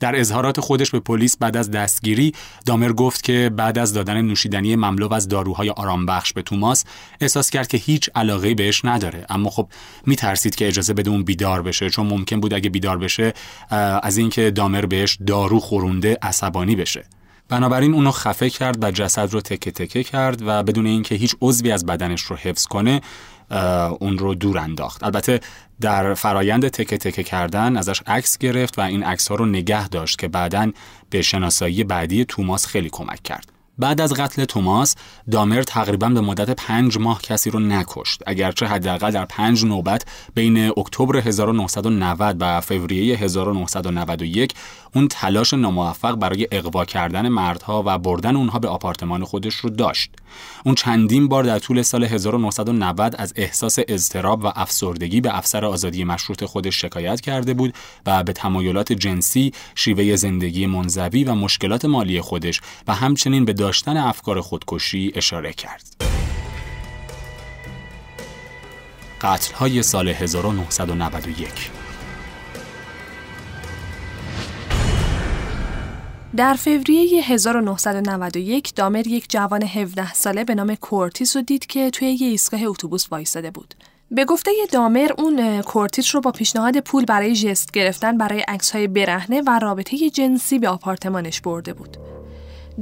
در 0.01 0.19
اظهارات 0.19 0.59
خودش 0.59 0.91
به 0.91 0.99
پلیس 0.99 1.37
بعد 1.37 1.57
از 1.57 1.71
دستگیری 1.71 2.33
دامر 2.65 2.91
گفت 2.91 3.23
که 3.23 3.51
بعد 3.55 3.77
از 3.77 3.93
دادن 3.93 4.21
نوشیدنی 4.21 4.75
مملو 4.75 5.13
از 5.13 5.27
داروهای 5.27 5.69
آرامبخش 5.69 6.33
به 6.33 6.41
توماس 6.41 6.83
احساس 7.21 7.49
کرد 7.49 7.67
که 7.67 7.77
هیچ 7.77 8.09
علاقه 8.15 8.55
بهش 8.55 8.85
نداره. 8.85 9.25
اما 9.29 9.49
خب 9.49 9.67
میترسید 10.05 10.55
که 10.55 10.67
اجازه 10.67 10.93
بده 10.93 11.09
اون 11.09 11.23
بیدار 11.23 11.61
بشه 11.61 11.89
چون 11.89 12.07
ممکن 12.07 12.39
بود 12.39 12.53
اگه 12.53 12.69
بیدار 12.69 12.97
بشه 12.97 13.33
از 14.03 14.17
اینکه 14.17 14.51
دامر 14.51 14.85
بهش 14.85 15.17
دارو 15.27 15.59
خورونده 15.59 16.17
عصبانی 16.21 16.75
بشه. 16.75 17.05
بنابراین 17.51 17.93
اونو 17.93 18.11
خفه 18.11 18.49
کرد 18.49 18.83
و 18.83 18.91
جسد 18.91 19.33
رو 19.33 19.41
تکه 19.41 19.71
تکه 19.71 20.03
کرد 20.03 20.41
و 20.41 20.63
بدون 20.63 20.85
اینکه 20.85 21.15
هیچ 21.15 21.35
عضوی 21.41 21.71
از 21.71 21.85
بدنش 21.85 22.21
رو 22.21 22.35
حفظ 22.35 22.65
کنه 22.65 23.01
اون 23.99 24.17
رو 24.17 24.35
دور 24.35 24.57
انداخت. 24.57 25.03
البته 25.03 25.39
در 25.81 26.13
فرایند 26.13 26.67
تکه 26.67 26.97
تکه 26.97 27.23
کردن 27.23 27.77
ازش 27.77 28.01
عکس 28.07 28.37
گرفت 28.37 28.79
و 28.79 28.81
این 28.81 29.03
عکس 29.03 29.27
ها 29.27 29.35
رو 29.35 29.45
نگه 29.45 29.87
داشت 29.87 30.19
که 30.19 30.27
بعدا 30.27 30.71
به 31.09 31.21
شناسایی 31.21 31.83
بعدی 31.83 32.25
توماس 32.25 32.65
خیلی 32.65 32.89
کمک 32.89 33.23
کرد. 33.23 33.51
بعد 33.81 34.01
از 34.01 34.13
قتل 34.13 34.45
توماس 34.45 34.95
دامر 35.31 35.63
تقریبا 35.63 36.09
به 36.09 36.21
مدت 36.21 36.49
پنج 36.49 36.97
ماه 36.97 37.21
کسی 37.21 37.49
رو 37.49 37.59
نکشت 37.59 38.23
اگرچه 38.27 38.65
حداقل 38.65 39.11
در 39.11 39.25
پنج 39.25 39.65
نوبت 39.65 40.05
بین 40.35 40.57
اکتبر 40.77 41.17
1990 41.17 42.37
و 42.39 42.61
فوریه 42.61 43.17
1991 43.17 44.53
اون 44.95 45.07
تلاش 45.07 45.53
ناموفق 45.53 46.15
برای 46.15 46.47
اقوا 46.51 46.85
کردن 46.85 47.27
مردها 47.27 47.83
و 47.85 47.97
بردن 47.97 48.35
اونها 48.35 48.59
به 48.59 48.67
آپارتمان 48.67 49.23
خودش 49.23 49.55
رو 49.55 49.69
داشت. 49.69 50.11
اون 50.65 50.75
چندین 50.75 51.27
بار 51.27 51.43
در 51.43 51.59
طول 51.59 51.81
سال 51.81 52.03
1990 52.03 53.15
از 53.17 53.33
احساس 53.35 53.77
اضطراب 53.87 54.43
و 54.43 54.51
افسردگی 54.55 55.21
به 55.21 55.37
افسر 55.37 55.65
آزادی 55.65 56.03
مشروط 56.03 56.43
خودش 56.43 56.81
شکایت 56.81 57.21
کرده 57.21 57.53
بود 57.53 57.73
و 58.05 58.23
به 58.23 58.33
تمایلات 58.33 58.93
جنسی، 58.93 59.53
شیوه 59.75 60.15
زندگی 60.15 60.65
منزوی 60.65 61.23
و 61.23 61.35
مشکلات 61.35 61.85
مالی 61.85 62.21
خودش 62.21 62.61
و 62.87 62.93
همچنین 62.93 63.45
به 63.45 63.53
داشتن 63.53 63.97
افکار 63.97 64.41
خودکشی 64.41 65.11
اشاره 65.15 65.53
کرد. 65.53 66.03
قتل 69.21 69.53
های 69.53 69.83
سال 69.83 70.07
1991 70.07 71.80
در 76.35 76.53
فوریه 76.53 77.23
1991 77.23 78.75
دامر 78.75 79.07
یک 79.07 79.25
جوان 79.29 79.63
17 79.63 80.13
ساله 80.13 80.43
به 80.43 80.55
نام 80.55 80.75
کورتیس 80.75 81.35
رو 81.35 81.41
دید 81.41 81.65
که 81.65 81.89
توی 81.89 82.07
یه 82.07 82.27
ایستگاه 82.27 82.63
اتوبوس 82.63 83.07
وایساده 83.11 83.51
بود. 83.51 83.73
به 84.11 84.25
گفته 84.25 84.51
دامر 84.71 85.11
اون 85.17 85.61
کورتیس 85.61 86.15
رو 86.15 86.21
با 86.21 86.31
پیشنهاد 86.31 86.79
پول 86.79 87.05
برای 87.05 87.35
ژست 87.35 87.71
گرفتن 87.71 88.17
برای 88.17 88.29
عکس 88.29 88.45
های 88.73 88.87
برهنه 88.87 89.41
و 89.41 89.59
رابطه 89.59 90.09
جنسی 90.09 90.59
به 90.59 90.69
آپارتمانش 90.69 91.41
برده 91.41 91.73
بود. 91.73 91.97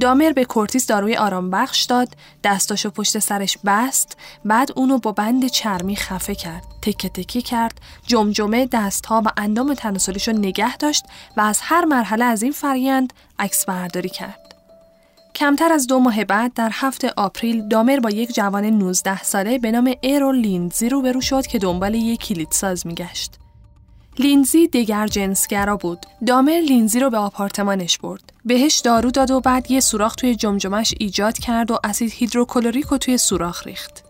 دامر 0.00 0.32
به 0.32 0.44
کورتیس 0.44 0.86
داروی 0.86 1.16
آرام 1.16 1.50
بخش 1.50 1.82
داد، 1.82 2.08
دستاشو 2.44 2.90
پشت 2.90 3.18
سرش 3.18 3.58
بست، 3.64 4.16
بعد 4.44 4.70
اونو 4.76 4.98
با 4.98 5.12
بند 5.12 5.46
چرمی 5.46 5.96
خفه 5.96 6.34
کرد، 6.34 6.64
تکه 6.82 7.08
تکه 7.08 7.42
کرد، 7.42 7.80
جمجمه 8.06 8.66
دستها 8.72 9.22
و 9.26 9.28
اندام 9.36 9.74
تناسلیشو 9.74 10.32
نگه 10.32 10.76
داشت 10.76 11.04
و 11.36 11.40
از 11.40 11.58
هر 11.62 11.84
مرحله 11.84 12.24
از 12.24 12.42
این 12.42 12.52
فرایند 12.52 13.12
عکس 13.38 13.64
برداری 13.64 14.08
کرد. 14.08 14.54
کمتر 15.34 15.72
از 15.72 15.86
دو 15.86 15.98
ماه 15.98 16.24
بعد 16.24 16.54
در 16.54 16.70
هفت 16.72 17.12
April 17.16 17.68
دامر 17.68 18.00
با 18.00 18.10
یک 18.10 18.34
جوان 18.34 18.64
19 18.64 19.22
ساله 19.22 19.58
به 19.58 19.70
نام 19.70 19.94
ارول 20.00 20.32
لیندزی 20.32 20.88
روبرو 20.88 21.20
شد 21.20 21.46
که 21.46 21.58
دنبال 21.58 21.94
یک 21.94 22.20
کلیدساز 22.20 22.86
میگشت. 22.86 23.39
لیندزی 24.20 24.68
دگرجنسگرا 24.68 25.76
بود. 25.76 26.06
دامر 26.26 26.60
لیندزی 26.60 27.00
رو 27.00 27.10
به 27.10 27.16
آپارتمانش 27.16 27.98
برد. 27.98 28.32
بهش 28.44 28.78
دارو 28.78 29.10
داد 29.10 29.30
و 29.30 29.40
بعد 29.40 29.70
یه 29.70 29.80
سوراخ 29.80 30.14
توی 30.14 30.34
جمجمش 30.34 30.94
ایجاد 30.98 31.38
کرد 31.38 31.70
و 31.70 31.78
اسید 31.84 32.12
هیدروکلوریک 32.12 32.86
رو 32.86 32.98
توی 32.98 33.18
سوراخ 33.18 33.66
ریخت. 33.66 34.04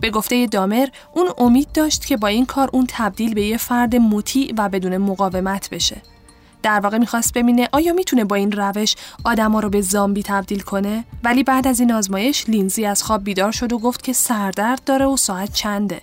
به 0.00 0.10
گفته 0.10 0.46
دامر 0.46 0.88
اون 1.14 1.28
امید 1.38 1.68
داشت 1.74 2.06
که 2.06 2.16
با 2.16 2.28
این 2.28 2.46
کار 2.46 2.70
اون 2.72 2.86
تبدیل 2.88 3.34
به 3.34 3.42
یه 3.42 3.56
فرد 3.56 3.96
مطیع 3.96 4.54
و 4.58 4.68
بدون 4.68 4.96
مقاومت 4.96 5.70
بشه. 5.70 6.02
در 6.62 6.80
واقع 6.80 6.98
می‌خواست 6.98 7.34
ببینه 7.34 7.68
آیا 7.72 7.92
می‌تونه 7.92 8.24
با 8.24 8.36
این 8.36 8.52
روش 8.52 8.94
آدما 9.24 9.60
رو 9.60 9.70
به 9.70 9.80
زامبی 9.80 10.22
تبدیل 10.22 10.60
کنه 10.60 11.04
ولی 11.24 11.42
بعد 11.42 11.66
از 11.66 11.80
این 11.80 11.92
آزمایش 11.92 12.48
لینزی 12.48 12.86
از 12.86 13.02
خواب 13.02 13.24
بیدار 13.24 13.52
شد 13.52 13.72
و 13.72 13.78
گفت 13.78 14.02
که 14.02 14.12
سردرد 14.12 14.84
داره 14.84 15.06
و 15.06 15.16
ساعت 15.16 15.52
چنده 15.52 16.00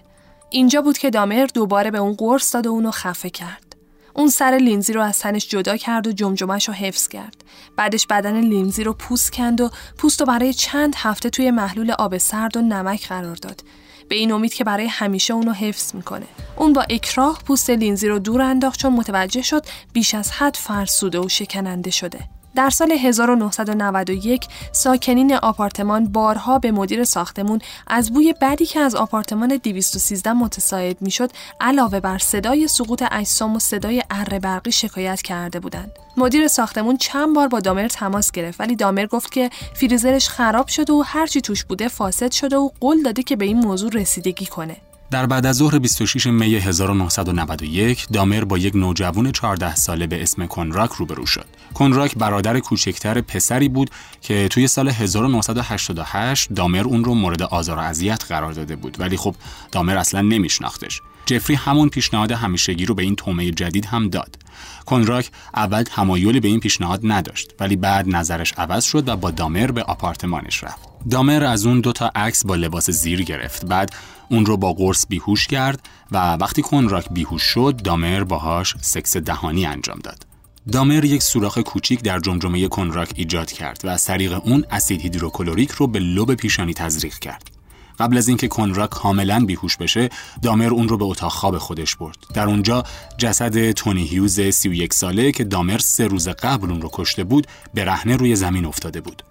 اینجا 0.52 0.82
بود 0.82 0.98
که 0.98 1.10
دامر 1.10 1.48
دوباره 1.54 1.92
به 1.92 1.98
اون 1.98 2.14
قرص 2.14 2.54
داد 2.54 2.68
و 2.68 2.70
اونو 2.70 2.92
خفه 2.92 3.30
کرد 3.30 3.76
اون 4.14 4.30
سر 4.30 4.60
لینزی 4.62 4.94
رو 4.94 5.02
از 5.02 5.20
تنش 5.20 5.48
جدا 5.48 5.78
کرد 5.78 6.08
و 6.08 6.12
جمجمش 6.12 6.68
رو 6.68 6.74
حفظ 6.74 7.08
کرد. 7.08 7.44
بعدش 7.78 8.08
بدن 8.08 8.40
لینزی 8.42 8.84
رو 8.84 8.94
پوست 8.94 9.32
کند 9.34 9.62
و 9.62 9.70
پوست 9.98 10.20
رو 10.20 10.26
برای 10.26 10.54
چند 10.54 10.94
هفته 10.98 11.30
توی 11.30 11.52
محلول 11.52 11.92
آب 11.92 12.18
سرد 12.18 12.58
و 12.58 12.62
نمک 12.62 13.08
قرار 13.08 13.36
داد. 13.36 13.64
به 14.10 14.16
این 14.16 14.32
امید 14.32 14.54
که 14.54 14.64
برای 14.64 14.88
همیشه 14.88 15.34
اونو 15.34 15.52
حفظ 15.52 15.96
می‌کنه. 15.96 16.26
اون 16.58 16.74
با 16.74 16.82
اکراه 16.90 17.42
پوست 17.48 17.70
لینزی 17.70 18.08
رو 18.08 18.20
دور 18.20 18.42
انداخت 18.42 18.80
چون 18.80 18.94
متوجه 18.94 19.42
شد 19.42 19.66
بیش 19.94 20.16
از 20.16 20.32
حد 20.32 20.56
فرسوده 20.56 21.20
و 21.20 21.30
شکننده 21.30 21.92
شده. 21.92 22.20
در 22.56 22.70
سال 22.70 22.92
1991 22.92 24.48
ساکنین 24.72 25.34
آپارتمان 25.34 26.06
بارها 26.06 26.60
به 26.60 26.72
مدیر 26.72 27.04
ساختمون 27.04 27.60
از 27.88 28.14
بوی 28.14 28.34
بدی 28.42 28.66
که 28.66 28.80
از 28.80 28.96
آپارتمان 28.96 29.60
213 29.64 30.34
متساعد 30.34 31.02
می‌شد 31.02 31.32
علاوه 31.62 32.00
بر 32.00 32.18
صدای 32.18 32.68
سقوط 32.68 33.04
اجسام 33.12 33.56
و 33.56 33.60
صدای 33.60 34.04
اره 34.10 34.40
برقی 34.40 34.72
شکایت 34.72 35.22
کرده 35.22 35.60
بودند. 35.60 35.92
مدیر 36.18 36.48
ساختمون 36.48 36.98
چند 36.98 37.36
بار 37.36 37.48
با 37.48 37.60
دامر 37.60 37.88
تماس 37.88 38.32
گرفت 38.32 38.60
ولی 38.60 38.76
دامر 38.76 39.06
گفت 39.06 39.32
که 39.32 39.50
فریزرش 39.74 40.30
خراب 40.30 40.68
شده 40.68 40.94
و 40.94 41.04
هرچی 41.06 41.42
توش 41.42 41.64
بوده 41.64 41.88
فاسد 41.88 42.32
شده 42.32 42.58
و 42.58 42.70
قول 42.80 43.04
داده 43.04 43.24
که 43.24 43.36
به 43.36 43.46
این 43.46 43.60
موضوع 43.60 43.92
رسیدگی 43.94 44.46
کنه. 44.46 44.78
در 45.12 45.26
بعد 45.26 45.46
از 45.46 45.56
ظهر 45.56 45.80
26 45.80 46.28
می 46.28 46.56
1991 46.56 48.08
دامر 48.14 48.44
با 48.44 48.58
یک 48.58 48.76
نوجوان 48.76 49.32
14 49.32 49.76
ساله 49.76 50.08
به 50.08 50.22
اسم 50.22 50.46
کنراک 50.46 50.92
روبرو 50.92 51.26
شد. 51.26 51.46
کنراک 51.74 52.16
برادر 52.16 52.60
کوچکتر 52.60 53.22
پسری 53.22 53.70
بود 53.70 53.90
که 54.22 54.48
توی 54.48 54.68
سال 54.68 54.90
1988 54.90 56.50
دامر 56.54 56.84
اون 56.84 57.04
رو 57.04 57.14
مورد 57.14 57.42
آزار 57.42 57.78
و 57.78 57.82
اذیت 57.82 58.26
قرار 58.30 58.52
داده 58.52 58.76
بود 58.76 59.00
ولی 59.00 59.18
خب 59.18 59.36
دامر 59.72 59.98
اصلا 59.98 60.22
نمیشناختش. 60.22 61.02
جفری 61.26 61.56
همون 61.56 61.90
پیشنهاد 61.90 62.32
همیشگی 62.32 62.86
رو 62.86 62.96
به 62.96 63.04
این 63.04 63.16
تومه 63.16 63.52
جدید 63.52 63.86
هم 63.86 64.10
داد. 64.10 64.38
کنراک 64.86 65.30
اول 65.56 65.84
تمایلی 65.84 66.40
به 66.40 66.48
این 66.48 66.60
پیشنهاد 66.60 67.00
نداشت 67.04 67.52
ولی 67.60 67.76
بعد 67.76 68.10
نظرش 68.10 68.54
عوض 68.54 68.84
شد 68.84 69.10
و 69.10 69.16
با 69.16 69.32
دامر 69.32 69.72
به 69.72 69.84
آپارتمانش 69.84 70.64
رفت. 70.64 70.92
دامر 71.10 71.44
از 71.44 71.66
اون 71.66 71.82
دوتا 71.82 72.12
عکس 72.16 72.46
با 72.46 72.56
لباس 72.56 72.90
زیر 72.90 73.24
گرفت 73.24 73.66
بعد 73.66 73.92
اون 74.32 74.46
رو 74.46 74.58
با 74.58 74.74
قرص 74.74 75.06
بیهوش 75.10 75.48
کرد 75.48 75.90
و 76.12 76.18
وقتی 76.34 76.62
کنراک 76.62 77.06
بیهوش 77.12 77.44
شد 77.44 77.82
دامر 77.84 78.24
باهاش 78.24 78.76
سکس 78.82 79.18
دهانی 79.18 79.66
انجام 79.66 80.00
داد. 80.00 80.26
دامر 80.72 81.06
یک 81.06 81.24
سوراخ 81.24 81.58
کوچیک 81.58 82.02
در 82.02 82.20
جمجمه 82.20 82.68
کنراک 82.68 83.14
ایجاد 83.16 83.52
کرد 83.52 83.82
و 83.84 83.88
از 83.88 84.06
طریق 84.06 84.42
اون 84.46 84.66
اسید 84.72 85.02
هیدروکلوریک 85.02 85.72
رو 85.72 85.88
به 85.88 86.00
لوب 86.00 86.36
پیشانی 86.36 86.74
تزریق 86.74 87.20
کرد. 87.20 87.52
قبل 88.00 88.18
از 88.18 88.28
اینکه 88.28 88.48
کنراک 88.48 88.90
کاملا 88.90 89.46
بیهوش 89.46 89.78
بشه 89.78 90.10
دامر 90.42 90.68
اون 90.68 90.88
رو 90.88 90.98
به 90.98 91.06
اتاق 91.06 91.32
خواب 91.32 91.58
خودش 91.58 91.96
برد 91.96 92.18
در 92.34 92.46
اونجا 92.48 92.84
جسد 93.18 93.72
تونی 93.72 94.04
هیوز 94.04 94.40
31 94.40 94.94
ساله 94.94 95.32
که 95.32 95.44
دامر 95.44 95.78
سه 95.78 96.08
روز 96.08 96.28
قبل 96.28 96.72
اون 96.72 96.82
رو 96.82 96.90
کشته 96.94 97.24
بود 97.24 97.48
برهنه 97.74 98.16
روی 98.16 98.36
زمین 98.36 98.66
افتاده 98.66 99.02
بود 99.02 99.24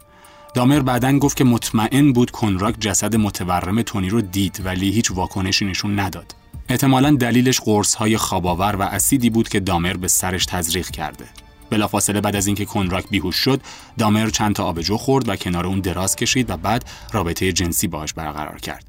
دامر 0.54 0.80
بعدا 0.80 1.18
گفت 1.18 1.36
که 1.36 1.44
مطمئن 1.44 2.12
بود 2.12 2.30
کنراک 2.30 2.74
جسد 2.80 3.16
متورم 3.16 3.82
تونی 3.82 4.08
رو 4.08 4.20
دید 4.20 4.62
ولی 4.64 4.90
هیچ 4.90 5.10
واکنشی 5.10 5.64
نشون 5.64 5.98
نداد. 5.98 6.34
احتمالا 6.68 7.16
دلیلش 7.16 7.60
قرص 7.60 7.94
های 7.94 8.16
خواباور 8.16 8.76
و 8.76 8.82
اسیدی 8.82 9.30
بود 9.30 9.48
که 9.48 9.60
دامر 9.60 9.92
به 9.92 10.08
سرش 10.08 10.46
تزریق 10.46 10.90
کرده. 10.90 11.24
بلافاصله 11.70 12.20
بعد 12.20 12.36
از 12.36 12.46
اینکه 12.46 12.64
کنراک 12.64 13.08
بیهوش 13.10 13.36
شد، 13.36 13.60
دامر 13.98 14.30
چند 14.30 14.54
تا 14.54 14.64
آبجو 14.64 14.96
خورد 14.96 15.28
و 15.28 15.36
کنار 15.36 15.66
اون 15.66 15.80
دراز 15.80 16.16
کشید 16.16 16.50
و 16.50 16.56
بعد 16.56 16.84
رابطه 17.12 17.52
جنسی 17.52 17.88
باش 17.88 18.12
برقرار 18.12 18.58
کرد. 18.58 18.84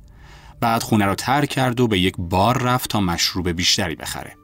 بعد 0.59 0.83
خونه 0.83 1.05
رو 1.05 1.15
ترک 1.15 1.49
کرد 1.49 1.79
و 1.79 1.87
به 1.87 1.99
یک 1.99 2.13
بار 2.17 2.57
رفت 2.57 2.89
تا 2.89 3.01
مشروب 3.01 3.49
بیشتری 3.49 3.95
بخره. 3.95 4.35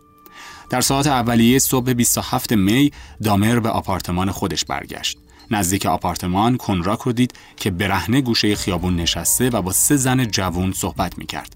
در 0.69 0.81
ساعت 0.81 1.07
اولیه 1.07 1.59
صبح 1.59 1.93
27 1.93 2.51
می 2.51 2.91
دامر 3.23 3.59
به 3.59 3.69
آپارتمان 3.69 4.31
خودش 4.31 4.65
برگشت. 4.65 5.17
نزدیک 5.51 5.85
آپارتمان 5.85 6.57
کنراک 6.57 6.99
رو 6.99 7.11
دید 7.11 7.33
که 7.57 7.71
برهنه 7.71 8.21
گوشه 8.21 8.55
خیابون 8.55 8.95
نشسته 8.95 9.49
و 9.49 9.61
با 9.61 9.71
سه 9.71 9.95
زن 9.95 10.25
جوون 10.25 10.71
صحبت 10.71 11.17
می‌کرد. 11.17 11.55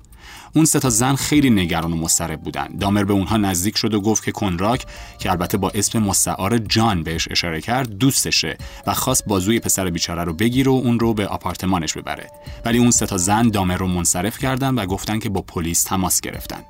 اون 0.55 0.65
سه 0.65 0.79
تا 0.79 0.89
زن 0.89 1.15
خیلی 1.15 1.49
نگران 1.49 1.93
و 1.93 1.95
مضطرب 1.95 2.41
بودن. 2.41 2.67
دامر 2.79 3.03
به 3.03 3.13
اونها 3.13 3.37
نزدیک 3.37 3.77
شد 3.77 3.93
و 3.93 4.01
گفت 4.01 4.23
که 4.23 4.31
کنراک 4.31 4.85
که 5.19 5.31
البته 5.31 5.57
با 5.57 5.69
اسم 5.69 5.99
مستعار 5.99 6.57
جان 6.57 7.03
بهش 7.03 7.27
اشاره 7.31 7.61
کرد 7.61 7.89
دوستشه 7.89 8.57
و 8.87 8.93
خواست 8.93 9.25
بازوی 9.25 9.59
پسر 9.59 9.89
بیچاره 9.89 10.23
رو 10.23 10.33
بگیره 10.33 10.71
و 10.71 10.75
اون 10.75 10.99
رو 10.99 11.13
به 11.13 11.27
آپارتمانش 11.27 11.93
ببره. 11.93 12.31
ولی 12.65 12.77
اون 12.77 12.91
سه 12.91 13.05
تا 13.05 13.17
زن 13.17 13.49
دامر 13.49 13.77
رو 13.77 13.87
منصرف 13.87 14.37
کردن 14.39 14.75
و 14.75 14.85
گفتن 14.85 15.19
که 15.19 15.29
با 15.29 15.41
پلیس 15.41 15.83
تماس 15.83 16.21
گرفتن. 16.21 16.63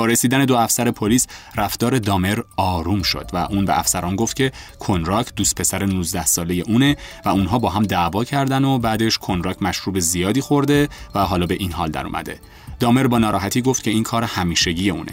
با 0.00 0.06
رسیدن 0.06 0.44
دو 0.44 0.56
افسر 0.56 0.90
پلیس 0.90 1.26
رفتار 1.56 1.98
دامر 1.98 2.38
آروم 2.56 3.02
شد 3.02 3.30
و 3.32 3.36
اون 3.36 3.64
به 3.64 3.78
افسران 3.78 4.16
گفت 4.16 4.36
که 4.36 4.52
کنراک 4.78 5.34
دوست 5.36 5.54
پسر 5.54 5.84
19 5.84 6.26
ساله 6.26 6.54
اونه 6.54 6.96
و 7.24 7.28
اونها 7.28 7.58
با 7.58 7.70
هم 7.70 7.82
دعوا 7.82 8.24
کردن 8.24 8.64
و 8.64 8.78
بعدش 8.78 9.18
کنراک 9.18 9.62
مشروب 9.62 9.98
زیادی 9.98 10.40
خورده 10.40 10.88
و 11.14 11.24
حالا 11.24 11.46
به 11.46 11.54
این 11.54 11.72
حال 11.72 11.90
در 11.90 12.06
اومده. 12.06 12.40
دامر 12.80 13.06
با 13.06 13.18
ناراحتی 13.18 13.62
گفت 13.62 13.82
که 13.82 13.90
این 13.90 14.02
کار 14.02 14.22
همیشگی 14.22 14.90
اونه. 14.90 15.12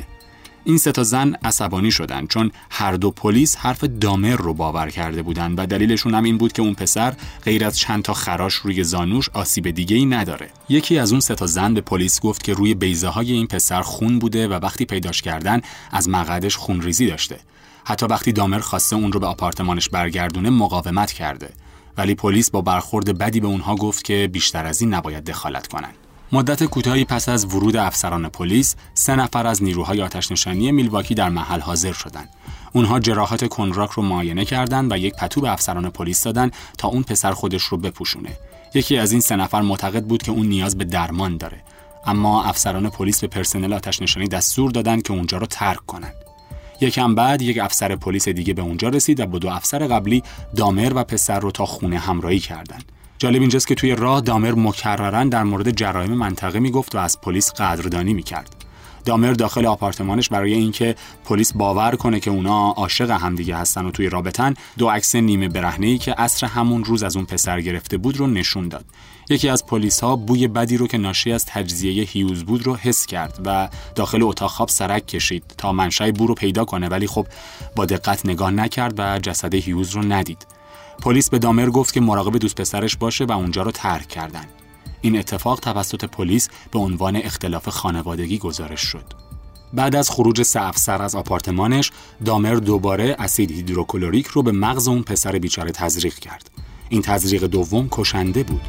این 0.67 0.77
سه 0.77 0.91
تا 0.91 1.03
زن 1.03 1.35
عصبانی 1.43 1.91
شدن 1.91 2.27
چون 2.27 2.51
هر 2.69 2.91
دو 2.91 3.11
پلیس 3.11 3.55
حرف 3.55 3.83
دامر 3.83 4.35
رو 4.35 4.53
باور 4.53 4.89
کرده 4.89 5.21
بودن 5.21 5.53
و 5.53 5.65
دلیلشون 5.65 6.15
هم 6.15 6.23
این 6.23 6.37
بود 6.37 6.53
که 6.53 6.61
اون 6.61 6.73
پسر 6.73 7.13
غیر 7.43 7.65
از 7.65 7.77
چند 7.77 8.03
تا 8.03 8.13
خراش 8.13 8.53
روی 8.53 8.83
زانوش 8.83 9.29
آسیب 9.29 9.69
دیگه 9.69 9.95
ای 9.95 10.05
نداره. 10.05 10.49
یکی 10.69 10.99
از 10.99 11.11
اون 11.11 11.19
سه 11.19 11.35
تا 11.35 11.45
زن 11.45 11.73
به 11.73 11.81
پلیس 11.81 12.19
گفت 12.19 12.43
که 12.43 12.53
روی 12.53 12.73
بیزه 12.73 13.07
های 13.07 13.31
این 13.31 13.47
پسر 13.47 13.81
خون 13.81 14.19
بوده 14.19 14.47
و 14.47 14.53
وقتی 14.53 14.85
پیداش 14.85 15.21
کردن 15.21 15.61
از 15.91 16.09
مقعدش 16.09 16.57
خون 16.57 16.81
ریزی 16.81 17.07
داشته. 17.07 17.39
حتی 17.85 18.05
وقتی 18.05 18.31
دامر 18.31 18.59
خواسته 18.59 18.95
اون 18.95 19.11
رو 19.11 19.19
به 19.19 19.27
آپارتمانش 19.27 19.89
برگردونه 19.89 20.49
مقاومت 20.49 21.11
کرده. 21.11 21.49
ولی 21.97 22.15
پلیس 22.15 22.51
با 22.51 22.61
برخورد 22.61 23.17
بدی 23.17 23.39
به 23.39 23.47
اونها 23.47 23.75
گفت 23.75 24.03
که 24.03 24.29
بیشتر 24.31 24.65
از 24.65 24.81
این 24.81 24.93
نباید 24.93 25.23
دخالت 25.23 25.67
کنند. 25.67 26.06
مدت 26.31 26.63
کوتاهی 26.63 27.05
پس 27.05 27.29
از 27.29 27.45
ورود 27.45 27.75
افسران 27.75 28.29
پلیس، 28.29 28.75
سه 28.93 29.15
نفر 29.15 29.47
از 29.47 29.63
نیروهای 29.63 30.01
آتشنشانی 30.01 30.71
میلواکی 30.71 31.15
در 31.15 31.29
محل 31.29 31.59
حاضر 31.59 31.93
شدند. 31.93 32.29
اونها 32.73 32.99
جراحات 32.99 33.47
کنراک 33.47 33.89
رو 33.89 34.03
معاینه 34.03 34.45
کردند 34.45 34.91
و 34.91 34.97
یک 34.97 35.13
پتو 35.13 35.41
به 35.41 35.51
افسران 35.51 35.89
پلیس 35.89 36.23
دادن 36.23 36.51
تا 36.77 36.87
اون 36.87 37.03
پسر 37.03 37.31
خودش 37.31 37.63
رو 37.63 37.77
بپوشونه. 37.77 38.29
یکی 38.73 38.97
از 38.97 39.11
این 39.11 39.21
سه 39.21 39.35
نفر 39.35 39.61
معتقد 39.61 40.03
بود 40.03 40.23
که 40.23 40.31
اون 40.31 40.45
نیاز 40.45 40.77
به 40.77 40.83
درمان 40.83 41.37
داره. 41.37 41.63
اما 42.05 42.43
افسران 42.43 42.89
پلیس 42.89 43.21
به 43.21 43.27
پرسنل 43.27 43.73
آتشنشانی 43.73 44.27
دستور 44.27 44.71
دادن 44.71 45.01
که 45.01 45.13
اونجا 45.13 45.37
رو 45.37 45.45
ترک 45.45 45.85
کنن. 45.85 46.11
یکم 46.81 47.15
بعد 47.15 47.41
یک 47.41 47.57
افسر 47.57 47.95
پلیس 47.95 48.29
دیگه 48.29 48.53
به 48.53 48.61
اونجا 48.61 48.89
رسید 48.89 49.19
و 49.19 49.25
با 49.25 49.39
دو 49.39 49.49
افسر 49.49 49.87
قبلی 49.87 50.23
دامر 50.55 50.91
و 50.95 51.03
پسر 51.03 51.39
رو 51.39 51.51
تا 51.51 51.65
خونه 51.65 51.99
همراهی 51.99 52.39
کردند. 52.39 52.91
جالب 53.19 53.41
اینجاست 53.41 53.67
که 53.67 53.75
توی 53.75 53.95
راه 53.95 54.21
دامر 54.21 54.51
مکررن 54.51 55.29
در 55.29 55.43
مورد 55.43 55.71
جرایم 55.71 56.11
منطقه 56.11 56.59
می‌گفت 56.59 56.95
و 56.95 56.97
از 56.97 57.21
پلیس 57.21 57.51
قدردانی 57.51 58.13
می‌کرد. 58.13 58.55
دامر 59.05 59.33
داخل 59.33 59.65
آپارتمانش 59.65 60.29
برای 60.29 60.53
اینکه 60.53 60.95
پلیس 61.25 61.53
باور 61.53 61.95
کنه 61.95 62.19
که 62.19 62.31
اونا 62.31 62.69
عاشق 62.71 63.11
همدیگه 63.11 63.57
هستن 63.57 63.85
و 63.85 63.91
توی 63.91 64.09
رابطن 64.09 64.53
دو 64.77 64.89
عکس 64.89 65.15
نیمه 65.15 65.47
برهنه‌ای 65.47 65.97
که 65.97 66.13
عصر 66.13 66.47
همون 66.47 66.83
روز 66.83 67.03
از 67.03 67.15
اون 67.15 67.25
پسر 67.25 67.61
گرفته 67.61 67.97
بود 67.97 68.17
رو 68.17 68.27
نشون 68.27 68.67
داد. 68.67 68.85
یکی 69.29 69.49
از 69.49 69.65
پلیس 69.65 69.99
ها 69.99 70.15
بوی 70.15 70.47
بدی 70.47 70.77
رو 70.77 70.87
که 70.87 70.97
ناشی 70.97 71.31
از 71.31 71.45
تجزیه 71.45 72.03
هیوز 72.03 72.43
بود 72.43 72.65
رو 72.65 72.75
حس 72.75 73.05
کرد 73.05 73.39
و 73.45 73.69
داخل 73.95 74.23
اتاق 74.23 74.51
خواب 74.51 74.69
سرک 74.69 75.07
کشید 75.07 75.43
تا 75.57 75.71
منشأ 75.71 76.11
بو 76.11 76.27
رو 76.27 76.33
پیدا 76.33 76.65
کنه 76.65 76.89
ولی 76.89 77.07
خب 77.07 77.27
با 77.75 77.85
دقت 77.85 78.25
نگاه 78.25 78.51
نکرد 78.51 78.93
و 78.97 79.19
جسد 79.19 79.55
هیوز 79.55 79.89
رو 79.89 80.01
ندید. 80.01 80.56
پلیس 81.01 81.29
به 81.29 81.39
دامر 81.39 81.69
گفت 81.69 81.93
که 81.93 82.01
مراقب 82.01 82.37
دوست 82.37 82.55
پسرش 82.55 82.97
باشه 82.97 83.25
و 83.25 83.31
اونجا 83.31 83.61
رو 83.61 83.71
ترک 83.71 84.07
کردن. 84.07 84.45
این 85.01 85.17
اتفاق 85.17 85.59
توسط 85.59 86.05
پلیس 86.05 86.49
به 86.71 86.79
عنوان 86.79 87.15
اختلاف 87.15 87.69
خانوادگی 87.69 88.37
گزارش 88.37 88.81
شد. 88.81 89.05
بعد 89.73 89.95
از 89.95 90.09
خروج 90.09 90.43
سه 90.43 90.61
افسر 90.61 91.01
از 91.01 91.15
آپارتمانش، 91.15 91.91
دامر 92.25 92.55
دوباره 92.55 93.15
اسید 93.19 93.51
هیدروکلوریک 93.51 94.27
رو 94.27 94.43
به 94.43 94.51
مغز 94.51 94.87
اون 94.87 95.03
پسر 95.03 95.31
بیچاره 95.31 95.71
تزریق 95.71 96.15
کرد. 96.15 96.51
این 96.89 97.01
تزریق 97.01 97.43
دوم 97.43 97.87
کشنده 97.91 98.43
بود. 98.43 98.61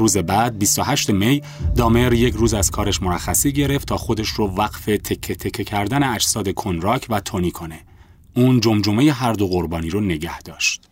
روز 0.00 0.16
بعد 0.16 0.58
28 0.58 1.10
می 1.10 1.42
دامر 1.76 2.12
یک 2.12 2.34
روز 2.34 2.54
از 2.54 2.70
کارش 2.70 3.02
مرخصی 3.02 3.52
گرفت 3.52 3.88
تا 3.88 3.96
خودش 3.96 4.28
رو 4.28 4.56
وقف 4.56 4.84
تکه 4.84 5.34
تکه 5.34 5.64
کردن 5.64 6.02
اجساد 6.02 6.54
کنراک 6.54 7.06
و 7.10 7.20
تونی 7.20 7.50
کنه. 7.50 7.80
اون 8.36 8.60
جمجمه 8.60 9.12
هر 9.12 9.32
دو 9.32 9.46
قربانی 9.46 9.90
رو 9.90 10.00
نگه 10.00 10.42
داشت. 10.42 10.82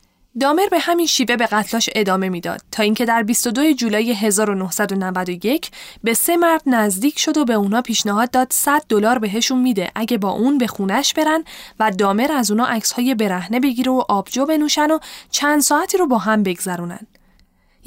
دامر 0.41 0.67
به 0.71 0.79
همین 0.79 1.07
شیوه 1.07 1.37
به 1.37 1.47
قتلاش 1.47 1.91
ادامه 1.95 2.29
می‌داد 2.29 2.61
تا 2.71 2.83
اینکه 2.83 3.05
در 3.05 3.23
22 3.23 3.73
جولای 3.73 4.13
1991 4.13 5.71
به 6.05 6.15
سه 6.15 6.37
مرد 6.37 6.63
نزدیک 6.67 7.19
شد 7.19 7.37
و 7.37 7.45
به 7.45 7.55
اونا 7.55 7.83
پیشنهاد 7.83 8.31
داد 8.31 8.49
100 8.51 8.83
دلار 8.89 9.19
بهشون 9.19 9.63
میده 9.63 9.91
اگه 9.95 10.19
با 10.19 10.31
اون 10.31 10.59
به 10.59 10.67
خونش 10.67 11.15
برن 11.15 11.45
و 11.81 11.91
دامر 11.91 12.33
از 12.33 12.51
اونا 12.51 12.67
عکس‌های 12.67 13.15
برهنه 13.15 13.61
بگیره 13.61 13.93
و 13.93 14.03
آبجو 14.09 14.47
بنوشن 14.47 14.91
و 14.91 14.99
چند 15.31 15.61
ساعتی 15.61 15.99
رو 15.99 16.07
با 16.07 16.19
هم 16.19 16.43
بگذرونن. 16.43 17.07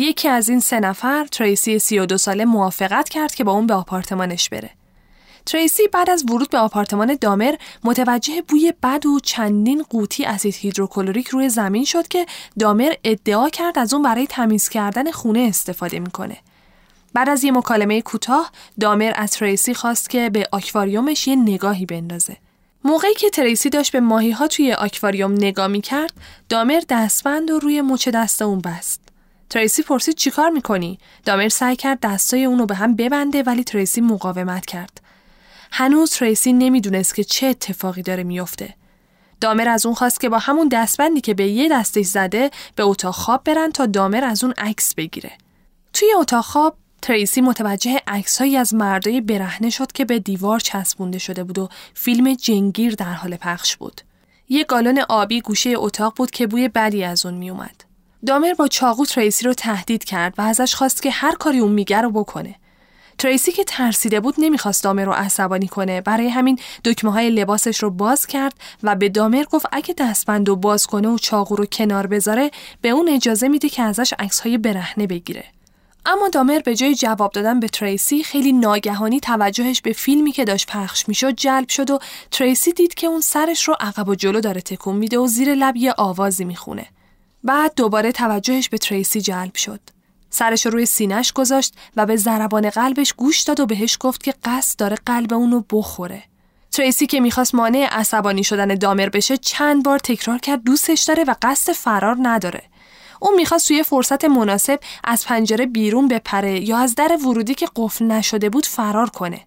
یکی 0.02 0.28
از 0.28 0.50
این 0.50 0.60
سه 0.60 0.80
نفر 0.80 1.26
تریسی 1.26 1.80
32 1.80 2.18
ساله 2.18 2.46
موافقت 2.46 3.10
کرد 3.10 3.36
که 3.36 3.44
با 3.44 3.52
اون 3.52 3.68
به 3.68 3.74
آپارتمانش 3.74 4.50
بره. 4.50 4.70
تریسی 5.46 5.88
بعد 5.88 6.10
از 6.10 6.24
ورود 6.30 6.50
به 6.50 6.58
آپارتمان 6.58 7.18
دامر 7.22 7.56
متوجه 7.84 8.42
بوی 8.48 8.74
بد 8.84 9.06
و 9.06 9.20
چندین 9.20 9.84
قوطی 9.90 10.26
اسید 10.26 10.56
هیدروکلوریک 10.56 11.28
روی 11.28 11.50
زمین 11.50 11.86
شد 11.86 12.08
که 12.08 12.26
دامر 12.60 12.94
ادعا 13.04 13.50
کرد 13.50 13.80
از 13.80 13.94
اون 13.94 14.04
برای 14.04 14.28
تمیز 14.28 14.70
کردن 14.70 15.12
خونه 15.12 15.40
استفاده 15.40 16.00
می‌کنه. 16.00 16.38
بعد 17.14 17.30
از 17.30 17.44
یه 17.44 17.52
مکالمه 17.52 18.02
کوتاه 18.02 18.52
دامر 18.80 19.14
از 19.16 19.32
تریسی 19.32 19.74
خواست 19.74 20.10
که 20.10 20.30
به 20.30 20.48
آکواریومش 20.52 21.28
یه 21.28 21.36
نگاهی 21.36 21.86
بندازه. 21.86 22.38
موقعی 22.84 23.14
که 23.14 23.30
تریسی 23.30 23.70
داشت 23.70 23.92
به 23.92 24.00
ماهی 24.00 24.32
ها 24.32 24.48
توی 24.48 24.74
آکواریوم 24.74 25.32
نگاه 25.32 25.68
می 25.68 25.82
کرد، 25.82 26.14
دامر 26.50 26.82
دستبند 26.90 27.52
و 27.52 27.60
روی 27.60 27.82
مچ 27.82 28.10
دست 28.10 28.42
اون 28.42 28.60
بست. 28.60 29.01
تریسی 29.52 29.82
پرسید 29.82 30.16
چیکار 30.16 30.50
می‌کنی؟ 30.50 31.00
دامر 31.26 31.50
سعی 31.50 31.76
کرد 31.76 32.00
دستای 32.02 32.46
اونو 32.46 32.66
به 32.66 32.76
هم 32.76 32.96
ببنده 32.96 33.44
ولی 33.44 33.64
تریسی 33.64 34.02
مقاومت 34.02 34.66
کرد. 34.66 35.02
هنوز 35.72 36.12
تریسی 36.12 36.54
نمی‌دونست 36.54 37.16
که 37.16 37.24
چه 37.24 37.48
اتفاقی 37.48 38.02
داره 38.02 38.24
میفته. 38.24 38.76
دامر 39.42 39.70
از 39.70 39.86
اون 39.86 39.96
خواست 39.96 40.22
که 40.22 40.30
با 40.30 40.40
همون 40.40 40.68
دستبندی 40.68 41.22
که 41.22 41.34
به 41.34 41.48
یه 41.48 41.70
دستش 41.70 42.06
زده 42.06 42.52
به 42.76 42.84
اتاق 42.84 43.14
خواب 43.14 43.44
برن 43.44 43.72
تا 43.72 43.86
دامر 43.86 44.24
از 44.24 44.44
اون 44.44 44.54
عکس 44.58 44.96
بگیره. 44.96 45.32
توی 45.94 46.14
اتاق 46.18 46.46
خواب 46.46 46.78
تریسی 47.02 47.42
متوجه 47.42 48.02
عکسهایی 48.08 48.58
از 48.58 48.74
مردای 48.74 49.22
برهنه 49.22 49.70
شد 49.70 49.92
که 49.92 50.06
به 50.06 50.20
دیوار 50.20 50.60
چسبونده 50.60 51.20
شده 51.20 51.44
بود 51.44 51.60
و 51.60 51.70
فیلم 51.94 52.34
جنگیر 52.34 52.96
در 52.96 53.14
حال 53.14 53.36
پخش 53.36 53.76
بود. 53.78 54.02
یه 54.50 54.64
گالون 54.64 55.04
آبی 55.10 55.42
گوشه 55.42 55.74
اتاق 55.76 56.14
بود 56.16 56.32
که 56.32 56.48
بوی 56.48 56.68
بدی 56.68 57.04
از 57.04 57.26
اون 57.26 57.36
میومد. 57.36 57.91
دامر 58.26 58.54
با 58.54 58.68
چاقو 58.68 59.06
تریسی 59.06 59.46
رو 59.46 59.54
تهدید 59.54 60.04
کرد 60.04 60.34
و 60.38 60.42
ازش 60.42 60.76
خواست 60.76 61.02
که 61.02 61.12
هر 61.12 61.36
کاری 61.36 61.60
اون 61.60 61.72
میگه 61.72 62.02
رو 62.02 62.12
بکنه. 62.12 62.56
تریسی 63.18 63.52
که 63.52 63.64
ترسیده 63.64 64.20
بود 64.20 64.36
نمی‌خواست 64.38 64.84
دامر 64.84 65.06
رو 65.06 65.12
عصبانی 65.12 65.68
کنه 65.68 66.02
برای 66.02 66.30
همین 66.30 66.60
دکمه 66.86 67.12
های 67.12 67.30
لباسش 67.30 67.84
رو 67.84 67.90
باز 67.90 68.28
کرد 68.28 68.54
و 68.84 68.96
به 68.96 69.10
دامر 69.10 69.44
گفت 69.44 69.66
اگه 69.72 69.96
دستبند 69.98 70.50
رو 70.50 70.56
باز 70.56 70.88
کنه 70.88 71.08
و 71.08 71.18
چاقو 71.18 71.56
رو 71.56 71.66
کنار 71.66 72.08
بذاره 72.08 72.52
به 72.82 72.90
اون 72.90 73.10
اجازه 73.10 73.48
میده 73.48 73.70
که 73.70 73.84
ازش 73.84 74.14
عکس 74.20 74.40
های 74.40 74.58
برهنه 74.58 75.08
بگیره. 75.08 75.44
اما 76.06 76.30
دامر 76.30 76.60
به 76.60 76.76
جای 76.76 76.96
جواب 76.96 77.32
دادن 77.32 77.60
به 77.60 77.68
تریسی 77.68 78.24
خیلی 78.24 78.54
ناگهانی 78.54 79.20
توجهش 79.20 79.82
به 79.82 79.94
فیلمی 79.94 80.32
که 80.32 80.46
داشت 80.46 80.68
پخش 80.68 81.08
می‌شد 81.08 81.32
جلب 81.32 81.70
شد 81.70 81.92
و 81.92 82.00
تریسی 82.32 82.72
دید 82.72 82.94
که 82.94 83.08
اون 83.08 83.22
سرش 83.22 83.68
رو 83.68 83.76
عقب 83.80 84.08
و 84.08 84.16
جلو 84.16 84.42
داره 84.42 84.62
تکون 84.62 84.96
میده 84.96 85.18
و 85.18 85.28
زیر 85.28 85.54
لب 85.56 85.76
یه 85.76 85.94
آوازی 85.98 86.46
می‌خونه. 86.46 86.88
بعد 87.44 87.74
دوباره 87.76 88.12
توجهش 88.12 88.70
به 88.70 88.78
تریسی 88.78 89.22
جلب 89.22 89.56
شد. 89.56 89.80
سرش 90.30 90.66
روی 90.66 90.86
سینش 90.86 91.34
گذاشت 91.34 91.74
و 91.96 92.06
به 92.06 92.16
ضربان 92.16 92.70
قلبش 92.70 93.14
گوش 93.14 93.40
داد 93.42 93.60
و 93.60 93.66
بهش 93.66 93.98
گفت 94.00 94.24
که 94.24 94.34
قصد 94.44 94.80
داره 94.80 94.98
قلب 95.06 95.34
اونو 95.34 95.64
بخوره. 95.72 96.24
تریسی 96.72 97.08
که 97.08 97.20
می‌خواست 97.20 97.56
مانع 97.56 97.88
عصبانی 97.92 98.44
شدن 98.44 98.76
دامر 98.76 99.10
بشه 99.10 99.38
چند 99.38 99.84
بار 99.84 100.00
تکرار 100.00 100.38
کرد 100.38 100.64
دوستش 100.64 101.02
داره 101.02 101.24
و 101.24 101.36
قصد 101.42 101.74
فرار 101.74 102.18
نداره. 102.22 102.64
اون 103.20 103.36
می‌خواست 103.36 103.68
توی 103.68 103.84
فرصت 103.84 104.26
مناسب 104.26 104.80
از 105.04 105.26
پنجره 105.26 105.66
بیرون 105.66 106.08
بپره 106.08 106.60
یا 106.60 106.78
از 106.78 106.96
در 106.96 107.18
ورودی 107.26 107.56
که 107.56 107.68
قفل 107.76 108.06
نشده 108.06 108.50
بود 108.50 108.66
فرار 108.66 109.10
کنه. 109.10 109.42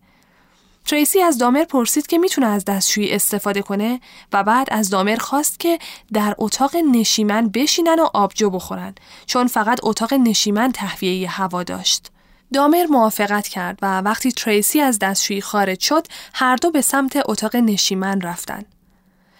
تریسی 0.86 1.20
از 1.20 1.38
دامر 1.38 1.64
پرسید 1.64 2.06
که 2.06 2.18
می‌تونه 2.18 2.46
از 2.46 2.64
دستشویی 2.64 3.12
استفاده 3.12 3.62
کنه 3.62 4.00
و 4.32 4.42
بعد 4.44 4.68
از 4.70 4.90
دامر 4.90 5.16
خواست 5.16 5.60
که 5.60 5.78
در 6.12 6.34
اتاق 6.38 6.76
نشیمن 6.76 7.48
بشینن 7.48 7.98
و 8.00 8.08
آبجو 8.14 8.50
بخورن 8.50 8.94
چون 9.26 9.46
فقط 9.46 9.80
اتاق 9.82 10.14
نشیمن 10.14 10.72
تهویه 10.72 11.30
هوا 11.30 11.62
داشت. 11.62 12.10
دامر 12.52 12.86
موافقت 12.90 13.48
کرد 13.48 13.78
و 13.82 14.00
وقتی 14.00 14.32
تریسی 14.32 14.80
از 14.80 14.98
دستشویی 14.98 15.40
خارج 15.40 15.80
شد 15.80 16.06
هر 16.34 16.56
دو 16.56 16.70
به 16.70 16.80
سمت 16.80 17.22
اتاق 17.28 17.56
نشیمن 17.56 18.20
رفتن. 18.20 18.64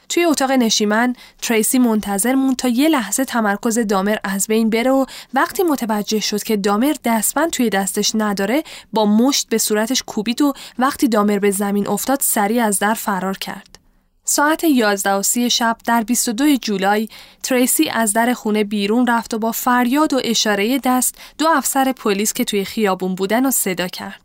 توی 0.09 0.25
اتاق 0.25 0.51
نشیمن 0.51 1.15
تریسی 1.43 1.79
منتظر 1.79 2.35
مون 2.35 2.55
تا 2.55 2.69
یه 2.69 2.89
لحظه 2.89 3.25
تمرکز 3.25 3.79
دامر 3.79 4.17
از 4.25 4.47
بین 4.47 4.71
بره 4.71 4.91
و 4.91 5.05
وقتی 5.35 5.63
متوجه 5.63 6.21
شد 6.21 6.43
که 6.43 6.57
دامر 6.57 6.95
دستبند 7.05 7.51
توی 7.51 7.71
دستش 7.71 8.13
نداره 8.15 8.63
با 8.93 9.07
مشت 9.07 9.49
به 9.49 9.59
صورتش 9.59 10.03
کوبید 10.07 10.43
و 10.43 10.53
وقتی 10.79 11.09
دامر 11.09 11.39
به 11.39 11.51
زمین 11.51 11.89
افتاد 11.89 12.21
سریع 12.21 12.65
از 12.65 12.79
در 12.79 12.95
فرار 12.95 13.39
کرد. 13.39 13.79
ساعت 14.27 14.65
11 14.65 15.15
و 15.15 15.23
شب 15.49 15.77
در 15.87 16.03
22 16.03 16.57
جولای 16.57 17.09
تریسی 17.43 17.89
از 17.89 18.13
در 18.13 18.33
خونه 18.33 18.65
بیرون 18.65 19.07
رفت 19.07 19.35
و 19.35 19.39
با 19.39 19.53
فریاد 19.53 20.13
و 20.13 20.21
اشاره 20.25 20.81
دست 20.85 21.15
دو 21.39 21.49
افسر 21.49 21.93
پلیس 21.93 22.33
که 22.33 22.45
توی 22.45 22.65
خیابون 22.65 23.15
بودن 23.15 23.47
و 23.47 23.51
صدا 23.51 23.89
کرد. 23.89 24.24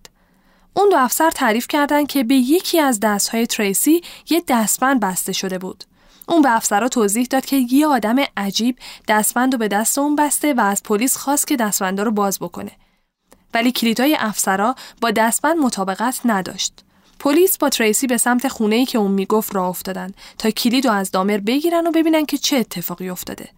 اون 0.74 0.89
دو 0.89 0.97
افسر 0.97 1.32
تعریف 1.32 1.67
کردند 1.67 2.07
که 2.07 2.24
به 2.24 2.36
یکی 2.36 2.80
از 2.80 2.99
دستهای 2.99 3.47
تریسی 3.47 4.01
یه 4.30 4.43
دستبند 4.47 4.99
بسته 4.99 5.34
شده 5.34 5.57
بود. 5.57 5.84
اون 6.28 6.41
به 6.41 6.55
افسرها 6.55 6.88
توضیح 6.89 7.28
داد 7.30 7.45
که 7.45 7.55
یه 7.55 7.88
آدم 7.88 8.15
عجیب 8.38 8.78
دستبند 9.07 9.53
رو 9.53 9.59
به 9.59 9.67
دست 9.67 9.97
اون 9.97 10.15
بسته 10.15 10.53
و 10.53 10.61
از 10.61 10.84
پلیس 10.84 11.17
خواست 11.17 11.47
که 11.47 11.55
دستبندا 11.55 12.03
رو 12.03 12.11
باز 12.11 12.39
بکنه. 12.39 12.72
ولی 13.53 13.72
کلیدای 13.72 14.17
افسرا 14.20 14.76
با 15.01 15.11
دستبند 15.11 15.57
مطابقت 15.57 16.22
نداشت. 16.26 16.74
پلیس 17.20 17.57
با 17.57 17.70
تریسی 17.70 18.07
به 18.07 18.17
سمت 18.17 18.47
خونه 18.47 18.76
ای 18.76 18.86
که 18.86 18.97
اون 18.97 19.11
می‌گفت 19.11 19.55
راه 19.55 19.67
افتادن 19.67 20.11
تا 20.38 20.49
کلید 20.49 20.88
رو 20.88 20.93
از 20.93 21.11
دامر 21.11 21.38
بگیرن 21.38 21.88
و 21.88 21.91
ببینن 21.91 22.26
که 22.26 22.38
چه 22.38 22.57
اتفاقی 22.57 23.09
افتاده. 23.09 23.49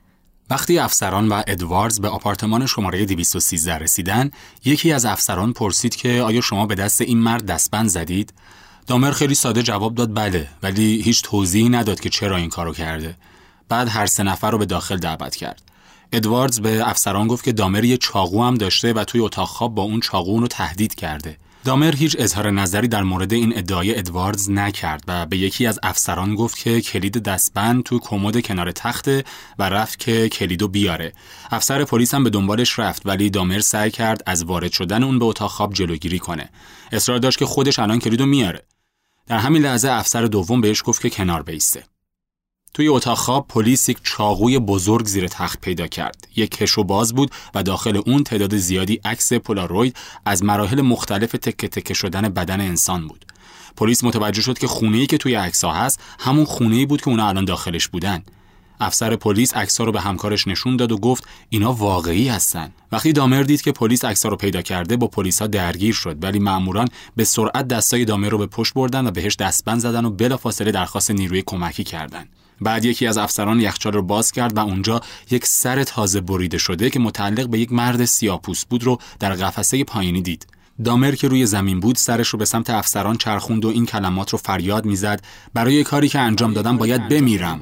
وقتی 0.52 0.80
افسران 0.80 1.30
و 1.30 1.44
ادواردز 1.48 2.00
به 2.00 2.08
آپارتمان 2.08 2.66
شماره 2.66 3.06
213 3.06 3.78
رسیدن، 3.78 4.32
یکی 4.66 4.92
از 4.92 5.06
افسران 5.06 5.54
پرسید 5.54 5.96
که 5.96 6.22
آیا 6.22 6.42
شما 6.42 6.66
به 6.66 6.76
دست 6.76 7.02
این 7.02 7.18
مرد 7.18 7.46
دستبند 7.46 7.90
زدید؟ 7.90 8.34
دامر 8.88 9.12
خیلی 9.12 9.36
ساده 9.36 9.64
جواب 9.64 9.96
داد 9.96 10.16
بله، 10.16 10.48
ولی 10.64 11.02
هیچ 11.02 11.22
توضیحی 11.24 11.70
نداد 11.70 12.00
که 12.00 12.10
چرا 12.10 12.38
این 12.38 12.50
کارو 12.50 12.74
کرده. 12.74 13.16
بعد 13.70 13.88
هر 13.88 14.06
سه 14.06 14.24
نفر 14.24 14.52
رو 14.52 14.58
به 14.58 14.66
داخل 14.66 14.98
دعوت 14.98 15.36
کرد. 15.36 15.62
ادواردز 16.12 16.60
به 16.60 16.90
افسران 16.90 17.28
گفت 17.28 17.44
که 17.44 17.52
دامر 17.52 17.84
یه 17.84 17.98
چاقو 17.98 18.44
هم 18.44 18.56
داشته 18.56 18.94
و 18.94 19.04
توی 19.04 19.22
اتاق 19.22 19.48
خواب 19.48 19.76
با 19.76 19.84
اون 19.84 20.00
چاقو 20.00 20.40
رو 20.40 20.48
تهدید 20.48 20.96
کرده. 20.96 21.38
دامر 21.64 21.96
هیچ 21.96 22.16
اظهار 22.20 22.52
نظری 22.52 22.88
در 22.88 23.04
مورد 23.04 23.34
این 23.34 23.58
ادعای 23.58 23.98
ادواردز 24.00 24.50
نکرد 24.50 25.04
و 25.08 25.26
به 25.26 25.38
یکی 25.38 25.66
از 25.66 25.80
افسران 25.84 26.36
گفت 26.36 26.58
که 26.58 26.82
کلید 26.82 27.24
دستبند 27.24 27.84
تو 27.84 28.00
کمد 28.00 28.42
کنار 28.42 28.72
تخته 28.72 29.24
و 29.60 29.70
رفت 29.70 30.00
که 30.00 30.30
کلیدو 30.30 30.68
بیاره. 30.68 31.14
افسر 31.52 31.84
پلیس 31.84 32.14
هم 32.14 32.24
به 32.24 32.30
دنبالش 32.30 32.80
رفت 32.80 33.02
ولی 33.06 33.30
دامر 33.30 33.60
سعی 33.60 33.92
کرد 33.92 34.24
از 34.26 34.44
وارد 34.44 34.72
شدن 34.72 35.04
اون 35.04 35.20
به 35.20 35.26
اتاق 35.26 35.52
خواب 35.52 35.74
جلوگیری 35.74 36.20
کنه. 36.20 36.50
اصرار 36.92 37.20
داشت 37.20 37.40
که 37.40 37.46
خودش 37.46 37.80
الان 37.80 38.00
کلیدو 38.00 38.26
میاره. 38.26 38.66
در 39.28 39.38
همین 39.38 39.62
لحظه 39.62 39.90
افسر 39.92 40.26
دوم 40.26 40.62
بهش 40.62 40.84
گفت 40.86 41.02
که 41.02 41.10
کنار 41.10 41.44
بیسته. 41.44 41.84
توی 42.74 42.88
اتاق 42.88 43.18
خواب 43.18 43.48
پلیس 43.48 43.90
یک 43.90 43.98
چاقوی 44.04 44.60
بزرگ 44.60 45.06
زیر 45.06 45.28
تخت 45.28 45.62
پیدا 45.62 45.88
کرد. 45.88 46.28
یک 46.36 46.52
کشو 46.52 46.84
باز 46.84 47.14
بود 47.14 47.32
و 47.56 47.64
داخل 47.64 48.02
اون 48.06 48.24
تعداد 48.24 48.58
زیادی 48.58 49.02
عکس 49.06 49.34
پولاروید 49.34 49.96
از 50.26 50.44
مراحل 50.44 50.82
مختلف 50.82 51.32
تکه 51.32 51.68
تکه 51.68 51.94
شدن 51.94 52.22
بدن 52.22 52.62
انسان 52.62 53.08
بود. 53.08 53.26
پلیس 53.78 54.04
متوجه 54.04 54.42
شد 54.42 54.58
که 54.58 54.68
خونه‌ای 54.68 55.08
که 55.08 55.18
توی 55.18 55.36
عکس‌ها 55.36 55.74
هست 55.74 56.00
همون 56.20 56.46
خونه‌ای 56.46 56.86
بود 56.86 57.02
که 57.02 57.10
اونا 57.10 57.28
الان 57.28 57.46
داخلش 57.46 57.88
بودن. 57.88 58.24
افسر 58.80 59.16
پلیس 59.16 59.54
عکس‌ها 59.54 59.84
رو 59.84 59.92
به 59.92 60.02
همکارش 60.02 60.48
نشون 60.48 60.78
داد 60.78 60.92
و 60.92 60.98
گفت 60.98 61.28
اینا 61.50 61.74
واقعی 61.74 62.28
هستن. 62.28 62.72
وقتی 62.92 63.14
دامر 63.14 63.44
دید 63.44 63.62
که 63.62 63.72
پلیس 63.72 64.06
عکس‌ها 64.06 64.30
رو 64.30 64.38
پیدا 64.38 64.62
کرده 64.62 64.98
با 64.98 65.08
پلیسا 65.08 65.48
درگیر 65.48 65.94
شد 65.94 66.24
ولی 66.24 66.40
ماموران 66.40 66.88
به 67.16 67.24
سرعت 67.24 67.68
دستای 67.68 68.06
دامر 68.06 68.30
رو 68.30 68.38
به 68.38 68.46
پشت 68.46 68.74
بردن 68.74 69.08
و 69.08 69.12
بهش 69.12 69.36
دستبند 69.36 69.80
زدن 69.80 70.06
و 70.06 70.10
بلافاصله 70.10 70.72
درخواست 70.72 71.12
نیروی 71.12 71.44
کمکی 71.46 71.84
کردند. 71.84 72.30
بعد 72.62 72.86
یکی 72.86 73.08
از 73.08 73.18
افسران 73.18 73.60
یخچال 73.60 73.94
رو 73.94 74.02
باز 74.02 74.32
کرد 74.32 74.58
و 74.58 74.60
اونجا 74.60 75.02
یک 75.32 75.46
سر 75.46 75.84
تازه 75.84 76.22
بریده 76.22 76.58
شده 76.58 76.90
که 76.90 77.00
متعلق 77.00 77.48
به 77.48 77.60
یک 77.60 77.72
مرد 77.72 78.06
سیاپوس 78.06 78.66
بود 78.66 78.84
رو 78.84 78.98
در 79.20 79.34
قفسه 79.34 79.84
پایینی 79.84 80.22
دید. 80.22 80.48
دامر 80.84 81.12
که 81.12 81.28
روی 81.28 81.46
زمین 81.46 81.80
بود 81.80 81.96
سرش 81.96 82.28
رو 82.28 82.40
به 82.40 82.46
سمت 82.46 82.70
افسران 82.70 83.18
چرخوند 83.18 83.66
و 83.66 83.68
این 83.68 83.86
کلمات 83.86 84.30
رو 84.30 84.38
فریاد 84.38 84.86
می‌زد. 84.86 85.22
برای 85.54 85.84
کاری 85.84 86.10
که 86.10 86.20
انجام 86.20 86.54
دادم 86.54 86.78
باید 86.78 87.08
بمیرم. 87.08 87.60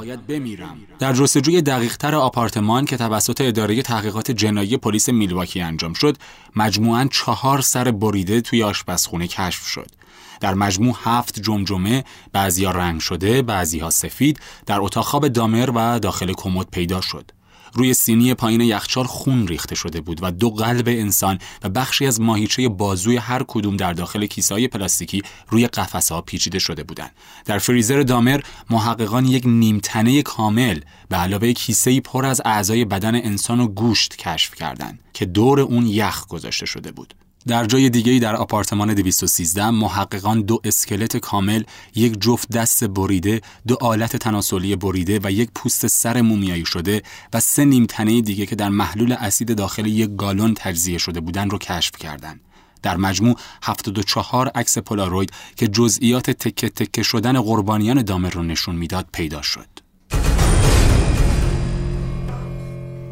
در 0.99 1.13
جستجوی 1.13 1.61
دقیقتر 1.61 2.15
آپارتمان 2.15 2.85
که 2.85 2.97
توسط 2.97 3.41
اداره 3.41 3.81
تحقیقات 3.81 4.31
جنایی 4.31 4.77
پلیس 4.77 5.09
میلواکی 5.09 5.61
انجام 5.61 5.93
شد 5.93 6.17
مجموعاً 6.55 7.07
چهار 7.11 7.61
سر 7.61 7.91
بریده 7.91 8.41
توی 8.41 8.63
آشپزخونه 8.63 9.27
کشف 9.27 9.65
شد. 9.65 9.98
در 10.39 10.53
مجموع 10.53 10.95
هفت 11.03 11.39
جمجمه 11.39 12.03
بعضیا 12.31 12.71
رنگ 12.71 13.01
شده 13.01 13.41
بعضیها 13.41 13.89
سفید 13.89 14.39
در 14.65 14.81
اتاق 14.81 15.05
خواب 15.05 15.27
دامر 15.27 15.71
و 15.75 15.99
داخل 15.99 16.33
کمد 16.33 16.67
پیدا 16.71 17.01
شد 17.01 17.31
روی 17.73 17.93
سینی 17.93 18.33
پایین 18.33 18.61
یخچال 18.61 19.05
خون 19.05 19.47
ریخته 19.47 19.75
شده 19.75 20.01
بود 20.01 20.19
و 20.21 20.31
دو 20.31 20.49
قلب 20.49 20.87
انسان 20.87 21.39
و 21.63 21.69
بخشی 21.69 22.05
از 22.05 22.21
ماهیچه 22.21 22.69
بازوی 22.69 23.17
هر 23.17 23.43
کدوم 23.47 23.77
در 23.77 23.93
داخل 23.93 24.25
کیسای 24.25 24.67
پلاستیکی 24.67 25.21
روی 25.49 25.67
قفسه 25.67 26.15
ها 26.15 26.21
پیچیده 26.21 26.59
شده 26.59 26.83
بودند. 26.83 27.11
در 27.45 27.57
فریزر 27.57 28.01
دامر 28.01 28.41
محققان 28.69 29.25
یک 29.25 29.43
نیمتنه 29.45 30.21
کامل 30.21 30.79
به 31.09 31.17
علاوه 31.17 31.53
کیسه 31.53 31.99
پر 31.99 32.25
از 32.25 32.41
اعضای 32.45 32.85
بدن 32.85 33.15
انسان 33.15 33.59
و 33.59 33.67
گوشت 33.67 34.15
کشف 34.15 34.55
کردند 34.55 34.99
که 35.13 35.25
دور 35.25 35.59
اون 35.59 35.87
یخ 35.87 36.27
گذاشته 36.27 36.65
شده 36.65 36.91
بود. 36.91 37.13
در 37.47 37.65
جای 37.65 37.89
دیگه 37.89 38.19
در 38.19 38.35
آپارتمان 38.35 38.93
213 38.93 39.69
محققان 39.69 40.41
دو 40.41 40.61
اسکلت 40.63 41.17
کامل، 41.17 41.63
یک 41.95 42.21
جفت 42.21 42.49
دست 42.49 42.83
بریده، 42.83 43.41
دو 43.67 43.77
آلت 43.81 44.15
تناسلی 44.15 44.75
بریده 44.75 45.19
و 45.23 45.31
یک 45.31 45.49
پوست 45.55 45.87
سر 45.87 46.21
مومیایی 46.21 46.65
شده 46.65 47.01
و 47.33 47.39
سه 47.39 47.65
نیم 47.65 47.85
تنه 47.85 48.21
دیگه 48.21 48.45
که 48.45 48.55
در 48.55 48.69
محلول 48.69 49.11
اسید 49.11 49.57
داخل 49.57 49.85
یک 49.85 50.09
گالون 50.17 50.53
تجزیه 50.53 50.97
شده 50.97 51.19
بودن 51.19 51.49
رو 51.49 51.57
کشف 51.57 51.91
کردند. 51.97 52.39
در 52.83 52.97
مجموع 52.97 53.35
74 53.63 54.47
عکس 54.47 54.77
پولاروید 54.77 55.31
که 55.55 55.67
جزئیات 55.67 56.31
تکه 56.31 56.69
تکه 56.69 57.03
شدن 57.03 57.41
قربانیان 57.41 58.01
دامر 58.01 58.29
رو 58.29 58.43
نشون 58.43 58.75
می‌داد 58.75 59.07
پیدا 59.13 59.41
شد. 59.41 59.88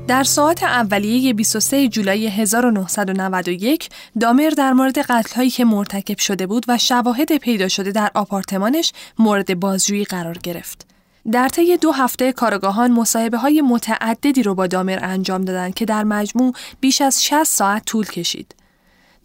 در 0.07 0.23
ساعت 0.23 0.63
اولیه 0.63 1.33
23 1.33 1.87
جولای 1.87 2.27
1991 2.27 3.89
دامر 4.19 4.49
در 4.49 4.73
مورد 4.73 4.97
قتلهایی 4.97 5.49
که 5.49 5.65
مرتکب 5.65 6.17
شده 6.17 6.47
بود 6.47 6.65
و 6.67 6.77
شواهد 6.77 7.37
پیدا 7.37 7.67
شده 7.67 7.91
در 7.91 8.11
آپارتمانش 8.15 8.93
مورد 9.19 9.59
بازجویی 9.59 10.03
قرار 10.03 10.37
گرفت. 10.37 10.87
در 11.31 11.49
طی 11.49 11.77
دو 11.77 11.91
هفته 11.91 12.31
کارگاهان 12.31 12.91
مصاحبه 12.91 13.37
های 13.37 13.61
متعددی 13.61 14.43
رو 14.43 14.55
با 14.55 14.67
دامر 14.67 14.99
انجام 15.01 15.41
دادند 15.41 15.73
که 15.73 15.85
در 15.85 16.03
مجموع 16.03 16.53
بیش 16.79 17.01
از 17.01 17.23
60 17.23 17.43
ساعت 17.43 17.85
طول 17.85 18.05
کشید. 18.05 18.55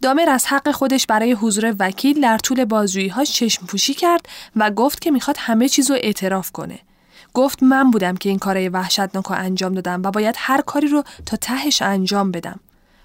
دامر 0.01 0.29
از 0.29 0.45
حق 0.45 0.71
خودش 0.71 1.05
برای 1.05 1.31
حضور 1.31 1.75
وکیل 1.79 2.21
در 2.21 2.37
طول 2.37 2.65
بازجویی‌هاش 2.65 3.31
چشم 3.31 3.65
پوشی 3.65 3.93
کرد 3.93 4.25
و 4.55 4.71
گفت 4.71 5.01
که 5.01 5.11
می‌خواد 5.11 5.35
همه 5.39 5.69
چیز 5.69 5.91
رو 5.91 5.97
اعتراف 6.01 6.51
کنه. 6.51 6.79
گفت 7.33 7.63
من 7.63 7.91
بودم 7.91 8.15
که 8.15 8.29
این 8.29 8.39
کارای 8.39 8.69
وحشتناک 8.69 9.25
رو 9.25 9.35
انجام 9.35 9.73
دادم 9.73 10.01
و 10.03 10.11
باید 10.11 10.35
هر 10.37 10.61
کاری 10.61 10.87
رو 10.87 11.03
تا 11.25 11.37
تهش 11.37 11.81
انجام 11.81 12.31
بدم. 12.31 12.59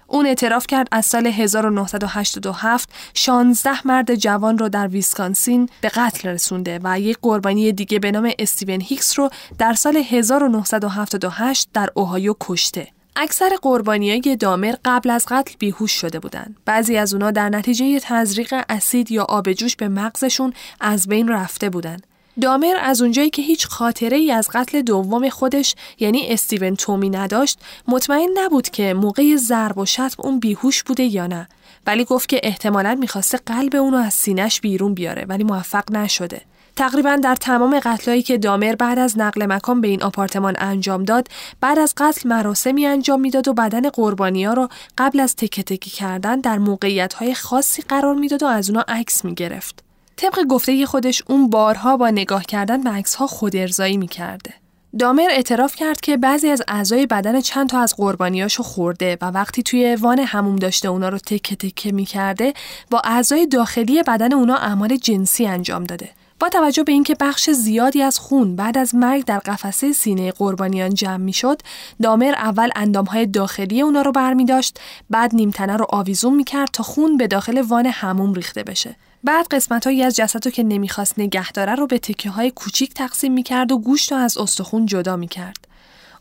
اون 0.07 0.25
اعتراف 0.25 0.67
کرد 0.67 0.87
از 0.91 1.05
سال 1.05 1.27
1987 1.27 2.89
16 3.13 3.87
مرد 3.87 4.15
جوان 4.15 4.57
رو 4.57 4.69
در 4.69 4.87
ویسکانسین 4.87 5.69
به 5.81 5.89
قتل 5.89 6.29
رسونده 6.29 6.79
و 6.83 6.99
یک 6.99 7.17
قربانی 7.21 7.71
دیگه 7.71 7.99
به 7.99 8.11
نام 8.11 8.31
استیون 8.39 8.81
هیکس 8.81 9.19
رو 9.19 9.29
در 9.57 9.73
سال 9.73 9.97
1978 9.97 11.69
در 11.73 11.89
اوهایو 11.93 12.33
کشته. 12.39 12.87
اکثر 13.15 13.49
قربانیای 13.61 14.37
دامر 14.39 14.75
قبل 14.85 15.09
از 15.09 15.25
قتل 15.27 15.55
بیهوش 15.59 15.91
شده 15.91 16.19
بودند. 16.19 16.57
بعضی 16.65 16.97
از 16.97 17.13
اونا 17.13 17.31
در 17.31 17.49
نتیجه 17.49 17.99
تزریق 17.99 18.53
اسید 18.69 19.11
یا 19.11 19.23
آب 19.23 19.53
جوش 19.53 19.75
به 19.75 19.87
مغزشون 19.87 20.53
از 20.79 21.07
بین 21.07 21.27
رفته 21.27 21.69
بودند. 21.69 22.08
دامر 22.41 22.75
از 22.81 23.01
اونجایی 23.01 23.29
که 23.29 23.41
هیچ 23.41 23.67
خاطره 23.67 24.17
ای 24.17 24.31
از 24.31 24.49
قتل 24.53 24.81
دوم 24.81 25.29
خودش 25.29 25.75
یعنی 25.99 26.27
استیون 26.27 26.75
تومی 26.75 27.09
نداشت 27.09 27.59
مطمئن 27.87 28.29
نبود 28.37 28.69
که 28.69 28.93
موقع 28.93 29.35
ضرب 29.35 29.77
و 29.77 29.85
شتم 29.85 30.15
اون 30.17 30.39
بیهوش 30.39 30.83
بوده 30.83 31.03
یا 31.03 31.27
نه. 31.27 31.47
ولی 31.87 32.05
گفت 32.05 32.29
که 32.29 32.39
احتمالا 32.43 32.95
می‌خواسته 32.95 33.37
قلب 33.37 33.75
اونو 33.75 33.97
از 33.97 34.13
سینش 34.13 34.61
بیرون 34.61 34.93
بیاره 34.93 35.25
ولی 35.29 35.43
موفق 35.43 35.91
نشده. 35.91 36.41
تقریبا 36.75 37.15
در 37.15 37.35
تمام 37.35 37.79
قتلهایی 37.79 38.21
که 38.21 38.37
دامر 38.37 38.75
بعد 38.75 38.99
از 38.99 39.19
نقل 39.19 39.45
مکان 39.45 39.81
به 39.81 39.87
این 39.87 40.03
آپارتمان 40.03 40.55
انجام 40.57 41.03
داد 41.03 41.27
بعد 41.61 41.79
از 41.79 41.93
قتل 41.97 42.29
مراسمی 42.29 42.85
انجام 42.85 43.21
می‌داد 43.21 43.47
و 43.47 43.53
بدن 43.53 43.89
قربانی 43.89 44.43
ها 44.43 44.53
رو 44.53 44.69
قبل 44.97 45.19
از 45.19 45.35
تکه 45.35 45.63
تکی 45.63 45.89
کردن 45.89 46.39
در 46.39 46.57
موقعیت 46.57 47.13
های 47.13 47.33
خاصی 47.33 47.81
قرار 47.81 48.15
می‌داد 48.15 48.43
و 48.43 48.45
از 48.45 48.69
اونا 48.69 48.85
عکس 48.87 49.25
می‌گرفت. 49.25 49.88
طبق 50.19 50.43
گفته 50.43 50.85
خودش 50.85 51.23
اون 51.27 51.49
بارها 51.49 51.97
با 51.97 52.09
نگاه 52.09 52.43
کردن 52.43 52.83
به 52.83 52.89
عکس 52.89 53.15
ها 53.15 53.27
خود 53.27 53.55
ارزایی 53.55 53.97
می 53.97 54.07
کرده. 54.07 54.53
دامر 54.99 55.27
اعتراف 55.31 55.75
کرد 55.75 56.01
که 56.01 56.17
بعضی 56.17 56.49
از 56.49 56.61
اعضای 56.67 57.05
بدن 57.05 57.41
چند 57.41 57.69
تا 57.69 57.79
از 57.79 57.95
قربانیاشو 57.95 58.63
خورده 58.63 59.17
و 59.21 59.25
وقتی 59.25 59.63
توی 59.63 59.95
وان 59.95 60.19
هموم 60.19 60.55
داشته 60.55 60.87
اونا 60.87 61.09
رو 61.09 61.17
تکه 61.17 61.55
تکه 61.55 61.91
می 61.91 62.05
کرده 62.05 62.53
با 62.91 63.01
اعضای 63.03 63.45
داخلی 63.45 64.03
بدن 64.03 64.33
اونا 64.33 64.55
اعمال 64.55 64.95
جنسی 64.95 65.47
انجام 65.47 65.83
داده. 65.83 66.09
با 66.39 66.49
توجه 66.49 66.83
به 66.83 66.91
اینکه 66.91 67.15
بخش 67.19 67.49
زیادی 67.49 68.01
از 68.01 68.19
خون 68.19 68.55
بعد 68.55 68.77
از 68.77 68.95
مرگ 68.95 69.25
در 69.25 69.39
قفسه 69.39 69.91
سینه 69.91 70.31
قربانیان 70.31 70.93
جمع 70.93 71.17
می 71.17 71.33
شد، 71.33 71.61
دامر 72.01 72.33
اول 72.37 72.69
اندامهای 72.75 73.25
داخلی 73.25 73.81
اونا 73.81 74.01
رو 74.01 74.11
برمی 74.11 74.45
داشت، 74.45 74.79
بعد 75.09 75.35
نیمتنه 75.35 75.77
رو 75.77 75.85
آویزون 75.89 76.35
می 76.35 76.43
کرد 76.43 76.69
تا 76.73 76.83
خون 76.83 77.17
به 77.17 77.27
داخل 77.27 77.61
وان 77.61 77.85
هموم 77.85 78.33
ریخته 78.33 78.63
بشه. 78.63 78.95
بعد 79.23 79.47
قسمت 79.51 79.87
هایی 79.87 80.03
از 80.03 80.15
جسد 80.15 80.45
رو 80.45 80.51
که 80.51 80.63
نمی‌خواست 80.63 81.19
نگه 81.19 81.51
داره 81.51 81.75
رو 81.75 81.87
به 81.87 81.99
تکه 81.99 82.29
های 82.29 82.51
کوچیک 82.51 82.93
تقسیم 82.93 83.33
می‌کرد 83.33 83.71
و 83.71 83.77
گوشت 83.77 84.11
رو 84.11 84.17
از 84.17 84.37
استخون 84.37 84.85
جدا 84.85 85.15
می‌کرد. 85.15 85.67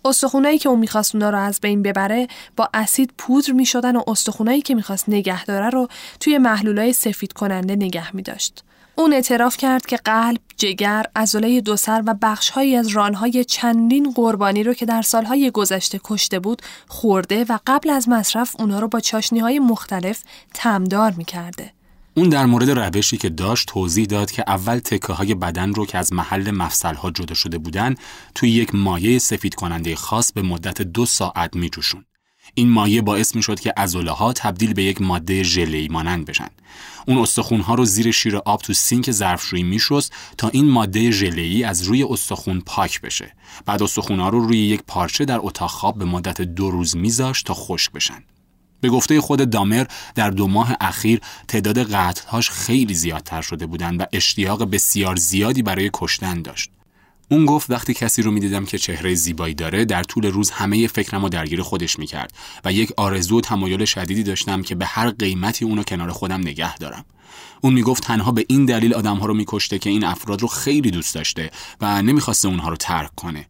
استخونایی 0.05 0.59
که 0.59 0.69
اون 0.69 0.79
می‌خواست 0.79 1.15
اونا 1.15 1.31
رو 1.31 1.39
از 1.39 1.61
بین 1.61 1.83
ببره 1.83 2.29
با 2.57 2.69
اسید 2.75 3.13
پودر 3.19 3.53
می‌شدن 3.53 3.97
و 3.97 4.03
استخونایی 4.07 4.63
که 4.63 4.75
می‌خواست 4.75 5.09
نگه 5.09 5.45
داره 5.45 5.71
رو 5.71 5.89
توی 6.21 6.39
محلولای 6.39 6.93
سفید 6.93 7.33
کننده 7.33 7.77
نگه 7.77 8.17
میداشت. 8.17 8.65
اون 8.95 9.13
اعتراف 9.13 9.57
کرد 9.57 9.87
که 9.87 9.97
قلب، 9.97 10.39
جگر، 10.57 11.07
عضله 11.17 11.61
دو 11.61 11.77
سر 11.77 12.03
و 12.07 12.15
بخشهایی 12.23 12.77
از 12.77 12.89
رانهای 12.89 13.45
چندین 13.45 14.13
قربانی 14.13 14.63
رو 14.63 14.75
که 14.75 14.87
در 14.87 15.03
سالهای 15.03 15.51
گذشته 15.51 16.01
کشته 16.05 16.39
بود 16.39 16.63
خورده 16.89 17.45
و 17.49 17.59
قبل 17.67 17.91
از 17.91 18.09
مصرف 18.09 18.57
اونا 18.59 18.79
رو 18.79 18.89
با 18.89 19.01
چاشنی 19.01 19.39
های 19.39 19.59
مختلف 19.59 20.23
تمدار 20.55 21.13
می‌کرده. 21.17 21.73
اون 22.19 22.29
در 22.29 22.47
مورد 22.47 22.71
روشی 22.71 23.17
که 23.17 23.29
داشت 23.29 23.69
توضیح 23.69 24.07
داد 24.07 24.31
که 24.31 24.45
اول 24.47 24.79
تکه 24.79 25.13
های 25.13 25.35
بدن 25.35 25.75
رو 25.75 25.87
که 25.87 25.99
از 25.99 26.13
محل 26.13 26.51
مفصل 26.51 26.95
ها 26.95 27.11
جدا 27.11 27.35
شده 27.35 27.59
بودن 27.59 27.95
توی 28.35 28.51
یک 28.51 28.75
مایع 28.75 29.19
سفید 29.19 29.55
کننده 29.55 29.97
خاص 29.97 30.33
به 30.33 30.43
مدت 30.43 30.83
دو 30.83 31.07
ساعت 31.07 31.57
می 31.57 31.71
جوشون. 31.71 32.05
این 32.55 32.69
مایع 32.69 33.01
باعث 33.01 33.35
می 33.35 33.43
شد 33.43 33.61
که 33.61 33.73
ازوله 33.77 34.11
ها 34.11 34.33
تبدیل 34.33 34.75
به 34.75 34.83
یک 34.83 35.03
ماده 35.03 35.43
ژله 35.43 35.89
مانند 35.91 36.25
بشن. 36.25 36.49
اون 37.07 37.19
استخون 37.19 37.61
ها 37.61 37.75
رو 37.75 37.85
زیر 37.85 38.11
شیر 38.11 38.37
آب 38.37 38.61
تو 38.63 38.73
سینک 38.73 39.11
ظرفشویی 39.11 39.63
میشست 39.63 40.13
تا 40.39 40.49
این 40.49 40.71
ماده 40.71 41.11
ژله 41.11 41.67
از 41.67 41.83
روی 41.83 42.03
استخون 42.03 42.61
پاک 42.61 43.01
بشه. 43.01 43.33
بعد 43.67 43.83
استخون 43.83 44.21
ها 44.21 44.29
رو 44.29 44.41
روی 44.41 44.59
یک 44.59 44.83
پارچه 44.87 45.25
در 45.25 45.39
اتاق 45.43 45.71
خواب 45.71 45.99
به 45.99 46.05
مدت 46.05 46.41
دو 46.41 46.71
روز 46.71 46.97
میذاشت 46.97 47.47
تا 47.47 47.55
خشک 47.55 47.93
بشن. 47.93 48.25
به 48.81 48.89
گفته 48.89 49.21
خود 49.21 49.51
دامر 49.51 49.87
در 50.15 50.31
دو 50.31 50.47
ماه 50.47 50.77
اخیر 50.81 51.21
تعداد 51.49 51.93
قتلهاش 51.95 52.51
خیلی 52.51 52.95
زیادتر 52.95 53.43
شده 53.43 53.67
بودند 53.67 54.01
و 54.01 54.05
اشتیاق 54.13 54.71
بسیار 54.71 55.17
زیادی 55.17 55.63
برای 55.63 55.91
کشتن 55.93 56.43
داشت. 56.43 56.71
اون 57.31 57.47
گفت 57.47 57.71
وقتی 57.71 57.95
کسی 57.95 58.23
رو 58.23 58.31
می‌دیدم 58.31 58.65
که 58.65 58.79
چهره 58.79 59.15
زیبایی 59.15 59.55
داره 59.55 59.85
در 59.85 60.03
طول 60.03 60.27
روز 60.27 60.51
همه 60.51 60.87
فکرم 60.87 61.23
رو 61.23 61.29
درگیر 61.29 61.63
خودش 61.63 61.99
می‌کرد 61.99 62.33
و 62.65 62.73
یک 62.73 62.93
آرزو 62.97 63.39
و 63.39 63.41
تمایل 63.41 63.85
شدیدی 63.85 64.23
داشتم 64.23 64.63
که 64.63 64.75
به 64.75 64.87
هر 64.87 65.11
قیمتی 65.11 65.65
اونو 65.65 65.83
کنار 65.83 66.13
خودم 66.13 66.41
نگه 66.41 66.77
دارم. 66.77 67.05
اون 67.61 67.73
می‌گفت 67.73 68.03
تنها 68.03 68.33
به 68.33 68.45
این 68.49 68.65
دلیل 68.65 68.95
آدمها 68.95 69.27
رو 69.27 69.35
میکشته 69.35 69.79
که 69.79 69.91
این 69.91 70.05
افراد 70.05 70.43
رو 70.43 70.49
خیلی 70.49 70.91
دوست 70.91 71.15
داشته 71.15 71.51
و 71.81 72.03
نمی‌خواسته 72.03 72.49
اونها 72.49 72.69
رو 72.69 72.77
ترک 72.77 73.15
کنه. 73.15 73.47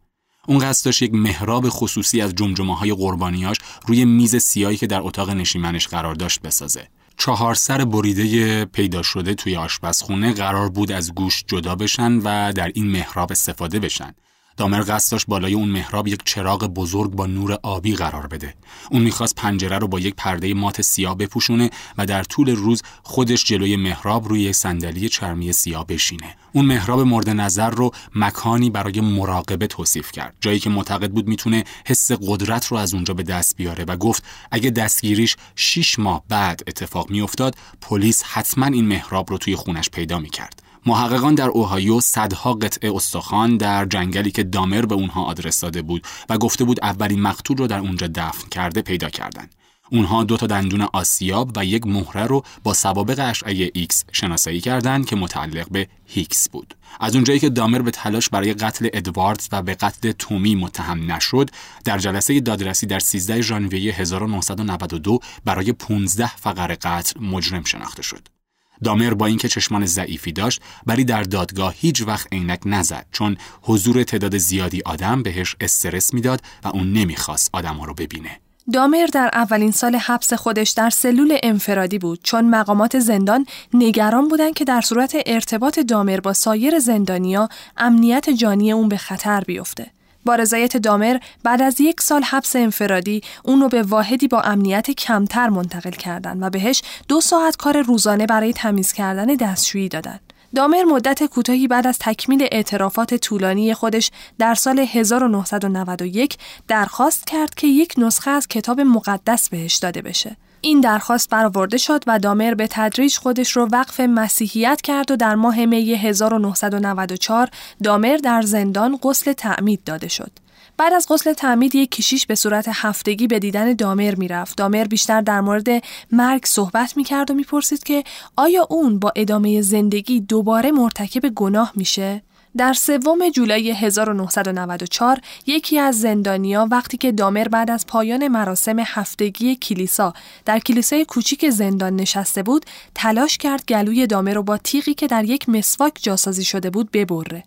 اون 0.48 0.58
قصد 0.58 0.84
داشت 0.84 1.02
یک 1.02 1.14
محراب 1.14 1.68
خصوصی 1.68 2.20
از 2.20 2.34
جمجمه 2.34 2.76
های 2.76 2.92
قربانیاش 2.92 3.56
روی 3.86 4.04
میز 4.04 4.36
سیایی 4.36 4.76
که 4.76 4.86
در 4.86 5.00
اتاق 5.00 5.30
نشیمنش 5.30 5.88
قرار 5.88 6.14
داشت 6.14 6.40
بسازه. 6.42 6.88
چهار 7.16 7.54
سر 7.54 7.84
بریده 7.84 8.64
پیدا 8.64 9.02
شده 9.02 9.34
توی 9.34 9.56
آشپزخونه 9.56 10.32
قرار 10.32 10.68
بود 10.68 10.92
از 10.92 11.14
گوشت 11.14 11.44
جدا 11.48 11.74
بشن 11.74 12.12
و 12.12 12.52
در 12.52 12.70
این 12.74 12.86
محراب 12.86 13.32
استفاده 13.32 13.78
بشن. 13.78 14.14
دامر 14.58 14.82
قصد 14.88 15.12
داشت 15.12 15.26
بالای 15.26 15.54
اون 15.54 15.68
محراب 15.68 16.08
یک 16.08 16.20
چراغ 16.24 16.66
بزرگ 16.66 17.10
با 17.10 17.26
نور 17.26 17.58
آبی 17.62 17.94
قرار 17.94 18.26
بده. 18.26 18.54
اون 18.90 19.02
می‌خواست 19.02 19.34
پنجره 19.34 19.78
رو 19.78 19.88
با 19.88 20.00
یک 20.00 20.14
پرده 20.14 20.54
مات 20.54 20.82
سیاه 20.82 21.16
بپوشونه 21.16 21.70
و 21.98 22.06
در 22.06 22.22
طول 22.22 22.56
روز 22.56 22.82
خودش 23.02 23.44
جلوی 23.44 23.76
محراب 23.76 24.28
روی 24.28 24.40
یک 24.40 24.54
صندلی 24.54 25.08
چرمی 25.08 25.52
سیاه 25.52 25.86
بشینه. 25.86 26.36
اون 26.52 26.64
محراب 26.64 27.00
مورد 27.00 27.30
نظر 27.30 27.70
رو 27.70 27.90
مکانی 28.14 28.70
برای 28.70 29.00
مراقبه 29.00 29.66
توصیف 29.66 30.12
کرد. 30.12 30.36
جایی 30.40 30.58
که 30.58 30.70
معتقد 30.70 31.10
بود 31.10 31.28
می‌تونه 31.28 31.64
حس 31.86 32.12
قدرت 32.12 32.66
رو 32.66 32.76
از 32.76 32.94
اونجا 32.94 33.14
به 33.14 33.22
دست 33.22 33.56
بیاره 33.56 33.84
و 33.84 33.96
گفت 33.96 34.24
اگه 34.50 34.70
دستگیریش 34.70 35.36
6 35.56 35.98
ماه 35.98 36.24
بعد 36.28 36.62
اتفاق 36.66 37.10
میافتاد 37.10 37.54
پلیس 37.80 38.22
حتما 38.22 38.66
این 38.66 38.84
محراب 38.84 39.30
رو 39.30 39.38
توی 39.38 39.56
خونش 39.56 39.90
پیدا 39.90 40.18
می‌کرد. 40.18 40.67
محققان 40.86 41.34
در 41.34 41.48
اوهایو 41.48 42.00
صدها 42.00 42.54
قطعه 42.54 42.94
استخوان 42.94 43.56
در 43.56 43.84
جنگلی 43.84 44.30
که 44.30 44.42
دامر 44.42 44.86
به 44.86 44.94
اونها 44.94 45.24
آدرس 45.24 45.60
داده 45.60 45.82
بود 45.82 46.06
و 46.28 46.38
گفته 46.38 46.64
بود 46.64 46.80
اولین 46.82 47.20
مقتول 47.20 47.56
رو 47.56 47.66
در 47.66 47.78
اونجا 47.78 48.06
دفن 48.06 48.48
کرده 48.48 48.82
پیدا 48.82 49.08
کردند. 49.08 49.54
اونها 49.90 50.24
دو 50.24 50.36
تا 50.36 50.46
دندون 50.46 50.80
آسیاب 50.92 51.50
و 51.56 51.64
یک 51.64 51.86
مهره 51.86 52.26
رو 52.26 52.42
با 52.62 52.74
سوابق 52.74 53.24
اشعه 53.28 53.70
ایکس 53.74 54.04
شناسایی 54.12 54.60
کردند 54.60 55.06
که 55.06 55.16
متعلق 55.16 55.68
به 55.70 55.88
هیکس 56.06 56.48
بود. 56.48 56.74
از 57.00 57.14
اونجایی 57.14 57.38
که 57.38 57.48
دامر 57.48 57.78
به 57.78 57.90
تلاش 57.90 58.28
برای 58.28 58.54
قتل 58.54 58.88
ادواردز 58.92 59.48
و 59.52 59.62
به 59.62 59.74
قتل 59.74 60.12
تومی 60.12 60.54
متهم 60.54 61.12
نشد، 61.12 61.50
در 61.84 61.98
جلسه 61.98 62.40
دادرسی 62.40 62.86
در 62.86 63.00
13 63.00 63.40
ژانویه 63.40 63.94
1992 63.94 65.18
برای 65.44 65.72
15 65.72 66.36
فقر 66.36 66.74
قتل 66.74 67.20
مجرم 67.20 67.64
شناخته 67.64 68.02
شد. 68.02 68.37
دامر 68.84 69.14
با 69.14 69.26
اینکه 69.26 69.48
چشمان 69.48 69.86
ضعیفی 69.86 70.32
داشت 70.32 70.60
ولی 70.86 71.04
در 71.04 71.22
دادگاه 71.22 71.74
هیچ 71.76 72.02
وقت 72.02 72.28
عینک 72.32 72.60
نزد 72.66 73.06
چون 73.12 73.36
حضور 73.62 74.02
تعداد 74.02 74.38
زیادی 74.38 74.82
آدم 74.86 75.22
بهش 75.22 75.56
استرس 75.60 76.14
می‌داد 76.14 76.40
و 76.64 76.68
اون 76.68 76.92
نمی‌خواست 76.92 77.50
آدمها 77.52 77.84
رو 77.84 77.94
ببینه. 77.94 78.40
دامر 78.72 79.06
در 79.06 79.30
اولین 79.32 79.70
سال 79.70 79.96
حبس 79.96 80.32
خودش 80.32 80.70
در 80.70 80.90
سلول 80.90 81.38
انفرادی 81.42 81.98
بود 81.98 82.20
چون 82.22 82.50
مقامات 82.50 82.98
زندان 82.98 83.46
نگران 83.74 84.28
بودند 84.28 84.54
که 84.54 84.64
در 84.64 84.80
صورت 84.80 85.16
ارتباط 85.26 85.78
دامر 85.78 86.20
با 86.20 86.32
سایر 86.32 86.78
زندانیا 86.78 87.48
امنیت 87.76 88.30
جانی 88.30 88.72
اون 88.72 88.88
به 88.88 88.96
خطر 88.96 89.40
بیفته. 89.40 89.90
با 90.24 90.34
رضایت 90.34 90.76
دامر 90.76 91.18
بعد 91.42 91.62
از 91.62 91.80
یک 91.80 92.00
سال 92.00 92.22
حبس 92.22 92.56
انفرادی 92.56 93.20
اون 93.44 93.60
رو 93.60 93.68
به 93.68 93.82
واحدی 93.82 94.28
با 94.28 94.40
امنیت 94.40 94.90
کمتر 94.90 95.48
منتقل 95.48 95.90
کردند 95.90 96.42
و 96.42 96.50
بهش 96.50 96.82
دو 97.08 97.20
ساعت 97.20 97.56
کار 97.56 97.82
روزانه 97.82 98.26
برای 98.26 98.52
تمیز 98.52 98.92
کردن 98.92 99.26
دستشویی 99.26 99.88
دادند. 99.88 100.20
دامر 100.54 100.82
مدت 100.82 101.24
کوتاهی 101.24 101.68
بعد 101.68 101.86
از 101.86 101.98
تکمیل 101.98 102.48
اعترافات 102.52 103.14
طولانی 103.14 103.74
خودش 103.74 104.10
در 104.38 104.54
سال 104.54 104.78
1991 104.78 106.38
درخواست 106.68 107.26
کرد 107.26 107.54
که 107.54 107.66
یک 107.66 107.94
نسخه 107.98 108.30
از 108.30 108.48
کتاب 108.48 108.80
مقدس 108.80 109.48
بهش 109.48 109.76
داده 109.76 110.02
بشه. 110.02 110.36
این 110.60 110.80
درخواست 110.80 111.30
برآورده 111.30 111.76
شد 111.76 112.04
و 112.06 112.18
دامر 112.18 112.54
به 112.54 112.66
تدریج 112.70 113.16
خودش 113.16 113.50
رو 113.50 113.68
وقف 113.72 114.00
مسیحیت 114.00 114.80
کرد 114.80 115.10
و 115.10 115.16
در 115.16 115.34
ماه 115.34 115.66
می 115.66 115.94
1994 115.94 117.48
دامر 117.82 118.16
در 118.16 118.42
زندان 118.42 118.98
غسل 119.02 119.32
تعمید 119.32 119.84
داده 119.84 120.08
شد. 120.08 120.30
بعد 120.76 120.92
از 120.92 121.06
غسل 121.10 121.32
تعمید 121.32 121.74
یک 121.74 121.90
کشیش 121.90 122.26
به 122.26 122.34
صورت 122.34 122.68
هفتگی 122.72 123.26
به 123.26 123.38
دیدن 123.38 123.72
دامر 123.72 124.14
می‌رفت. 124.14 124.56
دامر 124.56 124.84
بیشتر 124.84 125.20
در 125.20 125.40
مورد 125.40 125.68
مرگ 126.12 126.44
صحبت 126.44 126.96
می‌کرد 126.96 127.30
و 127.30 127.34
می‌پرسید 127.34 127.84
که 127.84 128.04
آیا 128.36 128.66
اون 128.70 128.98
با 128.98 129.12
ادامه 129.16 129.62
زندگی 129.62 130.20
دوباره 130.20 130.72
مرتکب 130.72 131.28
گناه 131.28 131.72
میشه؟ 131.74 132.22
در 132.58 132.72
سوم 132.72 133.30
جولای 133.30 133.70
1994 133.70 135.20
یکی 135.46 135.78
از 135.78 136.00
زندانیا 136.00 136.68
وقتی 136.70 136.96
که 136.96 137.12
دامر 137.12 137.48
بعد 137.48 137.70
از 137.70 137.86
پایان 137.86 138.28
مراسم 138.28 138.78
هفتگی 138.78 139.56
کلیسا 139.56 140.12
در 140.44 140.58
کلیسای 140.58 141.04
کوچیک 141.04 141.50
زندان 141.50 141.96
نشسته 141.96 142.42
بود 142.42 142.66
تلاش 142.94 143.38
کرد 143.38 143.64
گلوی 143.68 144.06
دامر 144.06 144.34
رو 144.34 144.42
با 144.42 144.56
تیغی 144.56 144.94
که 144.94 145.06
در 145.06 145.24
یک 145.24 145.48
مسواک 145.48 145.92
جاسازی 146.02 146.44
شده 146.44 146.70
بود 146.70 146.90
ببره. 146.90 147.42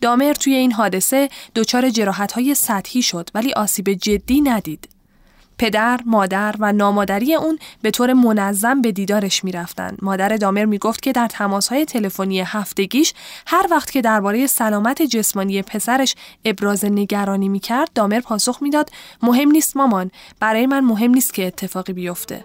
دامر 0.00 0.32
توی 0.32 0.54
این 0.54 0.72
حادثه 0.72 1.28
دچار 1.54 1.92
های 2.34 2.54
سطحی 2.54 3.02
شد 3.02 3.30
ولی 3.34 3.52
آسیب 3.52 3.92
جدی 3.92 4.40
ندید. 4.40 4.97
پدر، 5.58 6.00
مادر 6.06 6.54
و 6.58 6.72
نامادری 6.72 7.34
اون 7.34 7.58
به 7.82 7.90
طور 7.90 8.12
منظم 8.12 8.82
به 8.82 8.92
دیدارش 8.92 9.44
می‌رفتن. 9.44 9.96
مادر 10.02 10.28
دامر 10.28 10.64
می‌گفت 10.64 11.02
که 11.02 11.12
در 11.12 11.26
تماسهای 11.26 11.84
تلفنی 11.84 12.40
هفتگیش 12.40 13.14
هر 13.46 13.66
وقت 13.70 13.90
که 13.90 14.00
درباره 14.00 14.46
سلامت 14.46 15.02
جسمانی 15.02 15.62
پسرش 15.62 16.14
ابراز 16.44 16.84
نگرانی 16.84 17.48
می‌کرد 17.48 17.90
دامر 17.94 18.20
پاسخ 18.20 18.58
می‌داد 18.62 18.90
مهم 19.22 19.50
نیست 19.50 19.76
مامان 19.76 20.10
برای 20.40 20.66
من 20.66 20.80
مهم 20.80 21.10
نیست 21.10 21.34
که 21.34 21.46
اتفاقی 21.46 21.92
بیفته. 21.92 22.44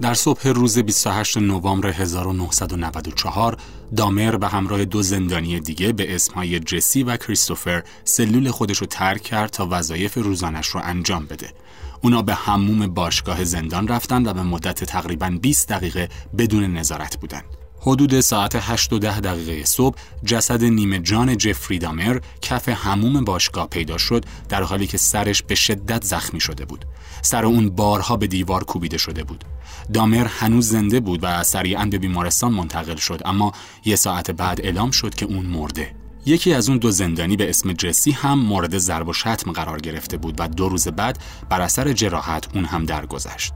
در 0.00 0.14
صبح 0.14 0.48
روز 0.48 0.78
28 0.78 1.36
نوامبر 1.36 1.88
1994 1.88 3.56
دامر 3.96 4.36
به 4.36 4.48
همراه 4.48 4.84
دو 4.84 5.02
زندانی 5.02 5.60
دیگه 5.60 5.92
به 5.92 6.14
اسمهای 6.14 6.60
جسی 6.60 7.02
و 7.02 7.16
کریستوفر 7.16 7.82
سلول 8.04 8.50
خودش 8.50 8.78
رو 8.78 8.86
ترک 8.86 9.22
کرد 9.22 9.50
تا 9.50 9.68
وظایف 9.70 10.14
روزانش 10.14 10.66
رو 10.66 10.80
انجام 10.84 11.26
بده. 11.26 11.52
اونا 12.00 12.22
به 12.22 12.34
هموم 12.34 12.86
باشگاه 12.86 13.44
زندان 13.44 13.88
رفتند 13.88 14.26
و 14.26 14.32
به 14.32 14.42
مدت 14.42 14.84
تقریبا 14.84 15.38
20 15.42 15.68
دقیقه 15.68 16.08
بدون 16.38 16.76
نظارت 16.76 17.16
بودند. 17.16 17.44
حدود 17.80 18.20
ساعت 18.20 18.58
8 18.60 18.92
و 18.92 18.98
10 18.98 19.20
دقیقه 19.20 19.64
صبح 19.64 19.96
جسد 20.24 20.64
نیمه 20.64 20.98
جان 20.98 21.36
جفری 21.36 21.78
دامر 21.78 22.20
کف 22.42 22.68
هموم 22.68 23.24
باشگاه 23.24 23.68
پیدا 23.68 23.98
شد 23.98 24.24
در 24.48 24.62
حالی 24.62 24.86
که 24.86 24.98
سرش 24.98 25.42
به 25.42 25.54
شدت 25.54 26.04
زخمی 26.04 26.40
شده 26.40 26.64
بود. 26.64 26.84
سر 27.22 27.44
اون 27.44 27.70
بارها 27.70 28.16
به 28.16 28.26
دیوار 28.26 28.64
کوبیده 28.64 28.98
شده 28.98 29.24
بود. 29.24 29.44
دامر 29.92 30.26
هنوز 30.26 30.68
زنده 30.68 31.00
بود 31.00 31.20
و 31.22 31.42
سریعا 31.42 31.84
به 31.84 31.98
بیمارستان 31.98 32.52
منتقل 32.52 32.96
شد 32.96 33.22
اما 33.24 33.52
یه 33.84 33.96
ساعت 33.96 34.30
بعد 34.30 34.60
اعلام 34.60 34.90
شد 34.90 35.14
که 35.14 35.26
اون 35.26 35.46
مرده. 35.46 35.94
یکی 36.26 36.54
از 36.54 36.68
اون 36.68 36.78
دو 36.78 36.90
زندانی 36.90 37.36
به 37.36 37.50
اسم 37.50 37.72
جسی 37.72 38.10
هم 38.10 38.38
مورد 38.38 38.78
ضرب 38.78 39.08
و 39.08 39.12
شتم 39.12 39.52
قرار 39.52 39.80
گرفته 39.80 40.16
بود 40.16 40.34
و 40.38 40.48
دو 40.48 40.68
روز 40.68 40.88
بعد 40.88 41.18
بر 41.48 41.60
اثر 41.60 41.92
جراحت 41.92 42.56
اون 42.56 42.64
هم 42.64 42.84
درگذشت. 42.84 43.52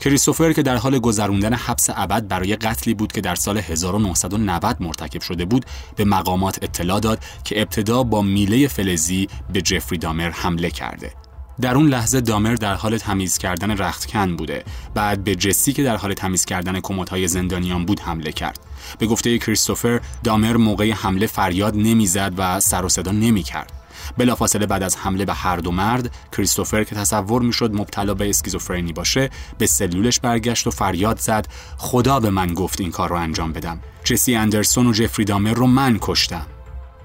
کریستوفر 0.00 0.52
که 0.52 0.62
در 0.62 0.76
حال 0.76 0.98
گذروندن 0.98 1.54
حبس 1.54 1.90
ابد 1.94 2.28
برای 2.28 2.56
قتلی 2.56 2.94
بود 2.94 3.12
که 3.12 3.20
در 3.20 3.34
سال 3.34 3.58
1990 3.58 4.76
مرتکب 4.80 5.20
شده 5.20 5.44
بود 5.44 5.66
به 5.96 6.04
مقامات 6.04 6.58
اطلاع 6.62 7.00
داد 7.00 7.18
که 7.44 7.60
ابتدا 7.60 8.02
با 8.02 8.22
میله 8.22 8.68
فلزی 8.68 9.28
به 9.52 9.62
جفری 9.62 9.98
دامر 9.98 10.30
حمله 10.30 10.70
کرده 10.70 11.12
در 11.60 11.74
اون 11.74 11.86
لحظه 11.86 12.20
دامر 12.20 12.54
در 12.54 12.74
حال 12.74 12.98
تمیز 12.98 13.38
کردن 13.38 13.70
رختکن 13.76 14.36
بوده. 14.36 14.64
بعد 14.94 15.24
به 15.24 15.34
جسی 15.34 15.72
که 15.72 15.82
در 15.82 15.96
حال 15.96 16.14
تمیز 16.14 16.44
کردن 16.44 16.80
کمدهای 16.80 17.28
زندانیان 17.28 17.84
بود 17.84 18.00
حمله 18.00 18.32
کرد. 18.32 18.58
به 18.98 19.06
گفته 19.06 19.38
کریستوفر 19.38 20.00
دامر 20.24 20.56
موقع 20.56 20.90
حمله 20.90 21.26
فریاد 21.26 21.76
نمی‌زد 21.76 22.32
و 22.36 22.60
سر 22.60 22.84
و 22.84 22.88
صدا 22.88 23.12
نمی‌کرد. 23.12 23.72
بلافاصله 24.18 24.66
بعد 24.66 24.82
از 24.82 24.96
حمله 24.96 25.24
به 25.24 25.34
هر 25.34 25.56
دو 25.56 25.70
مرد 25.70 26.14
کریستوفر 26.36 26.84
که 26.84 26.94
تصور 26.94 27.42
می‌شد 27.42 27.74
مبتلا 27.74 28.14
به 28.14 28.30
اسکیزوفرنی 28.30 28.92
باشه 28.92 29.30
به 29.58 29.66
سلولش 29.66 30.20
برگشت 30.20 30.66
و 30.66 30.70
فریاد 30.70 31.18
زد 31.18 31.46
خدا 31.76 32.20
به 32.20 32.30
من 32.30 32.54
گفت 32.54 32.80
این 32.80 32.90
کار 32.90 33.08
رو 33.08 33.16
انجام 33.16 33.52
بدم. 33.52 33.80
جسی 34.04 34.34
اندرسون 34.34 34.86
و 34.86 34.92
جفری 34.92 35.24
دامر 35.24 35.54
رو 35.54 35.66
من 35.66 35.98
کشتم. 36.00 36.46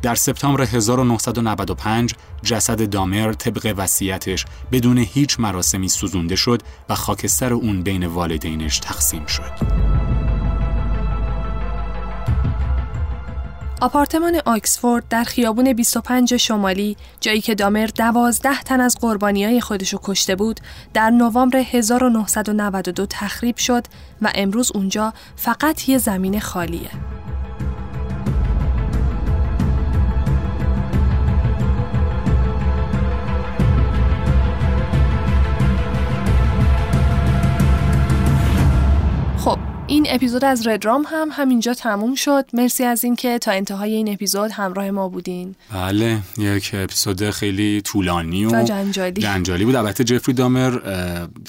در 0.02 0.16
سپتامبر 0.16 0.62
1995 0.62 2.14
جسد 2.44 2.90
دامر 2.90 3.34
طبق 3.34 3.74
وصیتش 3.78 4.46
بدون 4.72 4.98
هیچ 4.98 5.40
مراسمی 5.40 5.90
سوزونده 5.90 6.36
شد 6.36 6.62
و 6.90 6.96
خاکستر 6.96 7.54
اون 7.54 7.84
بین 7.84 8.06
والدینش 8.06 8.80
تقسیم 8.80 9.26
شد. 9.26 9.52
آپارتمان 13.82 14.42
آکسفورد 14.46 15.08
در 15.10 15.24
خیابون 15.24 15.74
25 15.74 16.36
شمالی 16.36 16.98
جایی 17.22 17.42
که 17.42 17.56
دامر 17.56 17.86
دوازده 17.86 18.62
تن 18.62 18.82
از 18.82 18.98
قربانی 19.02 19.46
های 19.46 19.62
خودشو 19.62 20.00
کشته 20.04 20.36
بود 20.36 20.60
در 20.94 21.10
نوامبر 21.10 21.58
1992 21.58 23.06
تخریب 23.10 23.58
شد 23.58 23.88
و 24.22 24.32
امروز 24.36 24.72
اونجا 24.76 25.14
فقط 25.36 25.90
یه 25.90 25.98
زمین 25.98 26.40
خالیه. 26.40 27.17
این 39.90 40.08
اپیزود 40.10 40.46
از 40.46 40.68
ردرام 40.68 41.06
هم 41.10 41.30
همینجا 41.32 41.74
تموم 41.74 42.16
شد. 42.16 42.46
مرسی 42.54 42.84
از 42.84 43.04
اینکه 43.04 43.40
تا 43.40 43.52
انتهای 43.52 43.94
این 43.94 44.14
اپیزود 44.14 44.52
همراه 44.52 44.92
ما 44.92 45.10
بودین. 45.10 45.56
بله 45.74 46.20
یک 46.38 46.72
اپیزود 46.74 47.30
خیلی 47.30 47.82
طولانی 47.82 48.46
و, 48.46 48.62
و 48.62 48.64
جنجالی. 48.64 49.22
جنجالی 49.22 49.66
بود. 49.66 49.76
البته 49.76 50.04
جفری 50.04 50.34
دامر 50.34 50.70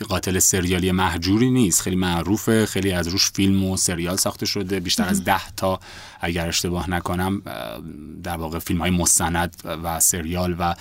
قاتل 0.09 0.39
سریالی 0.39 0.93
محجوری 0.93 1.51
نیست. 1.51 1.80
خیلی 1.80 1.97
معروفه. 1.97 2.66
خیلی 2.66 2.93
از 2.93 3.09
روش 3.09 3.30
فیلم 3.30 3.64
و 3.64 3.76
سریال 3.76 4.16
ساخته 4.16 4.47
شده. 4.47 4.80
بیشتر 4.80 5.09
از 5.09 5.24
ده 5.24 5.51
تا 5.57 5.80
اگر 6.20 6.49
اشتباه 6.49 6.91
نکنم 6.91 7.43
در 8.22 8.36
واقع 8.36 8.59
فیلم 8.59 8.80
های 8.80 8.91
مستند 8.91 9.57
و 9.64 10.01
سریال 10.01 10.57
و 10.59 10.74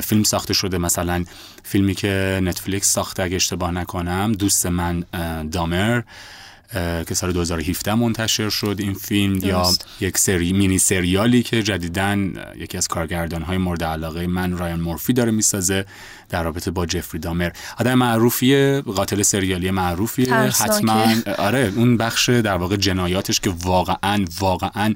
فیلم 0.00 0.22
ساخته 0.22 0.54
شده. 0.54 0.78
مثلا 0.78 1.24
فیلمی 1.62 1.94
که 1.94 2.40
نتفلیکس 2.42 2.92
ساخته 2.92 3.22
اگه 3.22 3.36
اشتباه 3.36 3.70
نکنم 3.70 4.32
دوست 4.32 4.66
من 4.66 5.04
دامر. 5.50 6.02
که 7.06 7.14
سال 7.14 7.32
2017 7.32 7.94
منتشر 7.94 8.48
شد 8.48 8.76
این 8.78 8.94
فیلم 8.94 9.36
یا 9.44 9.72
یک 10.00 10.18
سری 10.18 10.52
مینی 10.52 10.78
سریالی 10.78 11.42
که 11.42 11.62
جدیدن 11.62 12.34
یکی 12.56 12.78
از 12.78 12.88
کارگردان 12.88 13.42
های 13.42 13.58
مورد 13.58 13.84
علاقه 13.84 14.26
من 14.26 14.58
رایان 14.58 14.80
مورفی 14.80 15.12
داره 15.12 15.30
می‌سازه 15.30 15.84
در 16.28 16.42
رابطه 16.42 16.70
با 16.70 16.86
جفری 16.86 17.20
دامر. 17.20 17.50
آدم 17.78 17.94
معروفیه 17.94 18.80
قاتل 18.80 19.22
سریالی 19.22 19.70
معروفیه 19.70 20.34
حتما 20.34 21.06
آره 21.38 21.72
اون 21.76 21.96
بخش 21.96 22.28
در 22.28 22.56
واقع 22.56 22.76
جنایاتش 22.76 23.40
که 23.40 23.50
واقعا 23.50 24.24
واقعا 24.40 24.94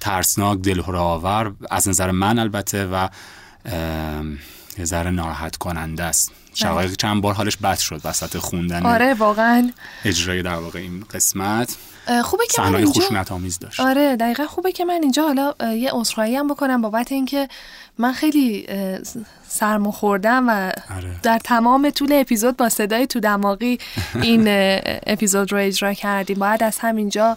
ترسناک 0.00 0.58
دلهره 0.58 0.98
آور 0.98 1.52
از 1.70 1.88
نظر 1.88 2.10
من 2.10 2.38
البته 2.38 2.86
و 2.86 3.08
یه 4.78 4.84
ذره 4.84 5.10
ناراحت 5.10 5.56
کننده 5.56 6.02
است. 6.02 6.32
شقایق 6.56 6.86
بله. 6.86 6.96
چند 6.96 7.22
بار 7.22 7.34
حالش 7.34 7.56
بد 7.56 7.78
شد 7.78 8.00
وسط 8.04 8.36
خوندن 8.36 8.86
آره 8.86 9.14
واقعا 9.14 9.70
اجرای 10.04 10.42
در 10.42 10.54
واقع 10.54 10.78
این 10.78 11.04
قسمت 11.14 11.76
خوبه 12.24 12.44
که 12.50 12.62
من 12.62 12.74
اینجا 12.74 12.92
خشونت 12.92 13.32
آمیز 13.32 13.58
داشت 13.58 13.80
آره 13.80 14.16
دقیقا 14.16 14.46
خوبه 14.46 14.72
که 14.72 14.84
من 14.84 14.98
اینجا 15.02 15.22
حالا 15.22 15.54
یه 15.74 15.90
عذرخواهی 15.92 16.36
هم 16.36 16.48
بکنم 16.48 16.82
بابت 16.82 17.12
اینکه 17.12 17.48
من 17.98 18.12
خیلی 18.12 18.66
سرمو 19.48 19.90
خوردم 19.90 20.48
و 20.48 20.72
آره. 20.96 21.20
در 21.22 21.38
تمام 21.38 21.90
طول 21.90 22.12
اپیزود 22.12 22.56
با 22.56 22.68
صدای 22.68 23.06
تو 23.06 23.20
دماغی 23.20 23.78
این 24.22 24.44
اپیزود 25.06 25.52
رو 25.52 25.58
اجرا 25.58 25.92
کردیم 25.92 26.38
باید 26.38 26.62
از 26.62 26.78
همینجا 26.78 27.36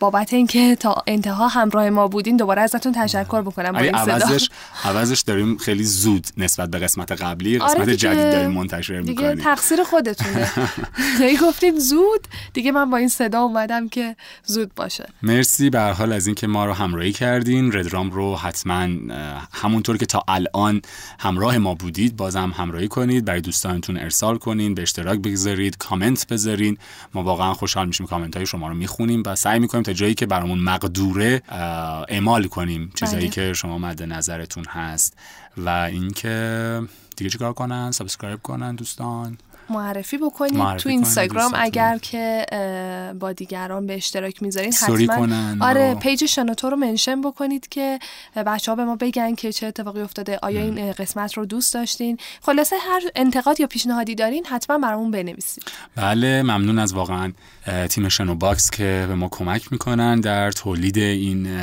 بابت 0.00 0.32
اینکه 0.32 0.76
تا 0.76 0.94
انتها 1.06 1.48
همراه 1.48 1.90
ما 1.90 2.08
بودین 2.08 2.36
دوباره 2.36 2.62
ازتون 2.62 2.92
تشکر 2.92 3.42
بکنم 3.42 3.72
با 3.72 3.78
این 3.78 3.94
عوضش 3.94 4.50
عوضش 4.84 5.20
داریم 5.20 5.56
خیلی 5.56 5.84
زود 5.84 6.26
نسبت 6.36 6.70
به 6.70 6.78
قسمت 6.78 7.12
قبلی 7.12 7.58
قسمت 7.58 7.80
آره 7.80 7.96
جدید 7.96 8.32
داریم 8.32 8.50
منتشر 8.50 9.00
می‌کنیم. 9.00 9.30
دیگه 9.30 9.42
تقصیر 9.44 9.84
خودتونه. 9.84 10.50
دیگه 11.18 11.38
گفتیم 11.46 11.78
زود 11.78 12.28
دیگه 12.52 12.72
من 12.72 12.90
با 12.90 12.96
این 12.96 13.08
صدا 13.08 13.40
اومدم 13.40 13.88
که 13.88 14.16
زود 14.44 14.74
باشه. 14.74 15.08
مرسی. 15.22 15.70
به 15.70 15.80
حال 15.80 16.12
از 16.12 16.26
اینکه 16.26 16.46
ما 16.46 16.66
رو 16.66 16.72
همراهی 16.72 17.12
کردین 17.12 17.72
ردرام 17.72 18.10
رو 18.10 18.36
حتما 18.36 18.88
همونطور 19.52 19.96
که 19.96 20.06
تا 20.06 20.24
الان 20.28 20.82
همراه 21.18 21.58
ما 21.58 21.74
بودید 21.74 22.16
بازم 22.16 22.52
همراهی 22.56 22.88
کنید 22.88 23.24
برای 23.24 23.40
دوستانتون 23.40 23.96
ارسال 23.96 24.38
کنین 24.38 24.74
به 24.74 24.82
اشتراک 24.82 25.18
بگذارید 25.18 25.76
کامنت 25.76 26.26
بذارین. 26.26 26.78
ما 27.14 27.22
واقعا 27.22 27.54
خوشحال 27.54 27.86
میشیم 27.86 28.06
کامنت 28.06 28.36
های 28.36 28.46
شما 28.46 28.68
رو 28.68 28.74
می‌خونیم 28.74 29.22
و 29.26 29.34
سعی 29.34 29.58
می‌کنیم 29.64 29.82
تا 29.82 29.92
جایی 29.92 30.14
که 30.14 30.26
برامون 30.26 30.58
مقدوره 30.58 31.42
اعمال 32.08 32.46
کنیم. 32.46 32.92
چیزایی 32.94 33.24
بله. 33.24 33.30
که 33.30 33.52
شما 33.52 33.78
مد 33.78 34.02
نظرتون 34.02 34.64
هست. 34.64 35.16
و 35.56 35.68
اینکه 35.68 36.80
دیگه 37.16 37.30
چیکار 37.30 37.52
کنن؟ 37.52 37.90
subscribe 37.90 38.42
کنن 38.42 38.74
دوستان. 38.74 39.38
معرفی 39.70 40.18
بکنید 40.18 40.76
تو 40.76 40.88
اینستاگرام 40.88 41.52
اگر 41.54 41.98
که 41.98 42.46
با 43.20 43.32
دیگران 43.32 43.86
به 43.86 43.94
اشتراک 43.94 44.42
می‌ذارین 44.42 44.72
حتما. 44.72 45.66
آره 45.66 45.94
page 45.94 46.26
شنوتو 46.26 46.70
رو 46.70 46.76
mention 46.76 47.20
بکنید 47.20 47.68
که 47.68 47.98
بچه 48.46 48.72
ها 48.72 48.76
به 48.76 48.84
ما 48.84 48.96
بگن 48.96 49.34
که 49.34 49.52
چه 49.52 49.66
اتفاقی 49.66 50.00
افتاده 50.00 50.38
آیا 50.42 50.60
این 50.60 50.92
قسمت 50.92 51.34
رو 51.34 51.46
دوست 51.46 51.74
داشتین. 51.74 52.18
خلاصه 52.42 52.76
هر 52.76 53.02
انتقاد 53.16 53.60
یا 53.60 53.66
پیشنهادی 53.66 54.14
دارین 54.14 54.46
حتما 54.46 54.78
برامون 54.78 55.10
بنویسید. 55.10 55.64
بله 55.96 56.42
ممنون 56.42 56.78
از 56.78 56.94
واقعا 56.94 57.32
تیم 57.90 58.08
شنو 58.08 58.34
باکس 58.34 58.70
که 58.70 59.04
به 59.08 59.14
ما 59.14 59.28
کمک 59.28 59.72
می‌کنن 59.72 60.20
در 60.20 60.52
تولید 60.52 60.98
این 60.98 61.60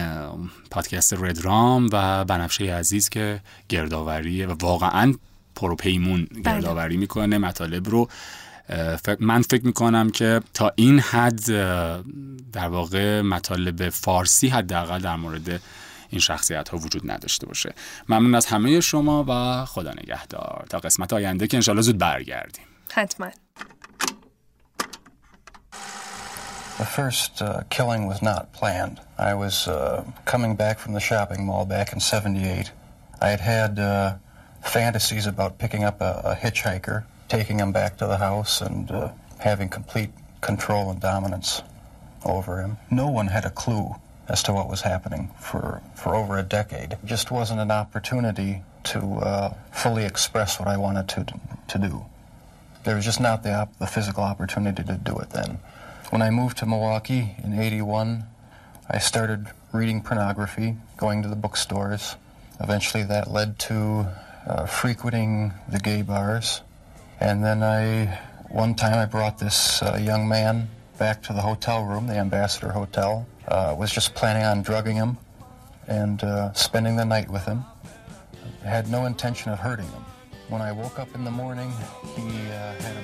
پادکست 0.72 1.14
ردرام 1.14 1.90
و 1.94 2.26
بنفشه 2.26 2.76
عزیز 2.76 3.10
که 3.10 3.40
گردآوریه 3.70 4.48
و 4.48 4.56
واقعا 4.60 5.14
پروپیمون 5.62 6.26
بله. 6.26 6.42
گردآوری 6.42 6.98
می‌کنه 6.98 7.38
مطالب 7.38 7.90
رو 7.90 8.08
من 9.20 9.42
فکر 9.42 9.66
می‌کنم 9.66 10.10
که 10.10 10.42
تا 10.54 10.72
این 10.76 11.00
حد 11.00 11.46
در 12.52 12.68
واقع 12.68 13.22
مطالب 13.22 13.90
فارسی 13.90 14.48
حداقل 14.48 15.00
در 15.00 15.16
مورد 15.16 15.62
این 16.10 16.22
شخصیت 16.22 16.70
ها 16.70 16.78
وجود 16.78 17.12
نداشته 17.12 17.48
باشه 17.48 17.74
ممنون 18.10 18.36
از 18.36 18.46
همه 18.46 18.82
شما 18.82 19.26
و 19.28 19.66
خدا 19.66 19.92
نگهدار 19.92 20.66
تا 20.70 20.80
قسمت 20.80 21.14
آینده 21.14 21.48
که 21.48 21.58
انشالله 21.58 21.82
زود 21.82 21.98
برگردیم 21.98 22.66
حتما 22.92 23.32
The 26.82 26.92
first 27.02 27.34
uh, 27.42 27.48
killing 27.76 28.04
was 28.12 28.20
not 28.32 28.44
planned. 28.60 28.98
I 29.32 29.34
was 29.44 29.56
uh, 29.68 30.04
coming 30.32 30.54
back 30.64 30.76
from 30.80 30.92
the 30.98 31.04
shopping 31.10 31.42
mall 31.46 31.66
back 31.76 31.88
in 31.94 32.00
78. 32.00 32.72
I 33.22 33.28
had 33.36 33.40
had 33.40 33.74
uh, 33.80 34.16
fantasies 34.64 35.28
about 35.28 35.58
picking 35.58 35.84
up 35.84 36.02
a, 36.02 36.22
a, 36.24 36.36
hitchhiker, 36.36 37.04
taking 37.28 37.60
him 37.60 37.72
back 37.72 37.98
to 37.98 38.08
the 38.08 38.18
house, 38.18 38.62
and 38.62 38.92
uh, 38.92 39.12
having 39.40 39.70
complete 39.70 40.12
control 40.42 40.92
and 40.92 41.00
dominance 41.00 41.62
over 42.26 42.62
him. 42.62 42.78
No 42.90 43.08
one 43.08 43.28
had 43.28 43.46
a 43.46 43.50
clue 43.50 43.96
as 44.28 44.44
to 44.44 44.54
what 44.54 44.70
was 44.70 44.82
happening 44.82 45.32
for, 45.40 45.82
for 45.96 46.16
over 46.16 46.38
a 46.38 46.44
decade. 46.44 46.94
It 46.94 47.06
just 47.06 47.32
wasn't 47.32 47.60
an 47.60 47.72
opportunity 47.72 48.64
to 48.86 49.00
uh, 49.00 49.54
fully 49.72 50.06
express 50.06 50.60
what 50.60 50.68
I 50.68 50.78
wanted 50.78 51.08
to, 51.10 51.26
to 51.68 51.78
do. 51.78 52.06
There 52.84 52.96
was 52.96 53.06
just 53.06 53.20
not 53.20 53.44
the, 53.44 53.54
op- 53.54 53.78
the 53.78 53.88
physical 53.88 54.24
opportunity 54.24 54.84
to 54.84 54.94
do 54.94 55.18
it 55.20 55.32
then. 55.32 55.60
When 56.10 56.22
I 56.22 56.30
moved 56.30 56.58
to 56.58 56.66
Milwaukee 56.66 57.36
in 57.44 57.58
81, 57.60 58.26
I 58.90 58.98
started 59.00 59.48
reading 59.72 60.02
pornography, 60.02 60.76
going 60.98 61.22
to 61.24 61.30
the 61.30 61.36
bookstores. 61.36 62.16
Eventually 62.60 63.04
that 63.04 63.32
led 63.32 63.58
to 63.60 64.12
uh, 64.48 64.66
frequenting 64.66 65.54
the 65.70 65.80
gay 65.80 66.02
bars. 66.02 66.62
And 67.20 67.44
then 67.44 67.64
I, 67.64 68.20
one 68.50 68.76
time 68.76 68.98
I 68.98 69.06
brought 69.06 69.38
this 69.38 69.82
uh, 69.82 70.00
young 70.02 70.28
man 70.28 70.70
back 70.98 71.22
to 71.24 71.34
the 71.34 71.42
hotel 71.42 71.84
room, 71.84 72.08
the 72.08 72.18
Ambassador 72.18 72.72
Hotel. 72.72 73.28
Uh, 73.48 73.76
was 73.78 73.92
just 73.92 74.14
planning 74.14 74.44
on 74.44 74.62
drugging 74.62 74.96
him 74.96 75.18
and 75.88 76.24
uh, 76.24 76.54
spending 76.54 76.96
the 76.96 77.06
night 77.06 77.30
with 77.30 77.44
him. 77.44 77.66
I 78.64 78.68
had 78.68 78.90
no 78.90 79.06
intention 79.06 79.52
of 79.52 79.60
hurting 79.60 79.88
him. 79.88 80.06
When 80.48 80.62
I 80.62 80.72
woke 80.72 81.00
up 81.00 81.14
in 81.16 81.24
the 81.24 81.32
morning, 81.32 81.72
he 82.16 82.22
uh, 82.22 82.74
had 82.74 82.98
a 82.98 83.02